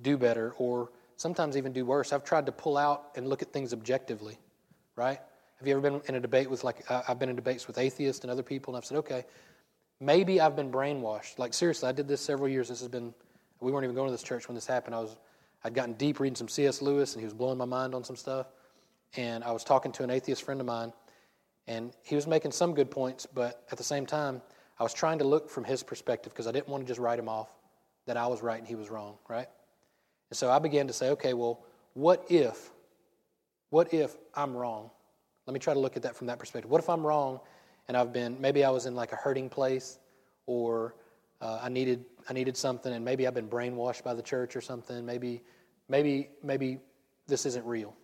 do 0.03 0.19
better 0.19 0.53
or 0.59 0.91
sometimes 1.17 1.57
even 1.57 1.73
do 1.73 1.87
worse. 1.87 2.13
I've 2.13 2.25
tried 2.25 2.47
to 2.47 2.53
pull 2.53 2.77
out 2.77 3.13
and 3.17 3.27
look 3.27 3.41
at 3.41 3.53
things 3.53 3.73
objectively, 3.73 4.39
right? 4.97 5.19
Have 5.59 5.67
you 5.67 5.73
ever 5.73 5.81
been 5.81 6.03
in 6.09 6.17
a 6.17 6.21
debate 6.21 6.51
with, 6.51 6.63
like, 6.63 6.85
I've 6.91 7.19
been 7.19 7.31
in 7.31 7.37
debates 7.37 7.67
with 7.67 7.79
atheists 7.79 8.23
and 8.23 8.31
other 8.31 8.43
people, 8.43 8.75
and 8.75 8.83
I've 8.83 8.85
said, 8.85 8.99
okay, 8.99 9.25
maybe 10.01 10.41
I've 10.41 10.57
been 10.57 10.71
brainwashed. 10.71 11.39
Like, 11.39 11.55
seriously, 11.55 11.89
I 11.89 11.93
did 11.93 12.07
this 12.07 12.21
several 12.21 12.49
years. 12.49 12.69
This 12.69 12.81
has 12.81 12.89
been, 12.89 13.15
we 13.61 13.73
weren't 13.73 13.85
even 13.85 13.95
going 13.97 14.09
to 14.09 14.13
this 14.13 14.23
church 14.23 14.47
when 14.49 14.55
this 14.55 14.67
happened. 14.67 14.95
I 14.95 15.01
was, 15.01 15.17
I'd 15.65 15.73
gotten 15.73 15.95
deep 15.95 16.21
reading 16.21 16.37
some 16.37 16.49
C.S. 16.49 16.83
Lewis, 16.83 17.15
and 17.15 17.21
he 17.21 17.25
was 17.25 17.33
blowing 17.33 17.57
my 17.57 17.65
mind 17.65 17.95
on 17.95 18.05
some 18.05 18.17
stuff. 18.17 18.47
And 19.17 19.45
I 19.45 19.53
was 19.53 19.65
talking 19.65 19.93
to 19.93 20.03
an 20.03 20.11
atheist 20.11 20.43
friend 20.43 20.61
of 20.61 20.67
mine, 20.67 20.93
and 21.67 21.93
he 22.03 22.15
was 22.15 22.27
making 22.27 22.53
some 22.53 22.75
good 22.75 22.91
points, 22.91 23.27
but 23.27 23.65
at 23.71 23.79
the 23.79 23.85
same 23.85 24.07
time, 24.07 24.43
I 24.79 24.83
was 24.83 24.93
trying 24.93 25.19
to 25.19 25.25
look 25.25 25.49
from 25.49 25.65
his 25.65 25.83
perspective 25.83 26.33
because 26.33 26.47
I 26.47 26.53
didn't 26.53 26.69
want 26.69 26.83
to 26.83 26.89
just 26.89 27.01
write 27.01 27.19
him 27.19 27.29
off 27.29 27.49
that 28.07 28.17
I 28.17 28.27
was 28.27 28.43
right 28.43 28.59
and 28.59 28.67
he 28.67 28.75
was 28.75 28.91
wrong, 28.91 29.17
right? 29.29 29.47
And 30.31 30.37
so 30.37 30.51
I 30.51 30.59
began 30.59 30.87
to 30.89 30.93
say, 30.93 31.11
okay, 31.11 31.33
well, 31.33 31.65
what 31.95 32.27
if, 32.29 32.71
what 33.71 33.95
if 33.95 34.17
I'm 34.35 34.55
wrong? 34.57 34.91
Let 35.47 35.55
me 35.55 35.61
try 35.61 35.75
to 35.75 35.81
look 35.81 35.97
at 35.97 36.03
that 36.03 36.17
from 36.17 36.27
that 36.27 36.39
perspective. 36.39 36.71
What 36.71 36.83
if 36.83 36.89
I'm 36.89 37.07
wrong 37.07 37.41
and 37.87 37.97
I've 37.97 38.13
been, 38.13 38.41
maybe 38.41 38.65
I 38.65 38.71
was 38.71 38.87
in 38.87 38.95
like 38.95 39.13
a 39.13 39.17
hurting 39.17 39.49
place 39.49 39.99
or 40.47 40.97
uh, 41.41 41.61
I 41.63 41.69
needed, 41.69 42.05
I 42.29 42.33
needed 42.33 42.57
something 42.57 42.93
and 42.93 43.05
maybe 43.05 43.27
I've 43.27 43.35
been 43.35 43.49
brainwashed 43.49 44.03
by 44.03 44.15
the 44.15 44.23
church 44.23 44.57
or 44.57 44.61
something. 44.61 45.07
Maybe, 45.07 45.43
maybe, 45.89 46.31
maybe 46.43 46.79
this 47.27 47.47
isn't 47.47 47.65
real. 47.65 47.95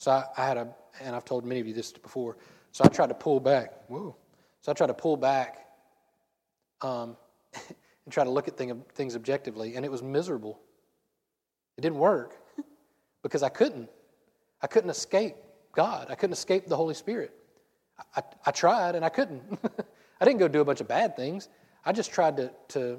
So 0.00 0.10
I, 0.10 0.24
I 0.36 0.46
had 0.46 0.56
a, 0.56 0.68
and 1.02 1.14
I've 1.14 1.26
told 1.26 1.44
many 1.44 1.60
of 1.60 1.66
you 1.66 1.74
this 1.74 1.92
before. 1.92 2.38
So 2.72 2.84
I 2.84 2.88
tried 2.88 3.08
to 3.08 3.14
pull 3.14 3.38
back. 3.38 3.88
Whoa. 3.88 4.16
So 4.62 4.72
I 4.72 4.74
tried 4.74 4.88
to 4.88 4.94
pull 4.94 5.16
back 5.16 5.66
um, 6.80 7.16
and 7.54 8.12
try 8.12 8.24
to 8.24 8.30
look 8.30 8.48
at 8.48 8.56
thing, 8.56 8.82
things 8.94 9.14
objectively, 9.14 9.76
and 9.76 9.84
it 9.84 9.90
was 9.90 10.02
miserable. 10.02 10.58
It 11.76 11.82
didn't 11.82 11.98
work 11.98 12.36
because 13.22 13.42
I 13.42 13.50
couldn't. 13.50 13.90
I 14.62 14.66
couldn't 14.66 14.90
escape 14.90 15.36
God. 15.72 16.06
I 16.10 16.14
couldn't 16.14 16.32
escape 16.32 16.66
the 16.66 16.76
Holy 16.76 16.94
Spirit. 16.94 17.34
I, 18.16 18.22
I, 18.46 18.50
tried 18.50 18.94
and 18.94 19.04
I 19.04 19.10
couldn't. 19.10 19.42
I 20.20 20.24
didn't 20.24 20.38
go 20.38 20.48
do 20.48 20.62
a 20.62 20.64
bunch 20.64 20.80
of 20.80 20.88
bad 20.88 21.14
things. 21.14 21.50
I 21.84 21.92
just 21.92 22.10
tried 22.10 22.38
to, 22.38 22.50
to 22.68 22.98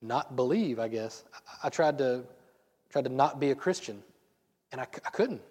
not 0.00 0.36
believe, 0.36 0.78
I 0.78 0.86
guess. 0.86 1.24
I, 1.34 1.66
I 1.66 1.70
tried 1.70 1.98
to 1.98 2.24
tried 2.90 3.04
to 3.04 3.10
not 3.10 3.40
be 3.40 3.50
a 3.50 3.56
Christian, 3.56 4.00
and 4.70 4.80
I, 4.80 4.84
I 4.84 5.10
couldn't. 5.10 5.42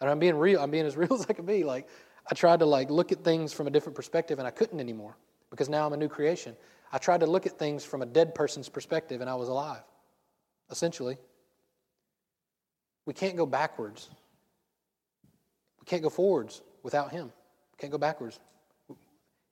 And 0.00 0.10
I'm 0.10 0.18
being 0.18 0.36
real. 0.36 0.60
I'm 0.60 0.70
being 0.70 0.86
as 0.86 0.96
real 0.96 1.12
as 1.14 1.26
I 1.28 1.32
can 1.32 1.46
be. 1.46 1.64
Like 1.64 1.88
I 2.30 2.34
tried 2.34 2.60
to 2.60 2.66
like 2.66 2.90
look 2.90 3.12
at 3.12 3.24
things 3.24 3.52
from 3.52 3.66
a 3.66 3.70
different 3.70 3.96
perspective, 3.96 4.38
and 4.38 4.46
I 4.46 4.50
couldn't 4.50 4.80
anymore 4.80 5.16
because 5.50 5.68
now 5.68 5.86
I'm 5.86 5.92
a 5.92 5.96
new 5.96 6.08
creation. 6.08 6.56
I 6.92 6.98
tried 6.98 7.20
to 7.20 7.26
look 7.26 7.46
at 7.46 7.58
things 7.58 7.84
from 7.84 8.02
a 8.02 8.06
dead 8.06 8.34
person's 8.34 8.68
perspective, 8.68 9.20
and 9.20 9.28
I 9.28 9.34
was 9.34 9.48
alive, 9.48 9.82
essentially. 10.70 11.18
We 13.04 13.14
can't 13.14 13.36
go 13.36 13.46
backwards. 13.46 14.08
We 15.80 15.84
can't 15.84 16.02
go 16.02 16.10
forwards 16.10 16.62
without 16.82 17.12
Him. 17.12 17.26
We 17.26 17.80
can't 17.80 17.92
go 17.92 17.98
backwards. 17.98 18.40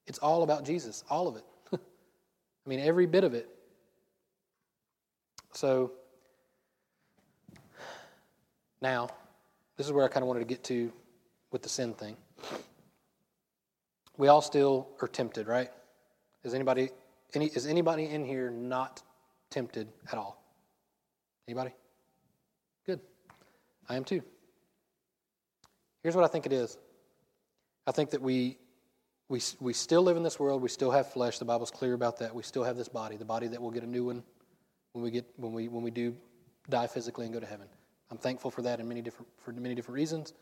It's 0.06 0.18
all 0.18 0.42
about 0.42 0.64
Jesus, 0.64 1.04
all 1.08 1.28
of 1.28 1.36
it. 1.36 1.44
I 1.72 2.68
mean, 2.68 2.80
every 2.80 3.06
bit 3.06 3.24
of 3.24 3.34
it. 3.34 3.48
So, 5.52 5.92
now, 8.82 9.08
this 9.76 9.86
is 9.86 9.92
where 9.92 10.04
I 10.04 10.08
kind 10.08 10.22
of 10.22 10.28
wanted 10.28 10.40
to 10.40 10.46
get 10.46 10.64
to 10.64 10.92
with 11.50 11.62
the 11.62 11.68
sin 11.68 11.94
thing. 11.94 12.16
We 14.16 14.28
all 14.28 14.42
still 14.42 14.88
are 15.00 15.08
tempted, 15.08 15.48
right? 15.48 15.70
Is 16.44 16.54
anybody 16.54 16.90
any 17.34 17.46
is 17.46 17.66
anybody 17.66 18.04
in 18.04 18.24
here 18.24 18.50
not 18.50 19.02
tempted 19.50 19.88
at 20.10 20.18
all? 20.18 20.42
Anybody? 21.48 21.72
Good. 22.86 23.00
I 23.88 23.96
am 23.96 24.04
too. 24.04 24.22
Here's 26.02 26.14
what 26.14 26.24
I 26.24 26.28
think 26.28 26.46
it 26.46 26.52
is. 26.52 26.78
I 27.86 27.92
think 27.92 28.10
that 28.10 28.22
we 28.22 28.58
we 29.28 29.40
we 29.60 29.72
still 29.72 30.02
live 30.02 30.16
in 30.16 30.22
this 30.22 30.38
world, 30.38 30.62
we 30.62 30.68
still 30.68 30.90
have 30.90 31.12
flesh, 31.12 31.38
the 31.38 31.44
Bible's 31.44 31.70
clear 31.70 31.94
about 31.94 32.18
that. 32.18 32.34
We 32.34 32.42
still 32.42 32.64
have 32.64 32.76
this 32.76 32.88
body, 32.88 33.16
the 33.16 33.24
body 33.24 33.48
that 33.48 33.60
will 33.60 33.70
get 33.70 33.82
a 33.82 33.88
new 33.88 34.04
one 34.04 34.22
when 34.92 35.02
we 35.02 35.10
get 35.10 35.24
when 35.36 35.52
we 35.52 35.68
when 35.68 35.82
we 35.82 35.90
do 35.90 36.14
die 36.68 36.86
physically 36.86 37.24
and 37.24 37.34
go 37.34 37.40
to 37.40 37.46
heaven. 37.46 37.66
I'm 38.10 38.18
thankful 38.18 38.50
for 38.50 38.62
that 38.62 38.80
in 38.80 38.88
many 38.88 39.02
different 39.02 39.28
for 39.38 39.52
many 39.52 39.74
different 39.74 39.96
reasons, 39.96 40.34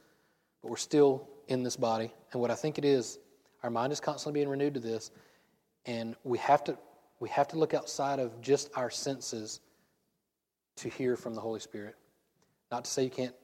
but 0.60 0.70
we're 0.70 0.76
still 0.76 1.28
in 1.48 1.62
this 1.62 1.76
body. 1.76 2.12
And 2.32 2.40
what 2.40 2.50
I 2.50 2.54
think 2.54 2.78
it 2.78 2.84
is, 2.84 3.18
our 3.62 3.70
mind 3.70 3.92
is 3.92 4.00
constantly 4.00 4.40
being 4.40 4.48
renewed 4.48 4.74
to 4.74 4.80
this, 4.80 5.10
and 5.86 6.16
we 6.24 6.38
have 6.38 6.64
to 6.64 6.78
we 7.20 7.28
have 7.28 7.48
to 7.48 7.58
look 7.58 7.72
outside 7.72 8.18
of 8.18 8.40
just 8.40 8.70
our 8.74 8.90
senses 8.90 9.60
to 10.76 10.88
hear 10.88 11.16
from 11.16 11.34
the 11.34 11.40
Holy 11.40 11.60
Spirit. 11.60 11.94
Not 12.70 12.84
to 12.84 12.90
say 12.90 13.04
you 13.04 13.10
can't 13.10 13.34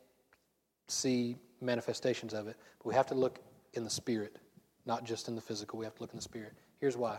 see 0.88 1.36
manifestations 1.60 2.34
of 2.34 2.48
it, 2.48 2.56
but 2.78 2.86
we 2.86 2.94
have 2.94 3.06
to 3.06 3.14
look 3.14 3.40
in 3.74 3.84
the 3.84 3.90
spirit, 3.90 4.38
not 4.86 5.04
just 5.04 5.28
in 5.28 5.34
the 5.34 5.40
physical. 5.40 5.78
We 5.78 5.84
have 5.84 5.94
to 5.96 6.02
look 6.02 6.12
in 6.12 6.18
the 6.18 6.22
spirit. 6.22 6.54
Here's 6.80 6.96
why. 6.96 7.18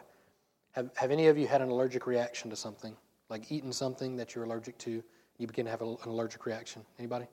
Have, 0.71 0.89
have 0.95 1.11
any 1.11 1.27
of 1.27 1.37
you 1.37 1.47
had 1.47 1.61
an 1.61 1.69
allergic 1.69 2.07
reaction 2.07 2.49
to 2.49 2.55
something? 2.55 2.95
Like 3.29 3.51
eating 3.51 3.71
something 3.71 4.15
that 4.17 4.35
you're 4.35 4.43
allergic 4.43 4.77
to, 4.79 5.03
you 5.39 5.47
begin 5.47 5.65
to 5.65 5.71
have 5.71 5.81
an 5.81 5.97
allergic 6.05 6.45
reaction? 6.45 6.83
Anybody? 6.99 7.25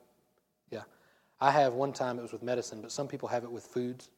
Yeah. 0.71 0.83
I 1.39 1.51
have 1.51 1.73
one 1.73 1.93
time 1.93 2.17
it 2.17 2.23
was 2.23 2.31
with 2.31 2.41
medicine, 2.41 2.81
but 2.81 2.91
some 2.91 3.07
people 3.07 3.27
have 3.29 3.43
it 3.43 3.51
with 3.51 3.65
foods. 3.65 4.09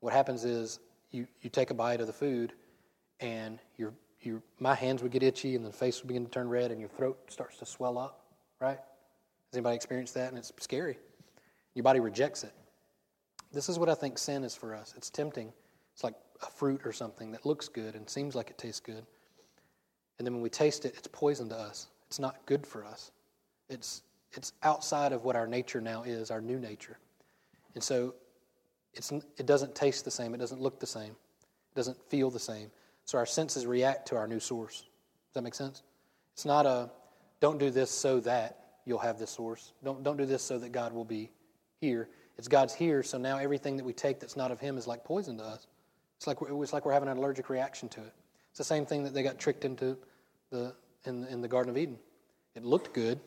What 0.00 0.12
happens 0.12 0.44
is 0.44 0.78
you, 1.10 1.26
you 1.42 1.50
take 1.50 1.70
a 1.70 1.74
bite 1.74 2.00
of 2.00 2.06
the 2.06 2.12
food 2.12 2.54
and 3.20 3.58
your, 3.76 3.92
your, 4.22 4.42
my 4.58 4.74
hands 4.74 5.02
would 5.02 5.12
get 5.12 5.22
itchy 5.22 5.56
and 5.56 5.64
the 5.64 5.72
face 5.72 6.00
would 6.00 6.08
begin 6.08 6.24
to 6.24 6.30
turn 6.30 6.48
red 6.48 6.70
and 6.70 6.80
your 6.80 6.88
throat 6.88 7.18
starts 7.28 7.58
to 7.58 7.66
swell 7.66 7.98
up, 7.98 8.24
right? 8.60 8.78
Has 8.78 9.54
anybody 9.54 9.76
experienced 9.76 10.14
that? 10.14 10.30
And 10.30 10.38
it's 10.38 10.52
scary. 10.58 10.96
Your 11.74 11.82
body 11.82 12.00
rejects 12.00 12.44
it. 12.44 12.52
This 13.52 13.68
is 13.68 13.78
what 13.78 13.88
I 13.88 13.94
think 13.94 14.16
sin 14.16 14.44
is 14.44 14.54
for 14.54 14.74
us. 14.74 14.94
It's 14.96 15.10
tempting. 15.10 15.52
It's 15.92 16.02
like 16.02 16.14
a 16.42 16.50
fruit 16.50 16.80
or 16.84 16.92
something 16.92 17.32
that 17.32 17.44
looks 17.44 17.68
good 17.68 17.94
and 17.94 18.08
seems 18.08 18.34
like 18.34 18.48
it 18.48 18.58
tastes 18.58 18.80
good. 18.80 19.04
And 20.18 20.26
then 20.26 20.34
when 20.34 20.42
we 20.42 20.50
taste 20.50 20.84
it, 20.84 20.94
it's 20.96 21.08
poison 21.08 21.48
to 21.50 21.56
us. 21.56 21.88
It's 22.12 22.18
not 22.18 22.44
good 22.44 22.66
for 22.66 22.84
us. 22.84 23.10
It's, 23.70 24.02
it's 24.32 24.52
outside 24.62 25.12
of 25.12 25.24
what 25.24 25.34
our 25.34 25.46
nature 25.46 25.80
now 25.80 26.02
is, 26.02 26.30
our 26.30 26.42
new 26.42 26.58
nature. 26.58 26.98
And 27.74 27.82
so 27.82 28.16
it's, 28.92 29.12
it 29.12 29.46
doesn't 29.46 29.74
taste 29.74 30.04
the 30.04 30.10
same, 30.10 30.34
it 30.34 30.36
doesn't 30.36 30.60
look 30.60 30.78
the 30.78 30.86
same, 30.86 31.12
it 31.12 31.74
doesn't 31.74 31.96
feel 32.10 32.28
the 32.28 32.38
same. 32.38 32.70
So 33.06 33.16
our 33.16 33.24
senses 33.24 33.64
react 33.64 34.08
to 34.08 34.16
our 34.16 34.28
new 34.28 34.40
source. 34.40 34.82
Does 34.82 35.32
that 35.32 35.42
make 35.42 35.54
sense? 35.54 35.84
It's 36.34 36.44
not 36.44 36.66
a 36.66 36.90
don't 37.40 37.56
do 37.56 37.70
this 37.70 37.90
so 37.90 38.20
that 38.20 38.58
you'll 38.84 38.98
have 38.98 39.18
this 39.18 39.30
source. 39.30 39.72
Don't, 39.82 40.02
don't 40.02 40.18
do 40.18 40.26
this 40.26 40.42
so 40.42 40.58
that 40.58 40.70
God 40.70 40.92
will 40.92 41.06
be 41.06 41.30
here. 41.80 42.10
It's 42.36 42.46
God's 42.46 42.74
here, 42.74 43.02
so 43.02 43.16
now 43.16 43.38
everything 43.38 43.78
that 43.78 43.84
we 43.84 43.94
take 43.94 44.20
that's 44.20 44.36
not 44.36 44.50
of 44.50 44.60
Him 44.60 44.76
is 44.76 44.86
like 44.86 45.02
poison 45.02 45.38
to 45.38 45.44
us. 45.44 45.66
It's 46.18 46.26
like 46.26 46.36
it's 46.42 46.74
like 46.74 46.84
we're 46.84 46.92
having 46.92 47.08
an 47.08 47.16
allergic 47.16 47.48
reaction 47.48 47.88
to 47.88 48.00
it. 48.02 48.12
It's 48.50 48.58
the 48.58 48.64
same 48.64 48.84
thing 48.84 49.02
that 49.04 49.14
they 49.14 49.22
got 49.22 49.38
tricked 49.38 49.64
into 49.64 49.96
the, 50.50 50.74
in, 51.04 51.24
in 51.26 51.40
the 51.40 51.48
Garden 51.48 51.70
of 51.70 51.76
Eden. 51.76 51.98
It 52.54 52.64
looked 52.64 52.92
good. 52.92 53.20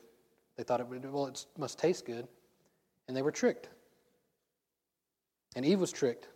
They 0.58 0.64
thought 0.64 0.80
it 0.80 0.88
would, 0.88 1.12
well, 1.12 1.28
it 1.28 1.46
must 1.58 1.80
taste 1.80 2.06
good. 2.06 2.28
And 3.08 3.16
they 3.16 3.22
were 3.22 3.32
tricked. 3.32 3.70
And 5.56 5.66
Eve 5.66 5.80
was 5.80 5.92
tricked 5.92 6.28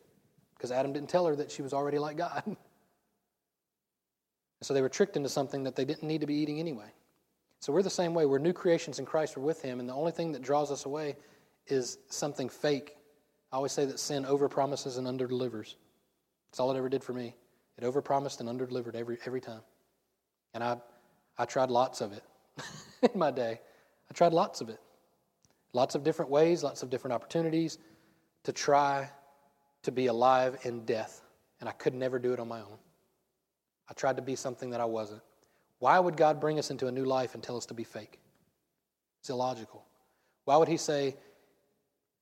because 0.56 0.72
Adam 0.72 0.94
didn't 0.94 1.10
tell 1.10 1.26
her 1.26 1.36
that 1.36 1.52
she 1.52 1.62
was 1.62 1.74
already 1.74 2.00
like 2.00 2.18
God. 2.18 2.44
So 4.62 4.74
they 4.74 4.82
were 4.82 4.90
tricked 4.90 5.16
into 5.16 5.30
something 5.30 5.64
that 5.64 5.78
they 5.78 5.86
didn't 5.86 6.04
need 6.04 6.20
to 6.20 6.28
be 6.28 6.34
eating 6.34 6.60
anyway. 6.60 6.92
So 7.62 7.74
we're 7.74 7.82
the 7.82 7.90
same 7.90 8.14
way. 8.14 8.26
We're 8.26 8.40
new 8.40 8.54
creations 8.54 9.00
in 9.00 9.06
Christ. 9.06 9.38
We're 9.38 9.44
with 9.44 9.62
Him. 9.62 9.80
And 9.80 9.88
the 9.88 9.94
only 9.94 10.12
thing 10.12 10.32
that 10.34 10.42
draws 10.42 10.72
us 10.72 10.86
away 10.86 11.16
is 11.68 11.98
something 12.10 12.50
fake. 12.50 12.98
I 13.52 13.56
always 13.56 13.72
say 13.72 13.86
that 13.86 14.00
sin 14.00 14.26
overpromises 14.26 14.98
and 14.98 15.08
underdelivers. 15.08 15.76
That's 16.50 16.60
all 16.60 16.72
it 16.72 16.78
ever 16.78 16.90
did 16.90 17.04
for 17.04 17.14
me. 17.14 17.36
It 17.78 17.84
overpromised 17.84 18.42
and 18.42 18.50
underdelivered 18.50 18.96
every, 18.96 19.18
every 19.26 19.42
time. 19.42 19.62
And 20.54 20.64
I, 20.64 20.78
I 21.40 21.46
tried 21.46 21.72
lots 21.72 22.02
of 22.02 22.12
it 22.12 22.24
in 23.14 23.18
my 23.18 23.32
day. 23.32 23.62
I 24.12 24.14
tried 24.14 24.34
lots 24.34 24.60
of 24.60 24.70
it. 24.70 24.80
Lots 25.72 25.96
of 25.96 26.04
different 26.04 26.30
ways, 26.30 26.64
lots 26.64 26.84
of 26.84 26.90
different 26.90 27.14
opportunities 27.14 27.80
to 28.44 28.52
try 28.52 29.10
to 29.84 29.92
be 29.92 30.08
alive 30.08 30.58
in 30.64 30.84
death. 30.84 31.22
And 31.62 31.70
I 31.70 31.72
could 31.72 31.94
never 31.94 32.20
do 32.20 32.34
it 32.34 32.40
on 32.40 32.48
my 32.48 32.60
own. 32.60 32.78
I 33.90 33.94
tried 33.94 34.18
to 34.18 34.22
be 34.22 34.36
something 34.36 34.72
that 34.72 34.82
I 34.82 34.86
wasn't. 34.86 35.22
Why 35.80 35.98
would 35.98 36.18
God 36.18 36.42
bring 36.42 36.60
us 36.60 36.72
into 36.72 36.88
a 36.88 36.92
new 36.92 37.06
life 37.06 37.34
and 37.34 37.42
tell 37.42 37.56
us 37.56 37.66
to 37.68 37.74
be 37.74 37.86
fake? 37.86 38.20
It's 39.22 39.30
illogical. 39.30 39.86
Why 40.44 40.58
would 40.58 40.68
He 40.68 40.78
say, 40.78 41.16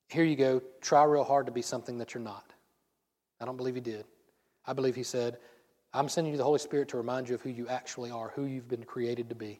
here 0.09 0.23
you 0.23 0.35
go, 0.35 0.61
try 0.79 1.03
real 1.03 1.23
hard 1.23 1.47
to 1.47 1.51
be 1.51 1.63
something 1.63 1.97
that 1.97 2.13
you're 2.13 2.23
not? 2.23 2.53
I 3.41 3.45
don't 3.45 3.57
believe 3.57 3.75
He 3.75 3.81
did. 3.81 4.05
I 4.65 4.73
believe 4.73 4.95
He 4.95 5.03
said, 5.03 5.37
I'm 5.97 6.09
sending 6.09 6.31
you 6.31 6.37
the 6.37 6.43
Holy 6.43 6.59
Spirit 6.59 6.89
to 6.89 6.97
remind 6.97 7.27
you 7.27 7.33
of 7.33 7.41
who 7.41 7.49
you 7.49 7.67
actually 7.67 8.11
are, 8.11 8.31
who 8.35 8.45
you've 8.45 8.67
been 8.67 8.83
created 8.83 9.29
to 9.29 9.35
be. 9.35 9.59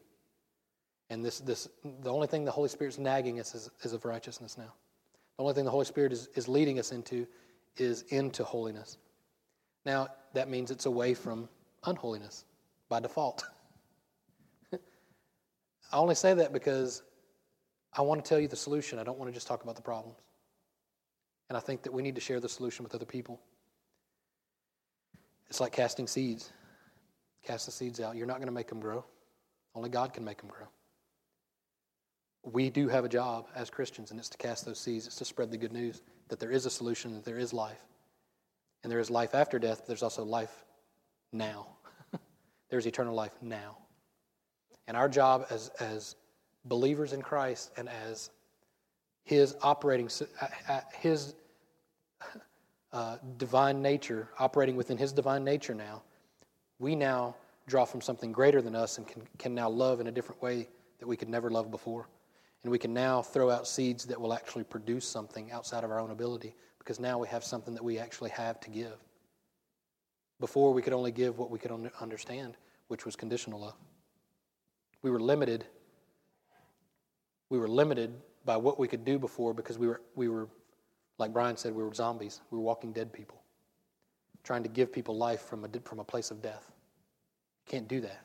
And 1.09 1.25
this, 1.25 1.39
this, 1.39 1.67
the 2.01 2.13
only 2.13 2.27
thing 2.27 2.45
the 2.45 2.51
Holy 2.51 2.69
Spirit's 2.69 2.99
nagging 2.99 3.39
us 3.39 3.55
is, 3.55 3.71
is 3.81 3.93
of 3.93 4.05
righteousness 4.05 4.55
now. 4.55 4.71
The 5.37 5.43
only 5.43 5.55
thing 5.55 5.65
the 5.65 5.71
Holy 5.71 5.85
Spirit 5.85 6.13
is, 6.13 6.29
is 6.35 6.47
leading 6.47 6.77
us 6.77 6.91
into 6.91 7.25
is 7.75 8.03
into 8.09 8.43
holiness. 8.43 8.97
Now, 9.83 10.09
that 10.33 10.47
means 10.47 10.69
it's 10.69 10.85
away 10.85 11.15
from 11.15 11.49
unholiness 11.85 12.45
by 12.87 12.99
default. 12.99 13.43
I 14.73 15.97
only 15.97 16.15
say 16.15 16.35
that 16.35 16.53
because 16.53 17.01
I 17.93 18.01
want 18.03 18.23
to 18.23 18.29
tell 18.29 18.39
you 18.39 18.47
the 18.47 18.55
solution. 18.55 18.99
I 18.99 19.03
don't 19.03 19.17
want 19.17 19.29
to 19.29 19.33
just 19.33 19.47
talk 19.47 19.63
about 19.63 19.75
the 19.75 19.81
problems. 19.81 20.17
And 21.49 21.57
I 21.57 21.61
think 21.61 21.81
that 21.81 21.93
we 21.93 22.03
need 22.03 22.15
to 22.15 22.21
share 22.21 22.39
the 22.39 22.49
solution 22.49 22.83
with 22.83 22.93
other 22.93 23.05
people. 23.05 23.39
It's 25.49 25.59
like 25.59 25.71
casting 25.71 26.07
seeds. 26.07 26.51
Cast 27.43 27.65
the 27.65 27.71
seeds 27.71 27.99
out. 27.99 28.15
You're 28.15 28.27
not 28.27 28.37
going 28.37 28.47
to 28.47 28.53
make 28.53 28.67
them 28.67 28.79
grow. 28.79 29.05
Only 29.73 29.89
God 29.89 30.13
can 30.13 30.25
make 30.25 30.39
them 30.39 30.49
grow. 30.49 30.67
We 32.43 32.69
do 32.69 32.87
have 32.87 33.05
a 33.05 33.09
job 33.09 33.47
as 33.55 33.69
Christians, 33.69 34.11
and 34.11 34.19
it's 34.19 34.29
to 34.29 34.37
cast 34.37 34.65
those 34.65 34.79
seeds. 34.79 35.07
It's 35.07 35.17
to 35.17 35.25
spread 35.25 35.51
the 35.51 35.57
good 35.57 35.73
news 35.73 36.01
that 36.29 36.39
there 36.39 36.51
is 36.51 36.65
a 36.65 36.69
solution, 36.69 37.13
that 37.13 37.25
there 37.25 37.37
is 37.37 37.53
life. 37.53 37.81
And 38.83 38.91
there 38.91 38.99
is 38.99 39.09
life 39.09 39.33
after 39.33 39.59
death, 39.59 39.79
but 39.79 39.87
there's 39.87 40.03
also 40.03 40.23
life 40.23 40.65
now. 41.31 41.67
there's 42.69 42.85
eternal 42.85 43.13
life 43.13 43.33
now. 43.41 43.77
And 44.87 44.95
our 44.95 45.09
job 45.09 45.47
as, 45.49 45.69
as 45.79 46.15
believers 46.65 47.13
in 47.13 47.21
Christ 47.21 47.71
and 47.77 47.89
as 47.89 48.29
His 49.23 49.55
operating, 49.61 50.09
His 50.99 51.35
uh, 52.93 53.17
divine 53.37 53.81
nature, 53.81 54.29
operating 54.39 54.75
within 54.75 54.97
His 54.97 55.13
divine 55.13 55.43
nature 55.43 55.73
now, 55.73 56.03
we 56.79 56.95
now 56.95 57.35
draw 57.67 57.85
from 57.85 58.01
something 58.01 58.31
greater 58.31 58.61
than 58.61 58.75
us 58.75 58.97
and 58.97 59.07
can, 59.07 59.21
can 59.37 59.53
now 59.53 59.69
love 59.69 59.99
in 59.99 60.07
a 60.07 60.11
different 60.11 60.41
way 60.41 60.67
that 60.99 61.07
we 61.07 61.17
could 61.17 61.29
never 61.29 61.49
love 61.49 61.69
before. 61.69 62.07
And 62.63 62.71
we 62.71 62.79
can 62.79 62.93
now 62.93 63.21
throw 63.21 63.49
out 63.49 63.67
seeds 63.67 64.05
that 64.05 64.19
will 64.19 64.33
actually 64.33 64.63
produce 64.63 65.07
something 65.07 65.51
outside 65.51 65.83
of 65.83 65.91
our 65.91 65.99
own 65.99 66.11
ability 66.11 66.55
because 66.79 66.99
now 66.99 67.17
we 67.17 67.27
have 67.27 67.43
something 67.43 67.73
that 67.73 67.83
we 67.83 67.99
actually 67.99 68.29
have 68.31 68.59
to 68.61 68.69
give. 68.69 68.95
Before, 70.39 70.73
we 70.73 70.81
could 70.81 70.93
only 70.93 71.11
give 71.11 71.37
what 71.37 71.49
we 71.49 71.59
could 71.59 71.71
understand, 71.99 72.55
which 72.87 73.05
was 73.05 73.15
conditional 73.15 73.59
love. 73.59 73.75
We 75.01 75.11
were 75.11 75.19
limited. 75.19 75.65
We 77.49 77.59
were 77.59 77.67
limited 77.67 78.13
by 78.45 78.57
what 78.57 78.79
we 78.79 78.87
could 78.87 79.03
do 79.03 79.19
before 79.19 79.53
because 79.53 79.77
we 79.77 79.87
were, 79.87 80.01
we 80.15 80.29
were, 80.29 80.47
like 81.17 81.33
Brian 81.33 81.57
said, 81.57 81.73
we 81.73 81.83
were 81.83 81.93
zombies. 81.93 82.41
We 82.51 82.57
were 82.57 82.63
walking 82.63 82.91
dead 82.91 83.11
people, 83.11 83.41
trying 84.43 84.63
to 84.63 84.69
give 84.69 84.91
people 84.91 85.17
life 85.17 85.41
from 85.41 85.65
a, 85.65 85.69
from 85.83 85.99
a 85.99 86.03
place 86.03 86.31
of 86.31 86.41
death. 86.41 86.71
Can't 87.67 87.87
do 87.87 88.01
that. 88.01 88.21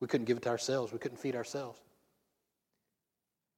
We 0.00 0.08
couldn't 0.08 0.26
give 0.26 0.36
it 0.36 0.42
to 0.44 0.48
ourselves. 0.50 0.92
We 0.92 0.98
couldn't 0.98 1.18
feed 1.18 1.36
ourselves. 1.36 1.80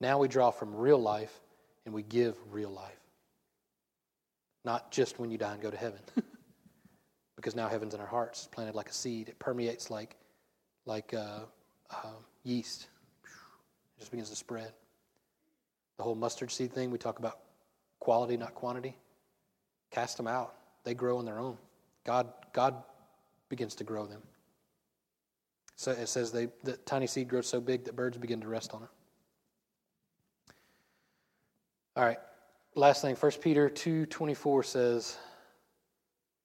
Now 0.01 0.19
we 0.19 0.29
draw 0.29 0.51
from 0.51 0.75
real 0.75 0.99
life 0.99 1.41
and 1.85 1.95
we 1.95 2.03
give 2.03 2.37
real 2.51 2.71
life. 2.71 3.01
Not 4.65 4.91
just 4.91 5.19
when 5.19 5.31
you 5.31 5.39
die 5.39 5.53
and 5.53 5.63
go 5.63 5.71
to 5.71 5.77
heaven. 5.77 6.01
because 7.37 7.57
now 7.57 7.69
heaven's 7.69 7.95
in 7.95 8.01
our 8.01 8.07
hearts, 8.07 8.49
planted 8.53 8.75
like 8.75 8.91
a 8.91 8.93
seed. 8.93 9.29
It 9.29 9.39
permeates 9.39 9.91
like, 9.91 10.17
like 10.85 11.15
uh, 11.15 11.41
uh, 11.91 12.13
yeast. 12.45 12.89
It 13.25 14.01
just 14.01 14.11
begins 14.11 14.29
to 14.31 14.37
spread. 14.37 14.73
The 15.97 16.03
whole 16.03 16.15
mustard 16.15 16.51
seed 16.51 16.73
thing, 16.73 16.91
we 16.91 16.99
talk 16.99 17.19
about 17.19 17.41
quality, 18.01 18.37
not 18.37 18.55
quantity. 18.55 18.97
Cast 19.91 20.17
them 20.17 20.27
out. 20.27 20.55
They 20.85 20.95
grow 20.95 21.19
on 21.19 21.25
their 21.25 21.39
own. 21.39 21.57
God, 22.05 22.33
God 22.53 22.83
begins 23.49 23.75
to 23.77 23.85
grow 23.85 24.07
them. 24.07 24.23
So 25.77 25.93
it 25.93 26.09
says 26.09 26.33
they, 26.33 26.49
the 26.63 26.77
tiny 26.79 27.07
seed 27.07 27.29
grows 27.29 27.47
so 27.47 27.61
big 27.61 27.85
that 27.85 27.97
birds 27.97 28.19
begin 28.19 28.41
to 28.41 28.49
rest 28.49 28.75
on 28.75 28.83
it. 28.83 28.89
All 31.97 32.05
right. 32.05 32.19
Last 32.75 33.03
thing, 33.03 33.17
1 33.17 33.33
Peter 33.41 33.69
2:24 33.69 34.63
says, 34.63 35.19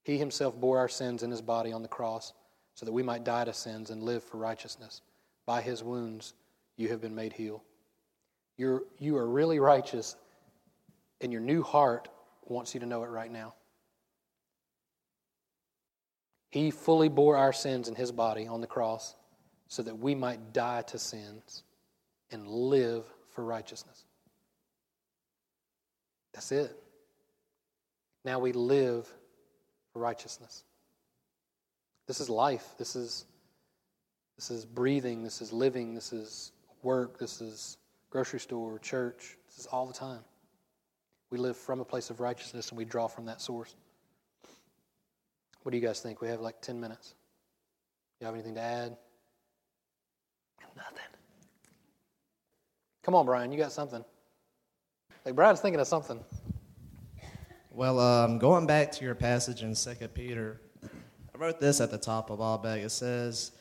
"He 0.04 0.18
himself 0.18 0.56
bore 0.60 0.80
our 0.80 0.90
sins 0.90 1.22
in 1.22 1.30
his 1.30 1.42
body 1.42 1.72
on 1.72 1.82
the 1.82 1.88
cross, 1.88 2.34
so 2.74 2.86
that 2.86 2.92
we 2.92 3.04
might 3.04 3.24
die 3.24 3.46
to 3.46 3.54
sins 3.54 3.92
and 3.92 4.02
live 4.02 4.24
for 4.24 4.38
righteousness. 4.38 5.02
By 5.46 5.62
his 5.62 5.84
wounds 5.84 6.34
you 6.78 6.90
have 6.90 7.00
been 7.00 7.14
made 7.14 7.34
healed." 7.34 7.62
You're 8.58 8.84
you 8.98 9.18
are 9.18 9.28
really 9.28 9.60
righteous, 9.60 10.16
and 11.26 11.34
your 11.34 11.42
new 11.42 11.64
heart 11.64 12.08
wants 12.46 12.76
you 12.76 12.80
to 12.80 12.86
know 12.86 13.04
it 13.04 13.08
right 13.08 13.32
now. 13.32 13.56
He 16.52 16.70
fully 16.70 17.10
bore 17.10 17.36
our 17.36 17.52
sins 17.52 17.88
in 17.88 17.96
his 17.96 18.12
body 18.12 18.48
on 18.48 18.62
the 18.62 18.68
cross 18.68 19.16
so 19.68 19.82
that 19.82 19.98
we 19.98 20.14
might 20.14 20.54
die 20.54 20.84
to 20.84 21.00
sins 21.00 21.64
and 22.30 22.48
live 22.48 23.04
for 23.32 23.44
righteousness. 23.44 24.06
That's 26.34 26.52
it. 26.52 26.78
Now 28.24 28.38
we 28.38 28.52
live 28.52 29.12
for 29.94 30.00
righteousness. 30.00 30.64
This 32.06 32.22
is 32.22 32.30
life. 32.30 32.68
This 32.78 32.96
is 32.96 33.26
this 34.36 34.52
is 34.52 34.64
breathing, 34.64 35.24
this 35.24 35.42
is 35.42 35.52
living, 35.52 35.96
this 35.96 36.14
is 36.14 36.52
work, 36.84 37.18
this 37.18 37.42
is 37.42 37.78
grocery 38.12 38.40
store, 38.40 38.78
church. 38.78 39.38
This 39.48 39.60
is 39.60 39.66
all 39.66 39.88
the 39.88 39.94
time. 39.94 40.20
We 41.32 41.38
live 41.38 41.58
from 41.58 41.80
a 41.82 41.86
place 41.86 42.10
of 42.10 42.20
righteousness 42.20 42.70
and 42.70 42.78
we 42.78 42.86
draw 42.86 43.08
from 43.08 43.26
that 43.26 43.42
source. 43.42 43.76
What 45.64 45.72
do 45.72 45.78
you 45.78 45.86
guys 45.86 46.00
think? 46.00 46.22
We 46.22 46.28
have 46.28 46.42
like 46.42 46.62
10 46.62 46.80
minutes. 46.80 47.16
You 48.20 48.26
have 48.26 48.36
anything 48.36 48.56
to 48.56 48.62
add? 48.62 48.98
Nothing. 50.76 50.98
Come 53.04 53.16
on, 53.16 53.26
Brian, 53.26 53.52
you 53.52 53.58
got 53.58 53.72
something. 53.72 54.04
Like 55.26 55.36
Brian's 55.36 55.62
thinking 55.62 55.80
of 55.80 55.88
something. 55.88 56.24
Well, 57.72 58.00
um, 58.00 58.40
going 58.40 58.68
back 58.68 58.92
to 58.94 59.04
your 59.04 59.16
passage 59.16 59.64
in 59.64 59.76
Second 59.76 60.14
Peter, 60.14 60.62
I 60.84 61.38
wrote 61.38 61.60
this 61.60 61.82
at 61.82 61.92
the 61.92 61.98
top 61.98 62.30
of 62.30 62.40
all 62.40 62.58
back. 62.58 62.80
It 62.80 62.92
says 62.92 63.52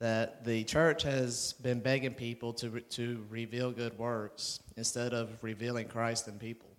that 0.00 0.44
the 0.44 0.64
church 0.64 1.04
has 1.04 1.52
been 1.52 1.80
begging 1.80 2.14
people 2.14 2.52
to 2.54 2.80
to 2.80 3.24
reveal 3.30 3.70
good 3.70 3.96
works 3.98 4.58
instead 4.76 5.14
of 5.14 5.38
revealing 5.42 5.86
Christ 5.86 6.26
in 6.26 6.38
people. 6.38 6.71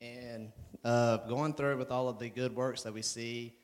And 0.00 0.52
uh, 0.82 1.18
going 1.28 1.54
through 1.54 1.76
with 1.76 1.90
all 1.90 2.08
of 2.08 2.18
the 2.18 2.30
good 2.30 2.54
works 2.54 2.82
that 2.82 2.94
we 2.94 3.02
see 3.02 3.54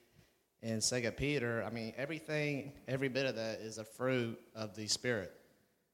in 0.62 0.80
Second 0.80 1.12
Peter, 1.12 1.64
I 1.66 1.70
mean 1.70 1.95
everything, 1.97 2.72
every 2.87 3.09
bit 3.09 3.26
of 3.26 3.37
that 3.37 3.61
is 3.61 3.78
a 3.78 3.84
fruit 3.84 4.39
of 4.55 4.74
the 4.76 4.87
Spirit. 4.87 5.32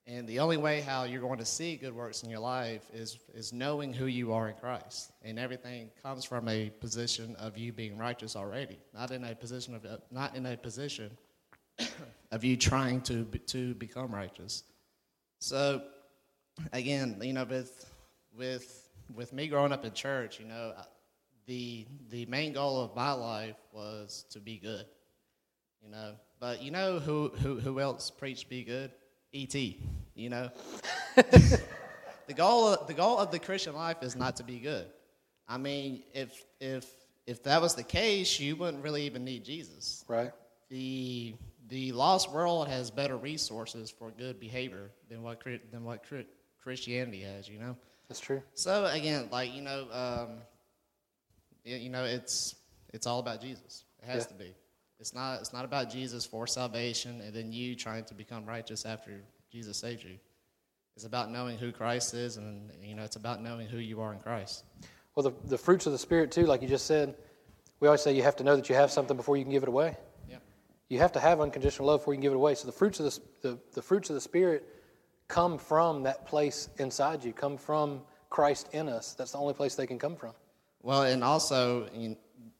And 0.06 0.26
the 0.26 0.40
only 0.40 0.56
way 0.56 0.80
how 0.80 1.04
you're 1.04 1.20
going 1.20 1.38
to 1.38 1.44
see 1.44 1.76
good 1.76 1.94
works 1.94 2.24
in 2.24 2.30
your 2.30 2.40
life 2.40 2.82
is, 2.92 3.18
is 3.34 3.52
knowing 3.52 3.92
who 3.92 4.06
you 4.06 4.32
are 4.32 4.48
in 4.48 4.56
Christ. 4.56 5.12
And 5.22 5.38
everything 5.38 5.90
comes 6.02 6.24
from 6.24 6.48
a 6.48 6.70
position 6.80 7.36
of 7.36 7.56
you 7.56 7.72
being 7.72 7.96
righteous 7.96 8.34
already, 8.34 8.78
not 8.92 9.12
in 9.12 9.22
a 9.24 9.34
position 9.34 9.76
of 9.76 9.86
not 10.10 10.34
in 10.34 10.46
a 10.46 10.56
position 10.56 11.16
of 12.32 12.42
you 12.42 12.56
trying 12.56 13.00
to 13.02 13.24
to 13.24 13.74
become 13.74 14.12
righteous. 14.12 14.64
So 15.38 15.82
again, 16.72 17.16
you 17.22 17.32
know, 17.32 17.44
with 17.44 17.88
with 18.36 18.81
with 19.14 19.32
me 19.32 19.48
growing 19.48 19.72
up 19.72 19.84
in 19.84 19.92
church, 19.92 20.40
you 20.40 20.46
know, 20.46 20.74
the 21.46 21.86
the 22.10 22.26
main 22.26 22.52
goal 22.52 22.80
of 22.80 22.94
my 22.94 23.12
life 23.12 23.56
was 23.72 24.24
to 24.30 24.40
be 24.40 24.58
good. 24.58 24.86
You 25.82 25.90
know, 25.90 26.14
but 26.38 26.62
you 26.62 26.70
know 26.70 26.98
who 26.98 27.28
who 27.28 27.58
who 27.58 27.80
else 27.80 28.10
preached 28.10 28.48
be 28.48 28.64
good? 28.64 28.92
ET, 29.34 29.54
you 29.54 30.28
know? 30.28 30.50
the, 31.16 32.34
goal 32.34 32.68
of, 32.68 32.86
the 32.86 32.94
goal 32.94 33.18
of 33.18 33.30
the 33.30 33.38
Christian 33.38 33.74
life 33.74 34.02
is 34.02 34.14
not 34.14 34.36
to 34.36 34.44
be 34.44 34.58
good. 34.58 34.86
I 35.48 35.58
mean, 35.58 36.02
if, 36.12 36.44
if, 36.60 36.86
if 37.26 37.42
that 37.44 37.60
was 37.60 37.74
the 37.74 37.82
case, 37.82 38.38
you 38.38 38.56
wouldn't 38.56 38.82
really 38.82 39.02
even 39.02 39.24
need 39.24 39.44
Jesus. 39.44 40.04
Right. 40.06 40.32
The, 40.68 41.34
the 41.68 41.92
lost 41.92 42.30
world 42.30 42.68
has 42.68 42.90
better 42.90 43.16
resources 43.16 43.90
for 43.90 44.10
good 44.10 44.38
behavior 44.38 44.90
than 45.08 45.22
what 45.22 45.42
than 45.70 45.84
what 45.84 46.04
Christianity 46.62 47.20
has. 47.20 47.48
You 47.48 47.58
know. 47.58 47.76
That's 48.12 48.20
true. 48.20 48.42
So 48.54 48.84
again, 48.84 49.30
like 49.32 49.54
you 49.54 49.62
know, 49.62 49.86
um, 49.90 50.28
you 51.64 51.88
know, 51.88 52.04
it's 52.04 52.56
it's 52.92 53.06
all 53.06 53.20
about 53.20 53.40
Jesus. 53.40 53.84
It 54.02 54.04
has 54.04 54.24
Yeah. 54.24 54.28
to 54.28 54.34
be. 54.34 54.54
It's 55.00 55.14
not 55.14 55.40
it's 55.40 55.54
not 55.54 55.64
about 55.64 55.88
Jesus 55.88 56.26
for 56.26 56.46
salvation 56.46 57.22
and 57.22 57.32
then 57.32 57.54
you 57.54 57.74
trying 57.74 58.04
to 58.04 58.14
become 58.14 58.44
righteous 58.44 58.84
after 58.84 59.22
Jesus 59.50 59.78
saved 59.78 60.04
you. 60.04 60.18
It's 60.94 61.06
about 61.06 61.30
knowing 61.30 61.56
who 61.56 61.72
Christ 61.72 62.12
is, 62.12 62.36
and 62.36 62.70
you 62.82 62.94
know, 62.94 63.02
it's 63.02 63.16
about 63.16 63.42
knowing 63.42 63.66
who 63.66 63.78
you 63.78 64.02
are 64.02 64.12
in 64.12 64.20
Christ. 64.20 64.64
Well, 65.14 65.24
the, 65.24 65.32
the 65.48 65.56
fruits 65.56 65.86
of 65.86 65.92
the 65.92 65.98
Spirit, 65.98 66.30
too, 66.30 66.44
like 66.44 66.60
you 66.60 66.68
just 66.68 66.84
said, 66.84 67.14
we 67.80 67.88
always 67.88 68.02
say 68.02 68.14
you 68.14 68.22
have 68.22 68.36
to 68.36 68.44
know 68.44 68.56
that 68.56 68.68
you 68.68 68.74
have 68.74 68.90
something 68.90 69.16
before 69.16 69.38
you 69.38 69.44
can 69.44 69.52
give 69.52 69.62
it 69.62 69.70
away. 69.70 69.96
Yeah. 70.28 70.36
You 70.90 70.98
have 70.98 71.12
to 71.12 71.20
have 71.20 71.40
unconditional 71.40 71.88
love 71.88 72.00
before 72.00 72.12
you 72.12 72.18
can 72.18 72.22
give 72.22 72.32
it 72.32 72.36
away. 72.36 72.56
So 72.56 72.66
the 72.66 72.72
fruits 72.72 73.00
of 73.00 73.06
the, 73.06 73.48
the, 73.48 73.58
the 73.72 73.80
fruits 73.80 74.10
of 74.10 74.14
the 74.14 74.20
Spirit 74.20 74.68
come 75.32 75.56
from 75.56 76.02
that 76.02 76.26
place 76.26 76.68
inside 76.76 77.24
you, 77.24 77.32
come 77.32 77.56
from 77.56 78.02
Christ 78.28 78.68
in 78.72 78.86
us. 78.86 79.14
That's 79.14 79.32
the 79.32 79.38
only 79.38 79.54
place 79.54 79.74
they 79.74 79.86
can 79.86 79.98
come 79.98 80.14
from. 80.14 80.32
Well, 80.82 81.04
and 81.04 81.24
also, 81.24 81.88
you, 81.94 82.16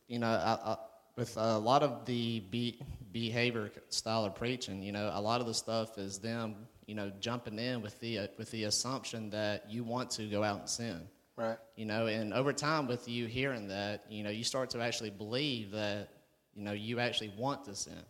you 0.08 0.18
know, 0.18 0.28
I, 0.28 0.72
I, 0.72 0.76
with 1.16 1.36
a 1.36 1.58
lot 1.58 1.82
of 1.82 2.06
the 2.06 2.40
be, 2.40 2.80
behavior 3.12 3.70
style 3.90 4.24
of 4.24 4.34
preaching, 4.34 4.82
you 4.82 4.90
know, 4.90 5.10
a 5.12 5.20
lot 5.20 5.42
of 5.42 5.46
the 5.46 5.52
stuff 5.52 5.98
is 5.98 6.18
them, 6.18 6.54
you 6.86 6.94
know, 6.94 7.12
jumping 7.20 7.58
in 7.58 7.82
with 7.82 8.00
the 8.00 8.30
with 8.38 8.50
the 8.50 8.64
assumption 8.64 9.28
that 9.30 9.70
you 9.70 9.84
want 9.84 10.10
to 10.12 10.24
go 10.24 10.42
out 10.42 10.60
and 10.60 10.68
sin. 10.68 11.02
Right. 11.36 11.58
You 11.76 11.84
know, 11.84 12.06
and 12.06 12.32
over 12.32 12.54
time, 12.54 12.86
with 12.86 13.06
you 13.06 13.26
hearing 13.26 13.68
that, 13.68 14.04
you 14.08 14.22
know, 14.22 14.30
you 14.30 14.44
start 14.44 14.70
to 14.70 14.80
actually 14.80 15.10
believe 15.10 15.72
that, 15.72 16.08
you 16.54 16.62
know, 16.62 16.72
you 16.72 17.00
actually 17.00 17.32
want 17.36 17.66
to 17.66 17.74
sin. 17.74 18.02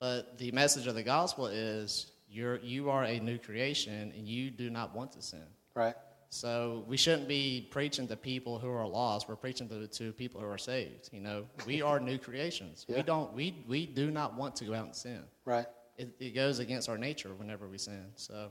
But 0.00 0.38
the 0.38 0.50
message 0.50 0.88
of 0.88 0.96
the 0.96 1.04
gospel 1.04 1.46
is 1.46 2.11
you're 2.32 2.58
you 2.58 2.90
are 2.90 3.04
a 3.04 3.20
new 3.20 3.38
creation 3.38 4.12
and 4.16 4.26
you 4.26 4.50
do 4.50 4.70
not 4.70 4.94
want 4.94 5.12
to 5.12 5.22
sin. 5.22 5.44
Right. 5.74 5.94
So 6.30 6.84
we 6.88 6.96
shouldn't 6.96 7.28
be 7.28 7.68
preaching 7.70 8.08
to 8.08 8.16
people 8.16 8.58
who 8.58 8.70
are 8.70 8.86
lost. 8.86 9.28
We're 9.28 9.36
preaching 9.36 9.68
to, 9.68 9.86
to 9.86 10.12
people 10.12 10.40
who 10.40 10.46
are 10.46 10.56
saved. 10.56 11.10
You 11.12 11.20
know, 11.20 11.44
we 11.66 11.82
are 11.82 12.00
new 12.00 12.16
creations. 12.16 12.86
Yeah. 12.88 12.96
We 12.96 13.02
don't 13.02 13.32
we 13.34 13.64
we 13.68 13.86
do 13.86 14.10
not 14.10 14.34
want 14.34 14.56
to 14.56 14.64
go 14.64 14.74
out 14.74 14.86
and 14.86 14.96
sin. 14.96 15.22
Right. 15.44 15.66
It, 15.98 16.08
it 16.18 16.34
goes 16.34 16.58
against 16.58 16.88
our 16.88 16.96
nature 16.96 17.28
whenever 17.36 17.68
we 17.68 17.76
sin. 17.76 18.06
So 18.16 18.50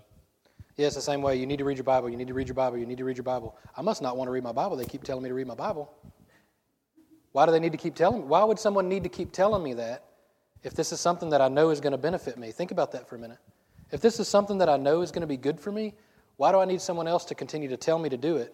Yeah, 0.78 0.88
it's 0.88 0.96
the 0.96 1.02
same 1.02 1.22
way. 1.22 1.36
You 1.38 1.48
need 1.48 1.58
to 1.58 1.66
read 1.66 1.78
your 1.78 1.84
Bible. 1.84 2.10
You 2.10 2.18
need 2.18 2.28
to 2.28 2.34
read 2.36 2.48
your 2.48 2.56
Bible. 2.56 2.78
You 2.78 2.86
need 2.86 3.00
to 3.00 3.04
read 3.04 3.18
your 3.18 3.24
Bible. 3.24 3.58
I 3.76 3.82
must 3.82 4.02
not 4.02 4.16
want 4.16 4.28
to 4.28 4.32
read 4.32 4.44
my 4.44 4.52
Bible. 4.52 4.76
They 4.78 4.86
keep 4.86 5.04
telling 5.04 5.24
me 5.24 5.30
to 5.30 5.36
read 5.36 5.48
my 5.48 5.56
Bible. 5.56 5.92
Why 7.32 7.46
do 7.46 7.52
they 7.52 7.60
need 7.60 7.72
to 7.72 7.78
keep 7.78 7.96
telling 7.96 8.22
me? 8.22 8.28
Why 8.28 8.44
would 8.44 8.60
someone 8.60 8.88
need 8.90 9.04
to 9.04 9.10
keep 9.10 9.32
telling 9.32 9.64
me 9.64 9.74
that 9.76 10.06
if 10.64 10.74
this 10.74 10.92
is 10.92 11.00
something 11.00 11.30
that 11.32 11.42
I 11.42 11.48
know 11.48 11.70
is 11.70 11.80
going 11.80 11.94
to 11.94 11.98
benefit 11.98 12.38
me? 12.38 12.52
Think 12.52 12.72
about 12.72 12.92
that 12.92 13.08
for 13.10 13.16
a 13.16 13.20
minute. 13.20 13.40
If 13.92 14.02
this 14.02 14.20
is 14.20 14.28
something 14.28 14.60
that 14.60 14.70
I 14.70 14.78
know 14.78 15.02
is 15.02 15.12
going 15.12 15.22
to 15.22 15.28
be 15.28 15.38
good 15.38 15.60
for 15.60 15.72
me, 15.72 15.94
why 16.38 16.52
do 16.52 16.60
I 16.60 16.66
need 16.66 16.82
someone 16.82 17.08
else 17.08 17.26
to 17.26 17.36
continue 17.36 17.70
to 17.70 17.78
tell 17.78 18.00
me 18.00 18.10
to 18.10 18.18
do 18.18 18.38
it? 18.38 18.54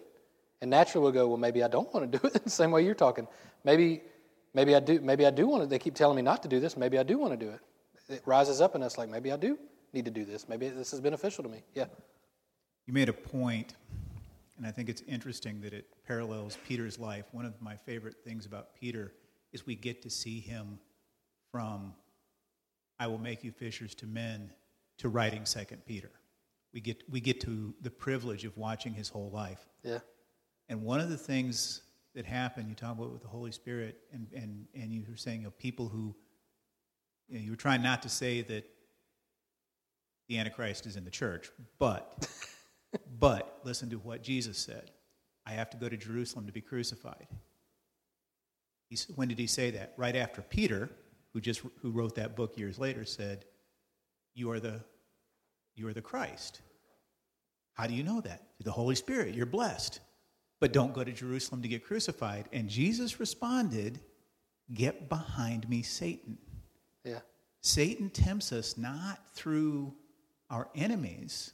And 0.60 0.70
naturally 0.70 1.04
we'll 1.04 1.12
go, 1.12 1.28
well, 1.28 1.36
maybe 1.36 1.62
I 1.62 1.68
don't 1.68 1.92
want 1.94 2.10
to 2.10 2.18
do 2.18 2.26
it 2.26 2.44
the 2.44 2.50
same 2.50 2.70
way 2.70 2.84
you're 2.84 2.94
talking. 2.94 3.26
Maybe, 3.64 4.02
maybe 4.54 4.74
I 4.74 4.80
do. 4.80 5.00
Maybe 5.00 5.24
I 5.26 5.30
do 5.30 5.46
want 5.46 5.62
to. 5.62 5.68
They 5.68 5.78
keep 5.78 5.94
telling 5.94 6.16
me 6.16 6.22
not 6.22 6.42
to 6.42 6.48
do 6.48 6.60
this. 6.60 6.76
Maybe 6.76 6.98
I 6.98 7.02
do 7.02 7.18
want 7.18 7.38
to 7.38 7.46
do 7.46 7.50
it. 7.50 7.60
It 8.08 8.22
rises 8.24 8.60
up 8.60 8.74
in 8.74 8.82
us 8.82 8.96
like 8.96 9.08
maybe 9.08 9.30
I 9.30 9.36
do 9.36 9.58
need 9.92 10.06
to 10.06 10.10
do 10.10 10.24
this. 10.24 10.48
Maybe 10.48 10.68
this 10.68 10.92
is 10.92 11.00
beneficial 11.00 11.44
to 11.44 11.50
me. 11.50 11.62
Yeah. 11.74 11.86
You 12.86 12.94
made 12.94 13.10
a 13.10 13.12
point, 13.12 13.74
and 14.56 14.66
I 14.66 14.70
think 14.70 14.88
it's 14.88 15.02
interesting 15.02 15.60
that 15.60 15.74
it 15.74 15.86
parallels 16.06 16.56
Peter's 16.66 16.98
life. 16.98 17.26
One 17.32 17.44
of 17.44 17.60
my 17.60 17.76
favorite 17.76 18.16
things 18.24 18.46
about 18.46 18.74
Peter 18.74 19.12
is 19.52 19.66
we 19.66 19.74
get 19.74 20.02
to 20.02 20.10
see 20.10 20.40
him 20.40 20.78
from 21.52 21.94
I 22.98 23.06
will 23.06 23.18
make 23.18 23.44
you 23.44 23.52
fishers 23.52 23.94
to 23.96 24.06
men 24.06 24.50
to 24.98 25.08
writing 25.08 25.46
second 25.46 25.84
Peter. 25.86 26.10
We 26.72 26.80
get 26.80 27.02
we 27.10 27.20
get 27.20 27.40
to 27.42 27.74
the 27.80 27.90
privilege 27.90 28.44
of 28.44 28.56
watching 28.56 28.92
his 28.94 29.08
whole 29.08 29.30
life. 29.30 29.66
Yeah. 29.82 29.98
And 30.68 30.82
one 30.82 31.00
of 31.00 31.08
the 31.08 31.16
things 31.16 31.82
that 32.14 32.26
happened, 32.26 32.68
you 32.68 32.74
talk 32.74 32.98
about 32.98 33.12
with 33.12 33.22
the 33.22 33.28
Holy 33.28 33.52
Spirit, 33.52 34.00
and, 34.12 34.26
and, 34.34 34.66
and 34.74 34.92
you 34.92 35.04
were 35.08 35.16
saying 35.16 35.44
of 35.44 35.56
people 35.58 35.88
who, 35.88 36.14
you, 37.28 37.38
know, 37.38 37.44
you 37.44 37.50
were 37.52 37.56
trying 37.56 37.82
not 37.82 38.02
to 38.02 38.08
say 38.08 38.42
that 38.42 38.68
the 40.28 40.38
Antichrist 40.38 40.84
is 40.84 40.96
in 40.96 41.04
the 41.04 41.10
church, 41.10 41.50
but, 41.78 42.28
but 43.18 43.60
listen 43.64 43.88
to 43.90 43.96
what 43.96 44.22
Jesus 44.22 44.58
said. 44.58 44.90
I 45.46 45.52
have 45.52 45.70
to 45.70 45.76
go 45.78 45.88
to 45.88 45.96
Jerusalem 45.96 46.46
to 46.46 46.52
be 46.52 46.60
crucified. 46.60 47.28
He, 48.90 48.96
s- 48.96 49.06
when 49.14 49.28
did 49.28 49.38
he 49.38 49.46
say 49.46 49.70
that? 49.70 49.94
Right 49.96 50.16
after 50.16 50.42
Peter, 50.42 50.90
who 51.32 51.40
just 51.40 51.62
who 51.80 51.90
wrote 51.90 52.14
that 52.16 52.36
book 52.36 52.58
years 52.58 52.78
later, 52.78 53.04
said, 53.04 53.44
"You 54.38 54.50
are 54.52 54.60
the, 54.60 54.80
you 55.74 55.88
are 55.88 55.92
the 55.92 56.02
Christ." 56.02 56.60
How 57.78 57.86
do 57.86 57.94
you 57.94 58.02
know 58.02 58.20
that? 58.20 58.42
Through 58.56 58.64
the 58.64 58.72
Holy 58.72 58.96
Spirit. 58.96 59.34
You're 59.34 59.46
blessed. 59.46 60.00
But 60.60 60.72
don't 60.72 60.92
go 60.92 61.04
to 61.04 61.12
Jerusalem 61.12 61.62
to 61.62 61.68
get 61.68 61.84
crucified. 61.84 62.48
And 62.52 62.68
Jesus 62.68 63.20
responded, 63.20 64.00
Get 64.74 65.08
behind 65.08 65.68
me, 65.68 65.82
Satan. 65.82 66.36
Yeah. 67.04 67.20
Satan 67.62 68.10
tempts 68.10 68.52
us 68.52 68.76
not 68.76 69.20
through 69.32 69.94
our 70.50 70.68
enemies, 70.74 71.52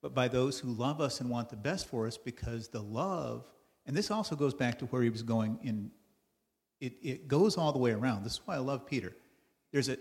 but 0.00 0.14
by 0.14 0.28
those 0.28 0.58
who 0.58 0.68
love 0.68 1.00
us 1.00 1.20
and 1.20 1.28
want 1.28 1.50
the 1.50 1.56
best 1.56 1.88
for 1.88 2.06
us 2.06 2.16
because 2.16 2.68
the 2.68 2.80
love, 2.80 3.44
and 3.86 3.96
this 3.96 4.10
also 4.10 4.36
goes 4.36 4.54
back 4.54 4.78
to 4.78 4.86
where 4.86 5.02
he 5.02 5.10
was 5.10 5.22
going 5.22 5.58
in, 5.62 5.90
it, 6.80 6.94
it 7.02 7.28
goes 7.28 7.58
all 7.58 7.72
the 7.72 7.78
way 7.78 7.90
around. 7.90 8.24
This 8.24 8.34
is 8.34 8.40
why 8.44 8.54
I 8.54 8.58
love 8.58 8.86
Peter. 8.86 9.14
There's 9.72 9.88
a, 9.88 9.98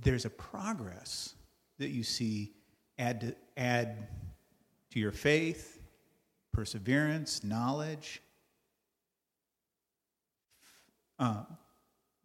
there's 0.00 0.24
a 0.24 0.30
progress 0.30 1.34
that 1.78 1.88
you 1.88 2.02
see 2.02 2.52
add 2.98 3.20
to, 3.20 3.36
add 3.56 4.08
to 4.90 5.00
your 5.00 5.12
faith, 5.12 5.80
perseverance, 6.52 7.42
knowledge. 7.42 8.22
Uh, 11.18 11.44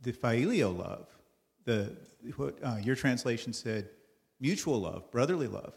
the 0.01 0.11
phileo 0.11 0.75
love, 0.75 1.07
the 1.65 1.95
what 2.35 2.57
uh, 2.63 2.77
your 2.81 2.95
translation 2.95 3.53
said, 3.53 3.89
mutual 4.39 4.79
love, 4.81 5.09
brotherly 5.11 5.47
love. 5.47 5.73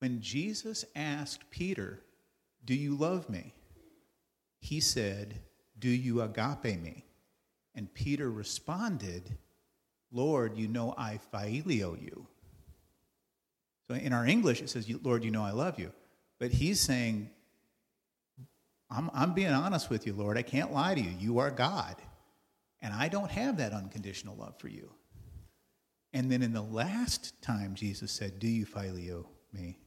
When 0.00 0.20
Jesus 0.20 0.84
asked 0.94 1.50
Peter, 1.50 2.02
"Do 2.64 2.74
you 2.74 2.94
love 2.94 3.28
me?" 3.28 3.54
He 4.60 4.80
said, 4.80 5.40
"Do 5.78 5.88
you 5.88 6.22
agape 6.22 6.80
me?" 6.80 7.04
And 7.74 7.92
Peter 7.94 8.30
responded, 8.30 9.38
"Lord, 10.10 10.56
you 10.56 10.68
know 10.68 10.94
I 10.96 11.20
phileo 11.32 12.00
you." 12.00 12.26
So 13.88 13.94
in 13.94 14.12
our 14.12 14.26
English, 14.26 14.60
it 14.60 14.68
says, 14.68 14.88
Lord, 15.02 15.24
you 15.24 15.30
know 15.30 15.42
I 15.42 15.52
love 15.52 15.78
you. 15.78 15.92
But 16.38 16.52
he's 16.52 16.78
saying, 16.78 17.30
I'm, 18.90 19.10
I'm 19.12 19.34
being 19.34 19.52
honest 19.52 19.90
with 19.90 20.06
you, 20.06 20.12
Lord. 20.12 20.36
I 20.36 20.42
can't 20.42 20.72
lie 20.72 20.94
to 20.94 21.00
you. 21.00 21.10
You 21.18 21.38
are 21.38 21.50
God. 21.50 21.96
And 22.80 22.94
I 22.94 23.08
don't 23.08 23.30
have 23.30 23.56
that 23.56 23.72
unconditional 23.72 24.36
love 24.36 24.58
for 24.58 24.68
you. 24.68 24.90
And 26.12 26.30
then 26.30 26.42
in 26.42 26.52
the 26.52 26.62
last 26.62 27.40
time 27.42 27.74
Jesus 27.74 28.12
said, 28.12 28.38
Do 28.38 28.46
you 28.46 28.66
phileo 28.66 29.26
me? 29.52 29.78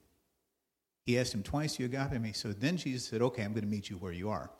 He 1.05 1.17
asked 1.17 1.33
him 1.33 1.43
twice, 1.43 1.77
Do 1.77 1.83
you 1.83 1.89
agape 1.89 2.19
me? 2.19 2.31
So 2.31 2.51
then 2.51 2.77
Jesus 2.77 3.07
said, 3.07 3.21
Okay, 3.21 3.43
I'm 3.43 3.53
going 3.53 3.63
to 3.63 3.69
meet 3.69 3.89
you 3.89 3.97
where 3.97 4.11
you 4.11 4.29
are. 4.29 4.51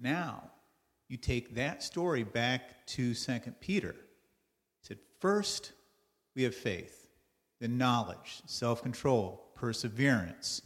Now, 0.00 0.50
you 1.08 1.16
take 1.16 1.54
that 1.54 1.82
story 1.82 2.22
back 2.22 2.86
to 2.88 3.14
2 3.14 3.40
Peter. 3.60 3.94
First, 5.20 5.72
we 6.34 6.44
have 6.44 6.54
faith 6.54 6.98
then 7.60 7.76
knowledge, 7.76 8.42
self 8.46 8.82
control, 8.82 9.44
perseverance, 9.54 10.62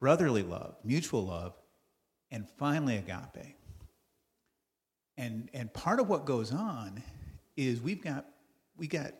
brotherly 0.00 0.42
love, 0.42 0.76
mutual 0.84 1.24
love, 1.26 1.54
and 2.30 2.46
finally 2.58 2.96
agape. 2.96 3.56
And, 5.16 5.48
and 5.52 5.72
part 5.72 5.98
of 5.98 6.08
what 6.08 6.26
goes 6.26 6.52
on 6.52 7.02
is 7.56 7.80
we've 7.80 8.02
got, 8.02 8.26
we 8.76 8.86
got 8.86 9.14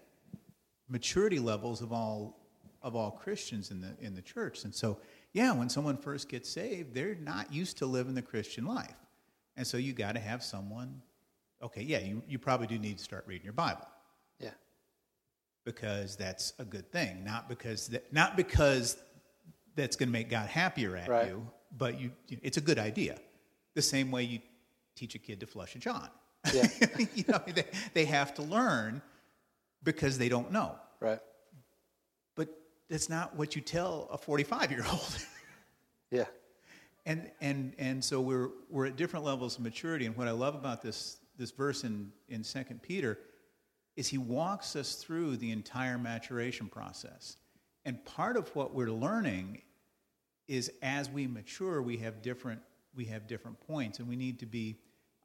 maturity 0.88 1.38
levels 1.38 1.82
of 1.82 1.92
all, 1.92 2.38
of 2.82 2.94
all 2.94 3.10
Christians 3.10 3.70
in 3.70 3.80
the, 3.80 3.96
in 4.00 4.14
the 4.14 4.22
church. 4.22 4.64
And 4.64 4.74
so, 4.74 4.98
yeah, 5.32 5.52
when 5.52 5.68
someone 5.68 5.96
first 5.96 6.28
gets 6.28 6.48
saved, 6.48 6.94
they're 6.94 7.16
not 7.16 7.52
used 7.52 7.78
to 7.78 7.86
living 7.86 8.14
the 8.14 8.22
Christian 8.22 8.64
life. 8.64 8.94
And 9.56 9.66
so 9.66 9.76
you 9.76 9.92
got 9.92 10.12
to 10.12 10.20
have 10.20 10.44
someone, 10.44 11.02
okay, 11.62 11.82
yeah, 11.82 11.98
you, 11.98 12.22
you 12.28 12.38
probably 12.38 12.66
do 12.66 12.78
need 12.78 12.98
to 12.98 13.04
start 13.04 13.24
reading 13.26 13.44
your 13.44 13.52
Bible 13.52 13.86
Yeah. 14.40 14.50
because 15.64 16.16
that's 16.16 16.52
a 16.58 16.64
good 16.64 16.90
thing, 16.92 17.24
not 17.24 17.48
because 17.48 17.88
that, 17.88 18.12
not 18.12 18.36
because 18.36 18.96
that's 19.74 19.96
going 19.96 20.08
to 20.08 20.12
make 20.12 20.28
God 20.30 20.48
happier 20.48 20.96
at 20.96 21.08
Right. 21.08 21.28
you, 21.28 21.46
but 21.76 22.00
you, 22.00 22.12
it's 22.28 22.56
a 22.56 22.60
good 22.62 22.78
idea. 22.78 23.18
The 23.74 23.82
same 23.82 24.10
way 24.10 24.22
you 24.24 24.40
teach 24.96 25.14
a 25.14 25.18
kid 25.18 25.40
to 25.40 25.46
flush 25.46 25.74
a 25.76 25.78
john. 25.78 26.08
Yeah. 26.52 26.66
you 27.14 27.24
know, 27.28 27.40
they, 27.46 27.64
they 27.94 28.04
have 28.06 28.34
to 28.34 28.42
learn 28.42 29.02
because 29.82 30.18
they 30.18 30.28
don't 30.28 30.50
know. 30.50 30.74
Right. 31.00 31.20
But 32.36 32.48
that's 32.88 33.08
not 33.08 33.36
what 33.36 33.54
you 33.54 33.62
tell 33.62 34.08
a 34.10 34.18
45 34.18 34.70
year 34.70 34.84
old. 34.90 35.18
Yeah. 36.10 36.24
and 37.04 37.30
and 37.42 37.74
and 37.78 38.02
so 38.02 38.18
we're 38.22 38.48
we're 38.70 38.86
at 38.86 38.96
different 38.96 39.26
levels 39.26 39.58
of 39.58 39.62
maturity. 39.62 40.06
And 40.06 40.16
what 40.16 40.26
I 40.26 40.30
love 40.30 40.54
about 40.54 40.80
this 40.80 41.18
this 41.38 41.50
verse 41.50 41.84
in 41.84 42.10
in 42.28 42.44
Second 42.44 42.82
Peter 42.82 43.18
is 43.98 44.06
he 44.06 44.16
walks 44.16 44.76
us 44.76 44.94
through 44.94 45.36
the 45.36 45.50
entire 45.50 45.98
maturation 45.98 46.68
process. 46.68 47.36
And 47.84 48.04
part 48.04 48.36
of 48.36 48.54
what 48.54 48.72
we're 48.72 48.92
learning 48.92 49.62
is 50.46 50.70
as 50.82 51.10
we 51.10 51.26
mature, 51.26 51.82
we 51.82 51.96
have 51.96 52.22
different, 52.22 52.60
we 52.94 53.06
have 53.06 53.26
different 53.26 53.58
points, 53.66 53.98
and 53.98 54.08
we 54.08 54.14
need 54.14 54.38
to 54.38 54.46
be. 54.46 54.76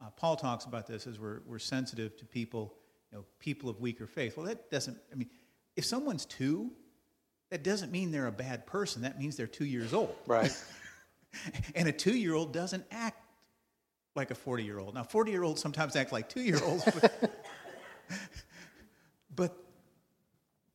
Uh, 0.01 0.09
Paul 0.15 0.35
talks 0.35 0.65
about 0.65 0.87
this 0.87 1.05
as 1.05 1.19
we're, 1.19 1.41
we're 1.45 1.59
sensitive 1.59 2.17
to 2.17 2.25
people, 2.25 2.73
you 3.11 3.19
know, 3.19 3.25
people 3.37 3.69
of 3.69 3.79
weaker 3.79 4.07
faith. 4.07 4.35
Well, 4.35 4.47
that 4.47 4.71
doesn't, 4.71 4.97
I 5.11 5.15
mean, 5.15 5.29
if 5.75 5.85
someone's 5.85 6.25
two, 6.25 6.71
that 7.51 7.63
doesn't 7.63 7.91
mean 7.91 8.09
they're 8.11 8.25
a 8.25 8.31
bad 8.31 8.65
person. 8.65 9.03
That 9.03 9.19
means 9.19 9.37
they're 9.37 9.45
two 9.45 9.65
years 9.65 9.93
old. 9.93 10.15
Right. 10.25 10.51
and 11.75 11.87
a 11.87 11.91
two 11.91 12.17
year 12.17 12.33
old 12.33 12.53
doesn't 12.53 12.85
act 12.89 13.22
like 14.15 14.31
a 14.31 14.35
40 14.35 14.63
year 14.63 14.79
old. 14.79 14.95
Now, 14.95 15.03
40 15.03 15.31
year 15.31 15.43
olds 15.43 15.61
sometimes 15.61 15.95
act 15.95 16.11
like 16.11 16.29
two 16.29 16.41
year 16.41 16.59
olds, 16.63 16.83
but, 17.01 17.31
but, 19.35 19.57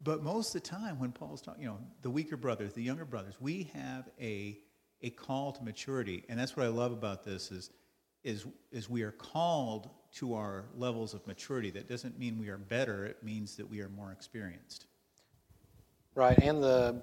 but, 0.03 0.23
most 0.23 0.55
of 0.55 0.63
the 0.63 0.69
time 0.69 0.99
when 0.99 1.13
Paul's 1.13 1.43
talking, 1.43 1.63
you 1.63 1.69
know, 1.69 1.79
the 2.03 2.11
weaker 2.11 2.37
brothers, 2.37 2.73
the 2.73 2.83
younger 2.83 3.05
brothers, 3.05 3.35
we 3.41 3.71
have 3.75 4.09
a, 4.21 4.59
a 5.03 5.11
call 5.11 5.53
to 5.53 5.63
maturity. 5.63 6.25
And 6.29 6.39
that's 6.39 6.57
what 6.57 6.67
I 6.67 6.69
love 6.69 6.93
about 6.93 7.25
this 7.25 7.51
is, 7.51 7.71
is, 8.25 8.47
is 8.73 8.91
we 8.91 9.03
are 9.03 9.13
called 9.13 9.91
to 10.15 10.35
our 10.35 10.67
levels 10.75 11.15
of 11.15 11.27
maturity. 11.27 11.71
That 11.71 11.89
doesn't 11.89 12.19
mean 12.19 12.39
we 12.39 12.49
are 12.49 12.59
better, 12.59 13.05
it 13.07 13.23
means 13.23 13.57
that 13.57 13.69
we 13.69 13.81
are 13.81 13.89
more 13.89 14.11
experienced. 14.13 14.87
Right, 16.15 16.39
and 16.39 16.61
the 16.61 17.01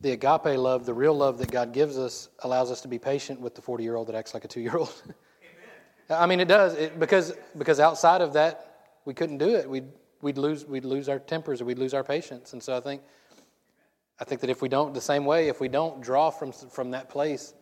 the 0.00 0.12
agape 0.12 0.58
love, 0.58 0.86
the 0.86 0.94
real 0.94 1.14
love 1.14 1.38
that 1.38 1.50
God 1.50 1.72
gives 1.72 1.98
us, 1.98 2.28
allows 2.40 2.70
us 2.70 2.80
to 2.82 2.88
be 2.88 2.98
patient 2.98 3.40
with 3.40 3.54
the 3.54 3.62
40 3.62 3.84
year 3.84 3.96
old 3.96 4.08
that 4.08 4.14
acts 4.14 4.34
like 4.34 4.44
a 4.44 4.48
two 4.48 4.60
year 4.60 4.76
old. 4.76 5.02
I 6.10 6.26
mean, 6.26 6.40
it 6.40 6.48
does 6.48 6.74
it, 6.74 6.98
because 6.98 7.34
because 7.56 7.78
outside 7.78 8.20
of 8.20 8.32
that, 8.32 8.94
we 9.04 9.14
couldn't 9.14 9.38
do 9.38 9.54
it. 9.54 9.68
We'd 9.68 9.88
we'd 10.22 10.38
lose 10.38 10.64
we'd 10.64 10.84
lose 10.84 11.08
our 11.08 11.18
tempers 11.18 11.60
or 11.60 11.66
we'd 11.66 11.78
lose 11.78 11.94
our 11.94 12.02
patience. 12.02 12.52
And 12.52 12.62
so 12.62 12.76
I 12.76 12.80
think 12.80 13.02
I 14.18 14.24
think 14.24 14.40
that 14.40 14.50
if 14.50 14.62
we 14.62 14.68
don't 14.68 14.92
the 14.92 15.00
same 15.00 15.24
way, 15.24 15.48
if 15.48 15.60
we 15.60 15.68
don't 15.68 16.00
draw 16.00 16.30
from 16.30 16.52
from 16.52 16.90
that 16.92 17.10
place, 17.10 17.54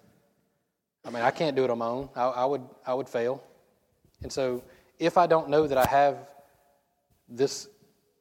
I 1.05 1.11
mean, 1.11 1.23
I 1.23 1.31
can't 1.31 1.57
do 1.57 1.65
it 1.65 1.71
on 1.71 1.79
my 1.79 1.87
own. 1.87 2.09
I, 2.17 2.25
I 2.25 2.45
would 2.45 2.63
I 2.87 2.95
would 2.95 3.09
fail. 3.09 3.43
And 4.23 4.33
so 4.33 4.63
if 4.99 5.19
I 5.19 5.27
don't 5.27 5.49
know 5.49 5.67
that 5.67 5.79
I 5.79 5.87
have 5.87 6.27
this 7.29 7.69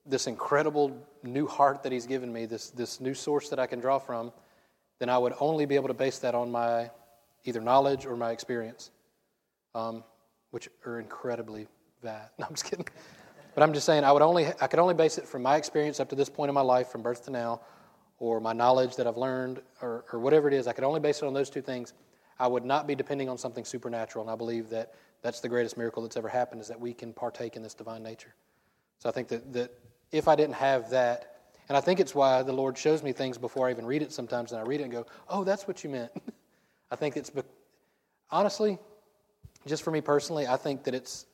this 0.08 0.28
incredible 0.28 0.96
new 1.24 1.48
heart 1.48 1.84
that 1.84 1.92
He's 1.92 2.06
given 2.06 2.32
me, 2.32 2.46
this, 2.46 2.70
this 2.70 3.00
new 3.00 3.14
source 3.14 3.50
that 3.50 3.60
I 3.60 3.68
can 3.68 3.80
draw 3.80 4.00
from, 4.00 4.32
then 5.00 5.10
I 5.10 5.18
would 5.18 5.34
only 5.40 5.66
be 5.66 5.76
able 5.76 5.88
to 5.88 5.94
base 5.94 6.20
that 6.20 6.36
on 6.36 6.52
my 6.52 6.90
either 7.46 7.62
knowledge 7.62 8.06
or 8.06 8.16
my 8.16 8.32
experience, 8.32 8.92
um, 9.76 10.04
which 10.52 10.70
are 10.86 11.00
incredibly 11.00 11.68
bad. 12.02 12.30
No, 12.40 12.46
I'm 12.48 12.54
just 12.54 12.66
kidding. 12.66 12.88
But 13.54 13.64
I'm 13.64 13.74
just 13.74 13.86
saying 13.86 14.04
I 14.04 14.12
would 14.12 14.22
only 14.22 14.48
I 14.62 14.68
could 14.68 14.80
only 14.80 14.94
base 14.94 15.18
it 15.18 15.28
from 15.28 15.42
my 15.42 15.56
experience 15.56 16.00
up 16.00 16.10
to 16.10 16.16
this 16.16 16.30
point 16.30 16.50
in 16.50 16.56
my 16.56 16.62
life, 16.62 16.90
from 16.90 17.02
birth 17.02 17.26
to 17.26 17.32
now, 17.32 17.62
or 18.20 18.40
my 18.40 18.54
knowledge 18.54 18.96
that 18.98 19.08
I've 19.08 19.18
learned, 19.18 19.62
or, 19.82 20.06
or 20.14 20.20
whatever 20.20 20.48
it 20.48 20.54
is. 20.54 20.68
I 20.68 20.74
could 20.74 20.84
only 20.84 21.00
base 21.00 21.22
it 21.22 21.26
on 21.26 21.34
those 21.34 21.50
two 21.50 21.62
things. 21.62 21.94
I 22.40 22.48
would 22.48 22.66
not 22.66 22.86
be 22.86 22.94
depending 22.94 23.30
on 23.30 23.38
something 23.38 23.66
supernatural, 23.66 24.24
and 24.24 24.32
I 24.32 24.36
believe 24.36 24.70
that 24.70 24.94
that's 25.24 25.40
the 25.40 25.50
greatest 25.50 25.76
miracle 25.76 26.04
that's 26.04 26.18
ever 26.18 26.30
happened 26.30 26.62
is 26.62 26.68
that 26.68 26.80
we 26.80 26.94
can 26.94 27.14
partake 27.14 27.56
in 27.56 27.64
this 27.64 27.74
divine 27.74 28.04
nature. 28.04 28.36
So 29.00 29.10
I 29.10 29.12
think 29.12 29.28
that, 29.30 29.52
that 29.54 29.72
if 30.12 30.28
I 30.28 30.36
didn't 30.36 30.56
have 30.56 30.90
that, 30.92 31.38
and 31.70 31.78
I 31.78 31.82
think 31.82 32.00
it's 32.00 32.16
why 32.16 32.44
the 32.44 32.54
Lord 32.54 32.78
shows 32.78 33.04
me 33.04 33.12
things 33.12 33.38
before 33.38 33.68
I 33.68 33.72
even 33.72 33.86
read 33.86 34.02
it 34.02 34.12
sometimes, 34.12 34.52
and 34.52 34.62
I 34.62 34.64
read 34.64 34.80
it 34.80 34.84
and 34.84 34.92
go, 34.92 35.06
oh, 35.30 35.44
that's 35.44 35.68
what 35.68 35.84
you 35.84 35.90
meant. 35.90 36.12
I 36.92 36.96
think 36.96 37.18
it's, 37.18 37.30
be- 37.30 37.42
honestly, 38.32 38.80
just 39.66 39.84
for 39.84 39.92
me 39.92 40.00
personally, 40.00 40.48
I 40.48 40.56
think 40.56 40.86
that 40.86 40.94
it's, 40.94 41.26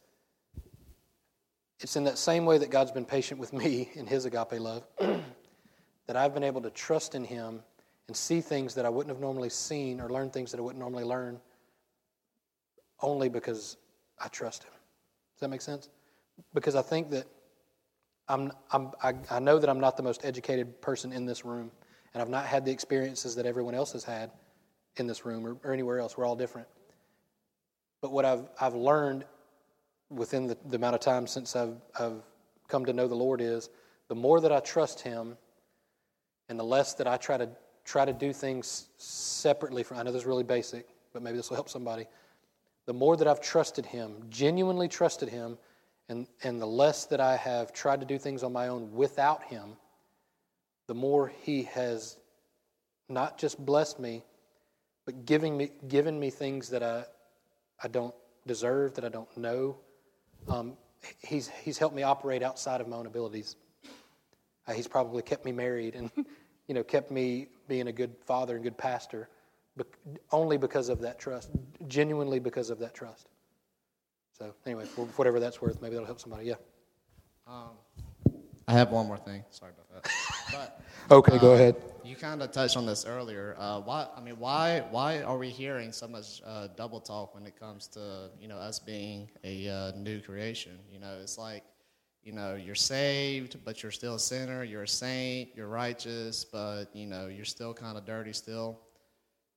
it's 1.79 1.95
in 1.95 2.05
that 2.05 2.17
same 2.17 2.45
way 2.45 2.57
that 2.57 2.71
God's 2.71 2.91
been 2.91 3.05
patient 3.05 3.39
with 3.39 3.53
me 3.63 3.89
in 3.93 4.07
His 4.07 4.25
agape 4.25 4.53
love, 4.53 4.87
that 4.99 6.15
I've 6.15 6.33
been 6.33 6.43
able 6.43 6.61
to 6.61 6.71
trust 6.71 7.13
in 7.13 7.23
Him 7.23 7.61
and 8.07 8.17
see 8.17 8.41
things 8.41 8.73
that 8.75 8.85
I 8.85 8.89
wouldn't 8.89 9.13
have 9.15 9.21
normally 9.21 9.49
seen 9.49 10.01
or 10.01 10.09
learn 10.09 10.29
things 10.29 10.51
that 10.51 10.57
I 10.57 10.61
wouldn't 10.61 10.79
normally 10.79 11.05
learn 11.05 11.39
only 13.01 13.29
because 13.29 13.77
I 14.19 14.27
trust 14.29 14.63
Him. 14.63 14.71
Does 15.35 15.41
that 15.41 15.49
make 15.49 15.61
sense? 15.61 15.89
Because 16.53 16.75
I 16.75 16.81
think 16.81 17.11
that 17.11 17.27
I'm, 18.27 18.51
I'm, 18.71 18.91
I, 19.01 19.13
I 19.29 19.39
know 19.39 19.59
that 19.59 19.69
I'm 19.69 19.79
not 19.79 19.97
the 19.97 20.03
most 20.03 20.23
educated 20.23 20.81
person 20.81 21.11
in 21.11 21.25
this 21.25 21.43
room, 21.43 21.71
and 22.13 22.21
I've 22.21 22.29
not 22.29 22.45
had 22.45 22.65
the 22.65 22.71
experiences 22.71 23.35
that 23.35 23.45
everyone 23.45 23.75
else 23.75 23.91
has 23.93 24.03
had 24.03 24.31
in 24.97 25.07
this 25.07 25.25
room 25.25 25.45
or, 25.45 25.57
or 25.63 25.73
anywhere 25.73 25.99
else. 25.99 26.17
We're 26.17 26.25
all 26.25 26.35
different. 26.35 26.67
But 28.01 28.11
what 28.11 28.25
I've, 28.25 28.47
I've 28.59 28.75
learned 28.75 29.25
within 30.09 30.47
the, 30.47 30.57
the 30.67 30.75
amount 30.75 30.95
of 30.95 31.01
time 31.01 31.27
since 31.27 31.55
I've, 31.55 31.75
I've 31.99 32.21
come 32.67 32.85
to 32.85 32.93
know 32.93 33.07
the 33.07 33.15
Lord 33.15 33.41
is 33.41 33.69
the 34.07 34.15
more 34.15 34.39
that 34.41 34.51
I 34.51 34.59
trust 34.59 35.01
Him 35.01 35.37
and 36.49 36.59
the 36.59 36.63
less 36.63 36.93
that 36.95 37.07
I 37.07 37.17
try 37.17 37.37
to 37.37 37.49
try 37.85 38.05
to 38.05 38.13
do 38.13 38.31
things 38.31 38.87
separately 38.97 39.83
from 39.83 39.97
I 39.97 40.03
know 40.03 40.11
this 40.11 40.21
is 40.21 40.25
really 40.25 40.43
basic, 40.43 40.87
but 41.11 41.21
maybe 41.21 41.37
this 41.37 41.49
will 41.49 41.57
help 41.57 41.69
somebody. 41.69 42.07
The 42.85 42.93
more 42.93 43.17
that 43.17 43.27
I've 43.27 43.41
trusted 43.41 43.85
Him, 43.85 44.23
genuinely 44.29 44.87
trusted 44.87 45.29
Him, 45.29 45.57
and, 46.09 46.27
and 46.43 46.61
the 46.61 46.65
less 46.65 47.05
that 47.05 47.19
I 47.19 47.37
have 47.37 47.73
tried 47.73 47.99
to 48.01 48.05
do 48.05 48.17
things 48.17 48.43
on 48.43 48.53
my 48.53 48.67
own 48.67 48.93
without 48.93 49.43
Him, 49.43 49.77
the 50.87 50.93
more 50.93 51.31
He 51.43 51.63
has 51.63 52.17
not 53.09 53.37
just 53.37 53.63
blessed 53.63 53.99
me, 53.99 54.23
but 55.05 55.25
giving 55.25 55.57
me, 55.57 55.71
given 55.87 56.19
me 56.19 56.29
things 56.29 56.69
that 56.69 56.83
I, 56.83 57.05
I 57.81 57.87
don't 57.87 58.15
deserve, 58.47 58.95
that 58.95 59.05
I 59.05 59.09
don't 59.09 59.35
know. 59.37 59.77
Um, 60.47 60.73
he's, 61.21 61.49
he's 61.49 61.77
helped 61.77 61.95
me 61.95 62.03
operate 62.03 62.43
outside 62.43 62.81
of 62.81 62.87
my 62.87 62.97
own 62.97 63.05
abilities. 63.05 63.55
Uh, 64.67 64.73
he's 64.73 64.87
probably 64.87 65.21
kept 65.21 65.45
me 65.45 65.51
married 65.51 65.95
and 65.95 66.09
you 66.67 66.75
know, 66.75 66.83
kept 66.83 67.11
me 67.11 67.47
being 67.67 67.87
a 67.87 67.91
good 67.91 68.15
father 68.25 68.55
and 68.55 68.63
good 68.63 68.77
pastor 68.77 69.29
only 70.31 70.57
because 70.57 70.89
of 70.89 71.01
that 71.01 71.19
trust, 71.19 71.49
genuinely 71.87 72.39
because 72.39 72.69
of 72.69 72.79
that 72.79 72.93
trust. 72.93 73.27
So 74.37 74.53
anyway, 74.65 74.85
for 74.85 75.05
whatever 75.05 75.39
that's 75.39 75.61
worth, 75.61 75.81
maybe 75.81 75.93
that'll 75.93 76.07
help 76.07 76.19
somebody. 76.19 76.45
Yeah. 76.45 76.55
Um, 77.47 77.71
I 78.67 78.73
have 78.73 78.91
one 78.91 79.07
more 79.07 79.17
thing. 79.17 79.43
Sorry 79.51 79.71
about 79.71 80.03
that. 80.03 80.11
But 80.51 80.81
okay, 81.15 81.35
uh, 81.35 81.39
go 81.39 81.53
ahead. 81.53 81.75
You 82.03 82.15
kind 82.15 82.41
of 82.41 82.51
touched 82.51 82.75
on 82.75 82.85
this 82.85 83.05
earlier. 83.05 83.55
Uh, 83.59 83.81
why? 83.81 84.07
I 84.15 84.21
mean, 84.21 84.39
why? 84.39 84.83
Why 84.89 85.21
are 85.21 85.37
we 85.37 85.49
hearing 85.49 85.91
so 85.91 86.07
much 86.07 86.41
uh, 86.45 86.69
double 86.75 86.99
talk 86.99 87.35
when 87.35 87.45
it 87.45 87.59
comes 87.59 87.87
to 87.89 88.29
you 88.39 88.47
know 88.47 88.57
us 88.57 88.79
being 88.79 89.29
a 89.43 89.69
uh, 89.69 89.91
new 89.95 90.19
creation? 90.19 90.79
You 90.91 90.99
know, 90.99 91.17
it's 91.21 91.37
like 91.37 91.63
you 92.23 92.31
know 92.31 92.55
you're 92.55 92.73
saved, 92.73 93.57
but 93.63 93.83
you're 93.83 93.91
still 93.91 94.15
a 94.15 94.19
sinner. 94.19 94.63
You're 94.63 94.83
a 94.83 94.87
saint. 94.87 95.49
You're 95.55 95.67
righteous, 95.67 96.43
but 96.43 96.85
you 96.93 97.05
know 97.05 97.27
you're 97.27 97.45
still 97.45 97.73
kind 97.73 97.97
of 97.97 98.05
dirty 98.05 98.33
still. 98.33 98.79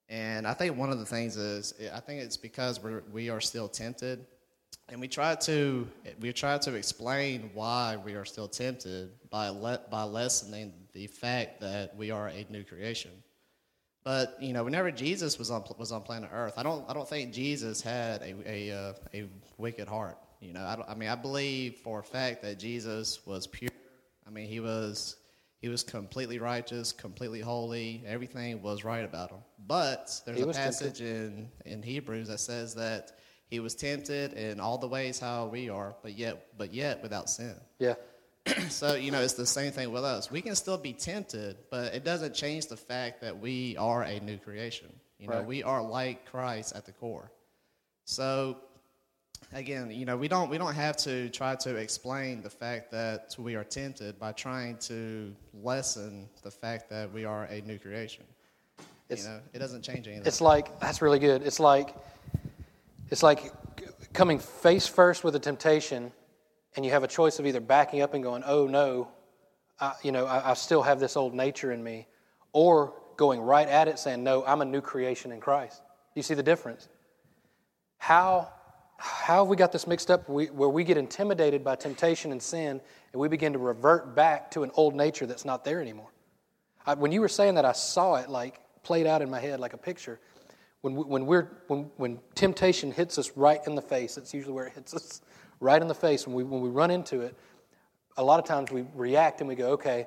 And 0.09 0.47
I 0.47 0.55
think 0.55 0.77
one 0.77 0.91
of 0.91 0.99
the 0.99 1.07
things 1.07 1.37
is 1.37 1.75
I 1.95 2.01
think 2.01 2.23
it's 2.23 2.37
because 2.37 2.83
we're 2.83 3.03
we 3.13 3.31
are 3.31 3.41
still 3.41 3.69
tempted 3.69 4.27
and 4.89 5.01
we 5.01 5.09
try 5.09 5.35
to 5.35 5.87
we 6.21 6.33
try 6.33 6.59
to 6.59 6.75
explain 6.75 7.51
why 7.55 7.97
we 7.97 8.15
are 8.15 8.25
still 8.25 8.49
tempted 8.49 9.11
by 9.31 9.49
le- 9.49 9.83
by 9.91 10.05
lessening 10.05 10.73
the 10.93 11.07
fact 11.07 11.61
that 11.61 11.97
we 11.97 12.11
are 12.11 12.29
a 12.29 12.47
new 12.51 12.65
creation. 12.65 13.11
But 14.05 14.41
you 14.41 14.53
know, 14.53 14.63
whenever 14.63 14.91
Jesus 14.93 15.39
was 15.39 15.51
on 15.51 15.65
was 15.79 15.91
on 15.91 16.03
planet 16.03 16.31
Earth, 16.33 16.55
I 16.57 16.63
don't 16.63 16.89
I 16.89 16.93
don't 16.93 17.09
think 17.09 17.33
Jesus 17.33 17.83
had 17.83 18.23
a 18.23 18.35
a, 18.47 18.71
uh, 18.73 18.93
a 19.13 19.29
wicked 19.59 19.89
heart. 19.89 20.19
You 20.41 20.53
know, 20.53 20.61
I, 20.61 20.93
I 20.93 20.95
mean, 20.95 21.09
I 21.09 21.17
believe 21.17 21.77
for 21.77 22.01
a 22.01 22.05
fact 22.05 22.43
that 22.43 22.59
Jesus 22.59 23.27
was 23.27 23.47
pure. 23.47 23.71
I 24.27 24.31
mean, 24.31 24.47
he 24.49 24.61
was 24.61 25.17
he 25.59 25.69
was 25.69 25.83
completely 25.83 26.39
righteous, 26.39 26.93
completely 26.93 27.41
holy. 27.41 28.05
Everything 28.07 28.63
was 28.63 28.85
right 28.85 29.05
about 29.05 29.31
him. 29.31 29.41
But 29.67 30.21
there's 30.25 30.41
a 30.41 30.47
passage 30.47 31.01
in 31.01 31.49
in 31.65 31.83
Hebrews 31.83 32.29
that 32.29 32.39
says 32.39 32.75
that 32.77 33.19
he 33.49 33.61
was 33.61 33.75
tempted 33.75 34.33
in 34.33 34.61
all 34.61 34.79
the 34.79 34.89
ways 34.89 35.19
how 35.19 35.47
we 35.47 35.69
are, 35.69 35.95
but 36.03 36.19
yet, 36.19 36.49
but 36.59 36.75
yet 36.75 37.03
without 37.03 37.31
sin. 37.31 37.55
Yeah. 37.79 37.95
so 38.69 38.95
you 38.95 39.11
know, 39.11 39.21
it's 39.21 39.35
the 39.35 39.47
same 39.47 39.73
thing 39.73 39.93
with 39.93 40.05
us. 40.05 40.31
We 40.31 40.43
can 40.43 40.55
still 40.55 40.79
be 40.79 40.93
tempted, 40.93 41.57
but 41.71 41.95
it 41.95 42.05
doesn't 42.05 42.35
change 42.35 42.67
the 42.67 42.77
fact 42.77 43.21
that 43.23 43.39
we 43.39 43.77
are 43.77 44.03
a 44.03 44.21
new 44.21 44.39
creation. 44.39 44.93
You 45.19 45.29
know, 45.29 45.37
right. 45.37 45.47
we 45.47 45.63
are 45.63 45.83
like 45.83 46.31
Christ 46.31 46.77
at 46.77 46.85
the 46.85 46.93
core. 46.93 47.31
So 48.05 48.59
again, 49.53 49.91
you 49.91 50.05
know, 50.05 50.17
we 50.17 50.29
don't 50.29 50.51
we 50.51 50.59
don't 50.59 50.75
have 50.75 50.97
to 50.99 51.29
try 51.31 51.55
to 51.57 51.77
explain 51.77 52.43
the 52.43 52.51
fact 52.51 52.91
that 52.93 53.35
we 53.39 53.55
are 53.55 53.65
tempted 53.65 54.19
by 54.19 54.33
trying 54.33 54.77
to 54.79 55.35
lessen 55.63 56.29
the 56.43 56.51
fact 56.51 56.91
that 56.91 57.13
we 57.13 57.25
are 57.25 57.45
a 57.45 57.61
new 57.63 57.79
creation. 57.79 58.25
It's, 59.09 59.25
you 59.25 59.31
know, 59.31 59.41
it 59.53 59.59
doesn't 59.61 59.83
change 59.83 60.09
anything. 60.09 60.27
It's 60.27 60.41
like 60.41 60.81
that's 60.81 61.01
really 61.01 61.19
good. 61.19 61.43
It's 61.43 61.61
like 61.61 61.95
it's 63.11 63.23
like 63.23 63.53
coming 64.13 64.39
face 64.39 64.87
first 64.87 65.25
with 65.25 65.35
a 65.37 65.39
temptation, 65.39 66.13
and 66.75 66.85
you 66.85 66.91
have 66.93 67.03
a 67.03 67.09
choice 67.09 67.39
of 67.39 67.47
either 67.47 67.61
backing 67.61 68.03
up 68.03 68.15
and 68.15 68.23
going, 68.23 68.43
"Oh 68.47 68.67
no, 68.67 69.09
I, 69.81 69.95
you 70.03 70.13
know, 70.13 70.27
I, 70.27 70.51
I 70.51 70.55
still 70.55 70.83
have 70.83 71.01
this 71.01 71.17
old 71.17 71.35
nature 71.35 71.73
in 71.73 71.83
me," 71.83 72.07
or 72.53 72.95
going 73.17 73.41
right 73.41 73.69
at 73.69 73.89
it, 73.89 73.99
saying, 73.99 74.23
"No, 74.23 74.45
I'm 74.45 74.61
a 74.61 74.65
new 74.65 74.81
creation 74.81 75.33
in 75.33 75.41
Christ." 75.41 75.83
You 76.15 76.23
see 76.23 76.35
the 76.35 76.43
difference? 76.43 76.89
How 77.99 78.53
how 78.99 79.45
have 79.45 79.49
we 79.49 79.57
got 79.57 79.73
this 79.73 79.87
mixed 79.87 80.11
up 80.11 80.29
we, 80.29 80.47
where 80.47 80.69
we 80.69 80.85
get 80.85 80.97
intimidated 80.97 81.63
by 81.63 81.77
temptation 81.77 82.33
and 82.33 82.43
sin 82.43 82.81
and 83.13 83.21
we 83.21 83.29
begin 83.29 83.53
to 83.53 83.59
revert 83.59 84.15
back 84.15 84.51
to 84.53 84.63
an 84.63 84.71
old 84.75 84.95
nature 84.95 85.27
that's 85.27 85.45
not 85.45 85.65
there 85.65 85.81
anymore? 85.81 86.11
I, 86.87 86.95
when 86.95 87.13
you 87.13 87.21
were 87.21 87.29
saying 87.29 87.57
that, 87.57 87.65
I 87.65 87.73
saw 87.73 88.15
it 88.17 88.31
like 88.31 88.61
played 88.83 89.07
out 89.07 89.21
in 89.21 89.29
my 89.29 89.41
head 89.41 89.61
like 89.61 89.75
a 89.75 89.79
picture. 89.79 90.19
When, 90.87 90.95
we, 90.95 91.03
when, 91.03 91.27
we're, 91.27 91.49
when, 91.67 91.91
when 91.97 92.21
temptation 92.37 92.93
hits 92.93 93.19
us 93.19 93.33
right 93.35 93.59
in 93.67 93.75
the 93.75 93.83
face, 93.83 94.15
that's 94.15 94.33
usually 94.33 94.53
where 94.53 94.67
it 94.67 94.75
hits 94.75 94.95
us, 94.95 95.21
right 95.59 95.83
in 95.83 95.89
the 95.89 95.97
face. 95.97 96.29
When 96.29 96.37
we, 96.37 96.45
when 96.45 96.61
we 96.61 96.69
run 96.69 96.93
into 96.93 97.23
it, 97.23 97.35
a 98.17 98.23
lot 98.23 98.39
of 98.39 98.47
times 98.47 98.71
we 98.71 98.85
react 98.95 99.41
and 99.41 99.49
we 99.49 99.57
go, 99.57 99.71
okay, 99.71 100.07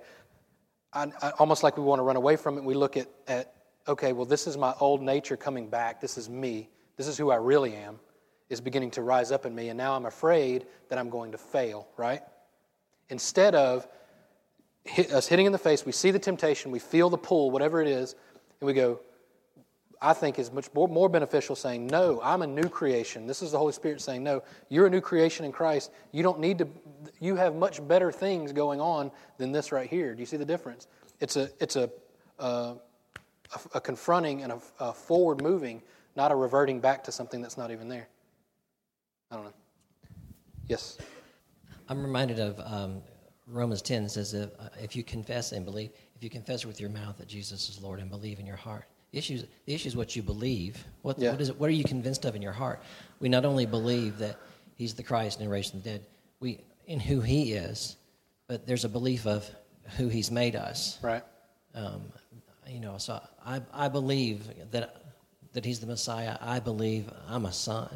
I, 0.94 1.12
I, 1.22 1.32
almost 1.32 1.64
like 1.64 1.76
we 1.76 1.84
want 1.84 2.00
to 2.00 2.04
run 2.04 2.16
away 2.16 2.38
from 2.38 2.58
it. 2.58 2.64
We 2.64 2.76
look 2.76 2.96
at, 2.96 3.10
at, 3.28 3.56
okay, 3.90 4.14
well, 4.14 4.26
this 4.26 4.48
is 4.48 4.56
my 4.56 4.74
old 4.80 5.02
nature 5.02 5.36
coming 5.36 5.68
back. 5.68 6.00
This 6.00 6.18
is 6.18 6.30
me. 6.30 6.70
This 6.96 7.08
is 7.08 7.18
who 7.18 7.30
I 7.30 7.36
really 7.36 7.76
am, 7.76 8.00
is 8.48 8.62
beginning 8.62 8.92
to 8.92 9.02
rise 9.02 9.34
up 9.34 9.46
in 9.46 9.54
me. 9.54 9.68
And 9.68 9.78
now 9.78 9.98
I'm 9.98 10.06
afraid 10.06 10.66
that 10.88 10.98
I'm 10.98 11.10
going 11.10 11.34
to 11.34 11.38
fail, 11.38 11.90
right? 11.98 12.22
Instead 13.10 13.54
of 13.54 13.86
hit, 14.86 15.12
us 15.12 15.28
hitting 15.28 15.46
in 15.46 15.52
the 15.52 15.58
face, 15.58 15.86
we 15.86 15.92
see 15.92 16.12
the 16.12 16.20
temptation, 16.20 16.72
we 16.72 16.80
feel 16.80 17.10
the 17.10 17.18
pull, 17.18 17.52
whatever 17.52 17.82
it 17.82 17.88
is, 17.90 18.16
and 18.62 18.66
we 18.66 18.72
go, 18.72 19.02
I 20.02 20.14
think 20.14 20.40
is 20.40 20.52
much 20.52 20.74
more, 20.74 20.88
more 20.88 21.10
beneficial 21.10 21.56
saying, 21.56 21.88
No, 21.88 22.22
I'm 22.24 22.42
a 22.42 22.48
new 22.48 22.70
creation. 22.70 23.28
This 23.28 23.42
is 23.42 23.52
the 23.52 23.58
Holy 23.58 23.74
Spirit 23.74 24.02
saying, 24.02 24.24
No, 24.24 24.44
you're 24.70 24.88
a 24.88 24.90
new 24.90 25.02
creation 25.02 25.46
in 25.46 25.52
Christ. 25.52 25.92
You 26.12 26.24
don't 26.24 26.40
need 26.40 26.58
to, 26.60 26.68
you 27.20 27.36
have 27.36 27.56
much 27.56 27.86
better 27.88 28.12
things 28.12 28.54
going 28.54 28.80
on 28.80 29.12
than 29.38 29.52
this 29.52 29.72
right 29.72 29.90
here. 29.90 30.14
Do 30.14 30.22
you 30.22 30.26
see 30.26 30.38
the 30.38 30.46
difference? 30.46 30.88
It's 31.20 31.36
a, 31.36 31.50
it's 31.60 31.76
a, 31.76 31.90
a, 32.40 32.76
a 33.74 33.82
confronting 33.82 34.44
and 34.44 34.54
a, 34.54 34.60
a 34.80 34.94
forward 34.94 35.42
moving, 35.42 35.82
not 36.16 36.32
a 36.32 36.36
reverting 36.36 36.80
back 36.80 37.04
to 37.06 37.12
something 37.12 37.42
that's 37.42 37.58
not 37.58 37.72
even 37.72 37.90
there. 37.90 38.08
I 39.32 39.36
don't 39.36 39.46
know. 39.46 39.54
Yes? 40.68 40.98
I'm 41.90 42.02
reminded 42.02 42.40
of 42.40 42.60
um, 42.64 43.02
Romans 43.48 43.82
10 43.82 44.08
says, 44.08 44.34
uh, 44.34 44.48
if 44.82 44.96
you 44.96 45.04
confess 45.04 45.52
and 45.52 45.66
believe, 45.66 45.90
if 46.16 46.24
you 46.24 46.30
confess 46.30 46.66
with 46.66 46.80
your 46.80 46.90
mouth 46.90 47.18
that 47.18 47.28
Jesus 47.28 47.68
is 47.68 47.82
Lord 47.82 48.00
and 48.00 48.10
believe 48.10 48.40
in 48.40 48.46
your 48.46 48.56
heart, 48.56 48.86
the 49.12 49.18
issue, 49.18 49.36
is, 49.36 49.46
the 49.66 49.74
issue 49.74 49.88
is 49.88 49.96
what 49.96 50.16
you 50.16 50.22
believe. 50.22 50.84
What, 51.02 51.18
yeah. 51.18 51.32
what, 51.32 51.42
is 51.42 51.50
it, 51.50 51.60
what 51.60 51.70
are 51.70 51.74
you 51.74 51.84
convinced 51.84 52.26
of 52.26 52.36
in 52.36 52.42
your 52.42 52.52
heart? 52.52 52.82
We 53.20 53.30
not 53.30 53.46
only 53.46 53.66
believe 53.66 54.18
that 54.20 54.38
He's 54.76 54.94
the 54.94 55.04
Christ 55.04 55.40
and 55.40 55.50
raised 55.50 55.72
from 55.72 55.82
the 55.82 55.90
dead, 55.90 56.06
we, 56.40 56.62
in 56.86 57.00
who 57.00 57.22
He 57.22 57.54
is, 57.54 57.96
but 58.48 58.68
there's 58.68 58.86
a 58.86 58.90
belief 58.90 59.26
of 59.26 59.50
who 59.98 60.08
He's 60.08 60.30
made 60.30 60.56
us. 60.56 61.00
Right. 61.02 61.24
Um, 61.74 62.02
you 62.68 62.80
know, 62.80 62.98
so 62.98 63.20
I, 63.46 63.62
I 63.74 63.88
believe 63.90 64.44
that, 64.72 65.04
that 65.54 65.66
He's 65.66 65.80
the 65.80 65.88
Messiah. 65.88 66.38
I 66.40 66.60
believe 66.60 67.10
I'm 67.28 67.46
a 67.46 67.54
son. 67.54 67.90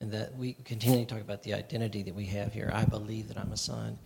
And 0.00 0.10
that 0.10 0.36
we 0.36 0.54
continually 0.64 1.06
talk 1.06 1.20
about 1.20 1.44
the 1.44 1.54
identity 1.54 2.02
that 2.02 2.14
we 2.14 2.24
have 2.26 2.52
here. 2.52 2.68
I 2.74 2.84
believe 2.84 3.28
that 3.28 3.38
I'm 3.38 3.52
a 3.52 3.56
son. 3.56 3.96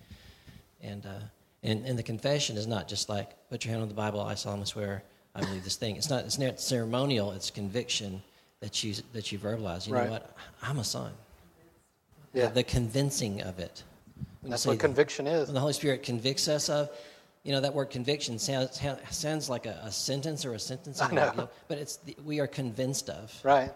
And, 0.82 1.06
uh, 1.06 1.20
and, 1.62 1.86
and 1.86 1.98
the 1.98 2.02
confession 2.02 2.58
is 2.58 2.66
not 2.66 2.86
just 2.86 3.08
like, 3.08 3.30
put 3.48 3.64
your 3.64 3.72
hand 3.72 3.82
on 3.82 3.88
the 3.88 3.94
Bible, 3.94 4.20
I 4.20 4.34
solemnly 4.34 4.66
swear 4.66 5.02
I 5.36 5.40
believe 5.40 5.64
this 5.64 5.76
thing. 5.76 5.96
It's 5.96 6.08
not 6.08 6.24
it's 6.24 6.38
not 6.38 6.58
ceremonial. 6.58 7.32
It's 7.32 7.50
conviction 7.50 8.22
that 8.60 8.82
you 8.82 8.94
that 9.12 9.30
you 9.30 9.38
verbalize. 9.38 9.86
You 9.86 9.94
right. 9.94 10.06
know 10.06 10.12
what? 10.12 10.34
I'm 10.62 10.78
a 10.78 10.84
son. 10.84 11.12
Yeah. 12.32 12.46
The 12.46 12.64
convincing 12.64 13.42
of 13.42 13.58
it. 13.58 13.82
When 14.40 14.50
That's 14.50 14.66
what 14.66 14.78
conviction 14.78 15.26
is. 15.26 15.48
When 15.48 15.54
the 15.54 15.60
Holy 15.60 15.72
Spirit 15.72 16.02
convicts 16.02 16.48
us 16.48 16.68
of, 16.68 16.90
you 17.42 17.52
know, 17.52 17.60
that 17.60 17.74
word 17.74 17.90
conviction 17.90 18.38
sounds 18.38 18.80
sounds 19.10 19.50
like 19.50 19.66
a, 19.66 19.80
a 19.84 19.92
sentence 19.92 20.44
or 20.44 20.54
a 20.54 20.58
sentence. 20.58 21.02
I 21.02 21.10
know. 21.10 21.48
but 21.68 21.78
it's 21.78 21.96
the, 21.96 22.16
we 22.24 22.40
are 22.40 22.46
convinced 22.46 23.10
of. 23.10 23.38
Right. 23.42 23.72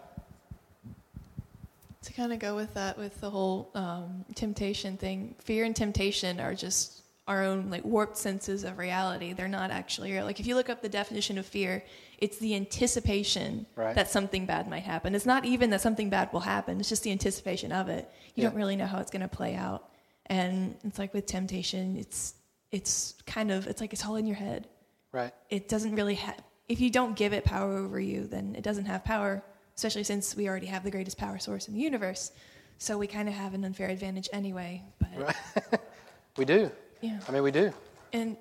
To 2.03 2.13
kind 2.13 2.33
of 2.33 2.39
go 2.39 2.55
with 2.55 2.73
that, 2.73 2.97
with 2.97 3.21
the 3.21 3.29
whole 3.29 3.69
um, 3.75 4.25
temptation 4.33 4.97
thing, 4.97 5.35
fear 5.37 5.65
and 5.65 5.75
temptation 5.75 6.39
are 6.39 6.55
just 6.55 7.00
our 7.31 7.43
own 7.43 7.69
like 7.69 7.85
warped 7.85 8.17
senses 8.17 8.65
of 8.65 8.77
reality. 8.77 9.31
They're 9.31 9.47
not 9.47 9.71
actually 9.71 10.11
real. 10.11 10.25
Like 10.25 10.41
if 10.41 10.45
you 10.45 10.55
look 10.55 10.69
up 10.69 10.81
the 10.81 10.89
definition 10.89 11.37
of 11.37 11.45
fear, 11.45 11.81
it's 12.17 12.37
the 12.39 12.55
anticipation 12.55 13.65
right. 13.77 13.95
that 13.95 14.09
something 14.09 14.45
bad 14.45 14.69
might 14.69 14.83
happen. 14.83 15.15
It's 15.15 15.25
not 15.25 15.45
even 15.45 15.69
that 15.69 15.79
something 15.79 16.09
bad 16.09 16.31
will 16.33 16.41
happen. 16.41 16.79
It's 16.79 16.89
just 16.89 17.03
the 17.03 17.11
anticipation 17.11 17.71
of 17.71 17.87
it. 17.87 18.11
You 18.35 18.43
yeah. 18.43 18.49
don't 18.49 18.57
really 18.57 18.75
know 18.75 18.85
how 18.85 18.99
it's 18.99 19.11
going 19.11 19.21
to 19.21 19.29
play 19.29 19.55
out. 19.55 19.89
And 20.25 20.75
it's 20.83 20.99
like 20.99 21.13
with 21.13 21.25
temptation, 21.25 21.95
it's 21.97 22.35
it's 22.71 23.15
kind 23.25 23.49
of 23.49 23.65
it's 23.67 23.79
like 23.79 23.93
it's 23.93 24.05
all 24.05 24.17
in 24.17 24.25
your 24.25 24.35
head. 24.35 24.67
Right. 25.13 25.33
It 25.49 25.69
doesn't 25.69 25.95
really 25.95 26.15
have 26.15 26.37
if 26.67 26.81
you 26.81 26.89
don't 26.89 27.15
give 27.15 27.31
it 27.31 27.45
power 27.45 27.77
over 27.77 27.99
you, 27.99 28.27
then 28.27 28.55
it 28.57 28.63
doesn't 28.63 28.85
have 28.85 29.05
power, 29.05 29.41
especially 29.75 30.03
since 30.03 30.35
we 30.35 30.49
already 30.49 30.67
have 30.67 30.83
the 30.83 30.91
greatest 30.91 31.17
power 31.17 31.39
source 31.39 31.69
in 31.69 31.73
the 31.73 31.79
universe. 31.79 32.31
So 32.77 32.97
we 32.97 33.07
kind 33.07 33.29
of 33.29 33.35
have 33.35 33.53
an 33.53 33.63
unfair 33.63 33.89
advantage 33.89 34.27
anyway. 34.33 34.83
But 34.99 35.09
right. 35.17 35.81
we 36.37 36.43
do. 36.43 36.71
Yeah. 37.01 37.19
I 37.27 37.31
mean, 37.31 37.43
we 37.43 37.51
do. 37.51 37.73
And 38.13 38.37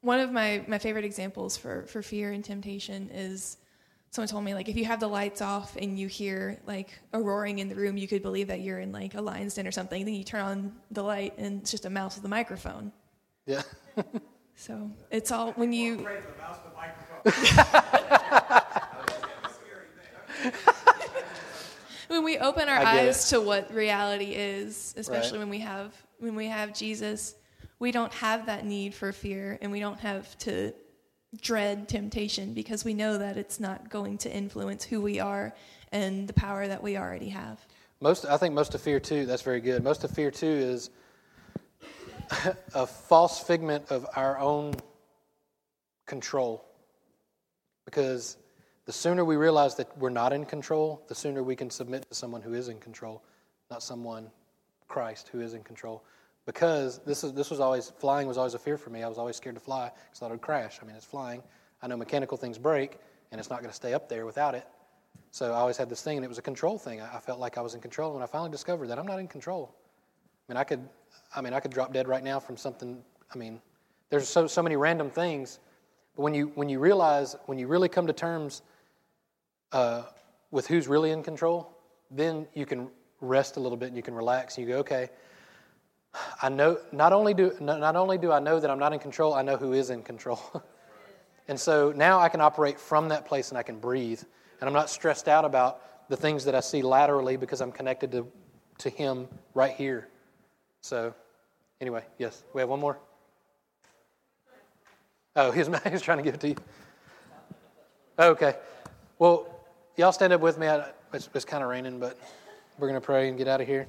one 0.00 0.20
of 0.20 0.30
my, 0.30 0.62
my 0.68 0.78
favorite 0.78 1.04
examples 1.04 1.56
for, 1.56 1.86
for 1.86 2.02
fear 2.02 2.32
and 2.32 2.44
temptation 2.44 3.10
is 3.10 3.56
someone 4.10 4.28
told 4.28 4.44
me 4.44 4.54
like 4.54 4.68
if 4.68 4.76
you 4.76 4.84
have 4.84 5.00
the 5.00 5.08
lights 5.08 5.40
off 5.42 5.76
and 5.76 5.98
you 5.98 6.06
hear 6.06 6.60
like 6.66 6.96
a 7.12 7.20
roaring 7.20 7.58
in 7.58 7.68
the 7.68 7.74
room, 7.74 7.96
you 7.96 8.06
could 8.06 8.22
believe 8.22 8.46
that 8.48 8.60
you're 8.60 8.78
in 8.78 8.92
like 8.92 9.14
a 9.14 9.20
lion's 9.20 9.54
den 9.54 9.66
or 9.66 9.72
something. 9.72 10.04
Then 10.04 10.14
you 10.14 10.22
turn 10.22 10.42
on 10.42 10.72
the 10.90 11.02
light 11.02 11.34
and 11.38 11.62
it's 11.62 11.70
just 11.70 11.84
a 11.84 11.90
mouse 11.90 12.14
with 12.16 12.24
a 12.24 12.28
microphone. 12.28 12.92
Yeah. 13.46 13.62
so 14.54 14.90
it's 15.10 15.32
all 15.32 15.52
when 15.52 15.72
you. 15.72 16.06
when 22.08 22.22
we 22.22 22.38
open 22.38 22.68
our 22.68 22.78
eyes 22.78 23.30
to 23.30 23.40
what 23.40 23.72
reality 23.72 24.34
is, 24.34 24.94
especially 24.96 25.38
right. 25.38 25.40
when 25.40 25.48
we 25.48 25.60
have 25.60 25.94
when 26.18 26.36
we 26.36 26.46
have 26.46 26.74
Jesus 26.74 27.34
we 27.84 27.92
don't 27.92 28.14
have 28.14 28.46
that 28.46 28.64
need 28.64 28.94
for 28.94 29.12
fear 29.12 29.58
and 29.60 29.70
we 29.70 29.78
don't 29.78 30.00
have 30.00 30.38
to 30.38 30.72
dread 31.42 31.86
temptation 31.86 32.54
because 32.54 32.82
we 32.82 32.94
know 32.94 33.18
that 33.18 33.36
it's 33.36 33.60
not 33.60 33.90
going 33.90 34.16
to 34.16 34.34
influence 34.34 34.84
who 34.84 35.02
we 35.02 35.20
are 35.20 35.54
and 35.92 36.26
the 36.26 36.32
power 36.32 36.66
that 36.66 36.82
we 36.82 36.96
already 36.96 37.28
have. 37.28 37.60
Most, 38.00 38.24
I 38.24 38.38
think 38.38 38.54
most 38.54 38.74
of 38.74 38.80
fear 38.80 38.98
too. 38.98 39.26
That's 39.26 39.42
very 39.42 39.60
good. 39.60 39.84
Most 39.84 40.02
of 40.02 40.10
fear 40.12 40.30
too 40.30 40.46
is 40.46 40.88
a 42.74 42.86
false 42.86 43.40
figment 43.40 43.84
of 43.90 44.06
our 44.16 44.38
own 44.38 44.72
control, 46.06 46.64
because 47.84 48.38
the 48.86 48.92
sooner 48.92 49.26
we 49.26 49.36
realize 49.36 49.74
that 49.74 49.94
we're 49.98 50.08
not 50.08 50.32
in 50.32 50.46
control, 50.46 51.04
the 51.08 51.14
sooner 51.14 51.42
we 51.42 51.54
can 51.54 51.68
submit 51.68 52.08
to 52.08 52.14
someone 52.14 52.40
who 52.40 52.54
is 52.54 52.68
in 52.68 52.80
control, 52.80 53.22
not 53.70 53.82
someone 53.82 54.30
Christ 54.88 55.28
who 55.30 55.42
is 55.42 55.52
in 55.52 55.62
control 55.62 56.02
because 56.46 56.98
this 57.06 57.24
is 57.24 57.32
this 57.32 57.50
was 57.50 57.60
always 57.60 57.90
flying 57.98 58.28
was 58.28 58.38
always 58.38 58.54
a 58.54 58.58
fear 58.58 58.76
for 58.76 58.90
me. 58.90 59.02
I 59.02 59.08
was 59.08 59.18
always 59.18 59.36
scared 59.36 59.54
to 59.54 59.60
fly 59.60 59.86
because 59.86 60.18
I 60.18 60.20
thought 60.20 60.30
it 60.30 60.34
would 60.34 60.42
crash. 60.42 60.78
I 60.82 60.86
mean, 60.86 60.96
it's 60.96 61.04
flying. 61.04 61.42
I 61.82 61.86
know 61.86 61.96
mechanical 61.96 62.36
things 62.36 62.58
break, 62.58 62.98
and 63.30 63.38
it's 63.38 63.50
not 63.50 63.60
going 63.60 63.70
to 63.70 63.76
stay 63.76 63.94
up 63.94 64.08
there 64.08 64.26
without 64.26 64.54
it. 64.54 64.66
So 65.30 65.52
I 65.52 65.56
always 65.56 65.76
had 65.76 65.88
this 65.88 66.02
thing, 66.02 66.16
and 66.16 66.24
it 66.24 66.28
was 66.28 66.38
a 66.38 66.42
control 66.42 66.78
thing. 66.78 67.00
I, 67.00 67.16
I 67.16 67.20
felt 67.20 67.40
like 67.40 67.58
I 67.58 67.60
was 67.60 67.74
in 67.74 67.80
control. 67.80 68.10
And 68.10 68.16
When 68.16 68.22
I 68.22 68.26
finally 68.26 68.50
discovered 68.50 68.88
that 68.88 68.98
I'm 68.98 69.06
not 69.06 69.18
in 69.18 69.28
control, 69.28 69.74
I 70.48 70.52
mean, 70.52 70.56
I 70.56 70.64
could, 70.64 70.86
I 71.34 71.40
mean, 71.40 71.52
I 71.52 71.60
could 71.60 71.72
drop 71.72 71.92
dead 71.92 72.08
right 72.08 72.22
now 72.22 72.38
from 72.38 72.56
something. 72.56 73.02
I 73.34 73.38
mean, 73.38 73.60
there's 74.10 74.28
so 74.28 74.46
so 74.46 74.62
many 74.62 74.76
random 74.76 75.10
things. 75.10 75.58
But 76.16 76.22
when 76.22 76.34
you 76.34 76.52
when 76.54 76.68
you 76.68 76.78
realize 76.78 77.36
when 77.46 77.58
you 77.58 77.66
really 77.66 77.88
come 77.88 78.06
to 78.06 78.12
terms 78.12 78.62
uh, 79.72 80.02
with 80.50 80.66
who's 80.66 80.88
really 80.88 81.10
in 81.10 81.22
control, 81.22 81.76
then 82.10 82.46
you 82.54 82.66
can 82.66 82.88
rest 83.20 83.56
a 83.56 83.60
little 83.60 83.76
bit 83.76 83.88
and 83.88 83.96
you 83.96 84.02
can 84.02 84.14
relax. 84.14 84.56
And 84.56 84.66
you 84.66 84.74
go, 84.74 84.80
okay, 84.80 85.08
I 86.40 86.48
know 86.48 86.78
not 86.92 87.12
only 87.12 87.34
do 87.34 87.52
not 87.60 87.96
only 87.96 88.18
do 88.18 88.30
I 88.30 88.38
know 88.38 88.60
that 88.60 88.70
I'm 88.70 88.78
not 88.78 88.92
in 88.92 88.98
control, 88.98 89.34
I 89.34 89.42
know 89.42 89.56
who 89.56 89.72
is 89.72 89.90
in 89.90 90.02
control. 90.02 90.40
and 91.48 91.58
so 91.58 91.92
now 91.94 92.20
I 92.20 92.28
can 92.28 92.40
operate 92.40 92.78
from 92.78 93.08
that 93.08 93.26
place 93.26 93.50
and 93.50 93.58
I 93.58 93.62
can 93.62 93.78
breathe. 93.78 94.22
And 94.60 94.68
I'm 94.68 94.74
not 94.74 94.88
stressed 94.90 95.28
out 95.28 95.44
about 95.44 96.08
the 96.08 96.16
things 96.16 96.44
that 96.44 96.54
I 96.54 96.60
see 96.60 96.82
laterally 96.82 97.36
because 97.36 97.60
I'm 97.60 97.72
connected 97.72 98.12
to, 98.12 98.26
to 98.78 98.90
him 98.90 99.28
right 99.54 99.72
here. 99.72 100.08
So 100.80 101.14
anyway, 101.80 102.04
yes. 102.18 102.44
We 102.54 102.60
have 102.60 102.68
one 102.68 102.80
more. 102.80 102.98
Oh, 105.36 105.50
he's, 105.50 105.68
he's 105.90 106.02
trying 106.02 106.18
to 106.18 106.24
give 106.24 106.34
it 106.34 106.40
to 106.40 106.48
you. 106.48 106.56
Okay. 108.18 108.54
Well, 109.18 109.48
y'all 109.96 110.12
stand 110.12 110.32
up 110.32 110.40
with 110.40 110.58
me. 110.58 110.68
It's, 111.12 111.28
it's 111.34 111.44
kind 111.44 111.62
of 111.62 111.70
raining, 111.70 111.98
but 111.98 112.18
we're 112.78 112.88
going 112.88 113.00
to 113.00 113.04
pray 113.04 113.28
and 113.28 113.36
get 113.36 113.48
out 113.48 113.60
of 113.60 113.66
here. 113.66 113.88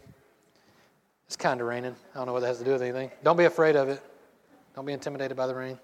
It's 1.27 1.35
kind 1.35 1.59
of 1.61 1.67
raining. 1.67 1.95
I 2.13 2.17
don't 2.17 2.27
know 2.27 2.33
what 2.33 2.41
that 2.41 2.47
has 2.47 2.59
to 2.59 2.65
do 2.65 2.71
with 2.71 2.81
anything. 2.81 3.11
Don't 3.23 3.37
be 3.37 3.45
afraid 3.45 3.75
of 3.75 3.89
it. 3.89 4.01
Don't 4.75 4.85
be 4.85 4.93
intimidated 4.93 5.35
by 5.35 5.47
the 5.47 5.55
rain. 5.55 5.79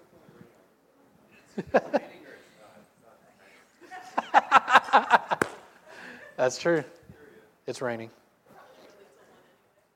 That's 6.36 6.58
true. 6.58 6.84
It's 7.66 7.82
raining. 7.82 8.10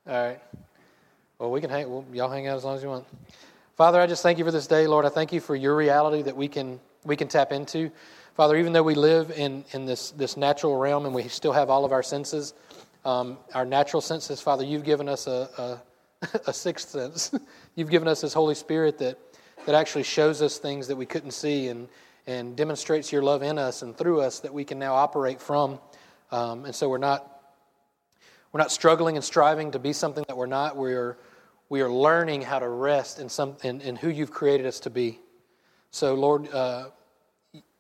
All 0.09 0.15
right. 0.15 0.41
Well, 1.39 1.51
we 1.51 1.61
can 1.61 1.71
hang. 1.71 1.91
Well, 1.91 2.05
y'all 2.13 2.31
hang 2.31 2.47
out 2.47 2.57
as 2.57 2.65
long 2.65 2.77
as 2.77 2.83
you 2.83 2.89
want. 2.89 3.05
Father, 3.77 4.01
I 4.01 4.07
just 4.07 4.23
thank 4.23 4.39
you 4.39 4.45
for 4.45 4.51
this 4.51 4.67
day, 4.67 4.87
Lord. 4.87 5.05
I 5.05 5.11
thank 5.11 5.33
you 5.33 5.41
for 5.41 5.55
your 5.55 5.77
reality 5.77 6.23
that 6.23 6.37
we 6.37 6.49
can 6.49 6.81
we 7.05 7.17
can 7.17 7.29
tap 7.29 7.53
into. 7.53 7.91
Father, 8.35 8.57
even 8.57 8.73
though 8.73 8.83
we 8.83 8.95
live 8.95 9.31
in 9.31 9.65
in 9.73 9.85
this 9.85 10.13
this 10.13 10.37
natural 10.37 10.77
realm 10.77 11.05
and 11.07 11.15
we 11.15 11.29
still 11.29 11.53
have 11.53 11.69
all 11.69 11.85
of 11.85 11.93
our 11.93 12.03
senses, 12.03 12.55
um, 13.07 13.39
our 13.55 13.65
natural 13.65 14.01
senses, 14.01 14.41
Father, 14.41 14.65
you've 14.65 14.85
given 14.85 15.09
us 15.09 15.29
a, 15.29 15.49
a, 16.23 16.29
a 16.49 16.53
sixth 16.53 16.89
sense. 16.89 17.33
you've 17.77 17.89
given 17.89 18.09
us 18.09 18.21
this 18.21 18.33
Holy 18.33 18.57
Spirit 18.57 18.99
that, 18.99 19.17
that 19.65 19.77
actually 19.77 20.03
shows 20.03 20.43
us 20.43 20.59
things 20.59 20.89
that 20.89 20.97
we 20.97 21.07
couldn't 21.07 21.31
see 21.31 21.69
and, 21.69 21.87
and 22.27 22.57
demonstrates 22.57 23.13
your 23.13 23.23
love 23.23 23.45
in 23.45 23.59
us 23.59 23.83
and 23.83 23.97
through 23.97 24.21
us 24.21 24.41
that 24.41 24.53
we 24.53 24.65
can 24.65 24.81
now 24.81 24.95
operate 24.95 25.41
from. 25.41 25.79
Um, 26.33 26.65
and 26.65 26.75
so 26.75 26.89
we're 26.89 26.99
not, 26.99 27.43
we're 28.51 28.61
not 28.61 28.73
struggling 28.73 29.15
and 29.15 29.25
striving 29.25 29.71
to 29.71 29.79
be 29.79 29.93
something 29.93 30.25
that 30.27 30.37
we're 30.37 30.47
not. 30.47 30.77
We're, 30.77 31.17
we 31.69 31.83
are 31.83 31.91
learning 31.91 32.43
how 32.43 32.59
to 32.59 32.69
rest 32.69 33.21
in, 33.21 33.29
some, 33.29 33.57
in, 33.63 33.81
in 33.83 33.95
who 33.95 34.09
you've 34.09 34.33
created 34.33 34.67
us 34.67 34.81
to 34.81 34.91
be. 34.91 35.21
So, 35.93 36.15
Lord, 36.15 36.53
uh, 36.53 36.89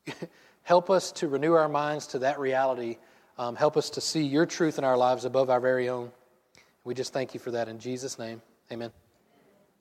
help 0.62 0.88
us 0.88 1.10
to 1.12 1.26
renew 1.26 1.54
our 1.54 1.68
minds 1.68 2.06
to 2.08 2.20
that 2.20 2.38
reality. 2.38 2.98
Um, 3.38 3.56
help 3.56 3.76
us 3.76 3.90
to 3.90 4.00
see 4.00 4.22
your 4.22 4.46
truth 4.46 4.78
in 4.78 4.84
our 4.84 4.96
lives 4.96 5.24
above 5.24 5.50
our 5.50 5.60
very 5.60 5.88
own. 5.88 6.10
We 6.84 6.94
just 6.94 7.12
thank 7.12 7.34
you 7.34 7.40
for 7.40 7.50
that 7.50 7.68
in 7.68 7.78
Jesus' 7.78 8.18
name. 8.18 8.40
Amen. 8.72 8.92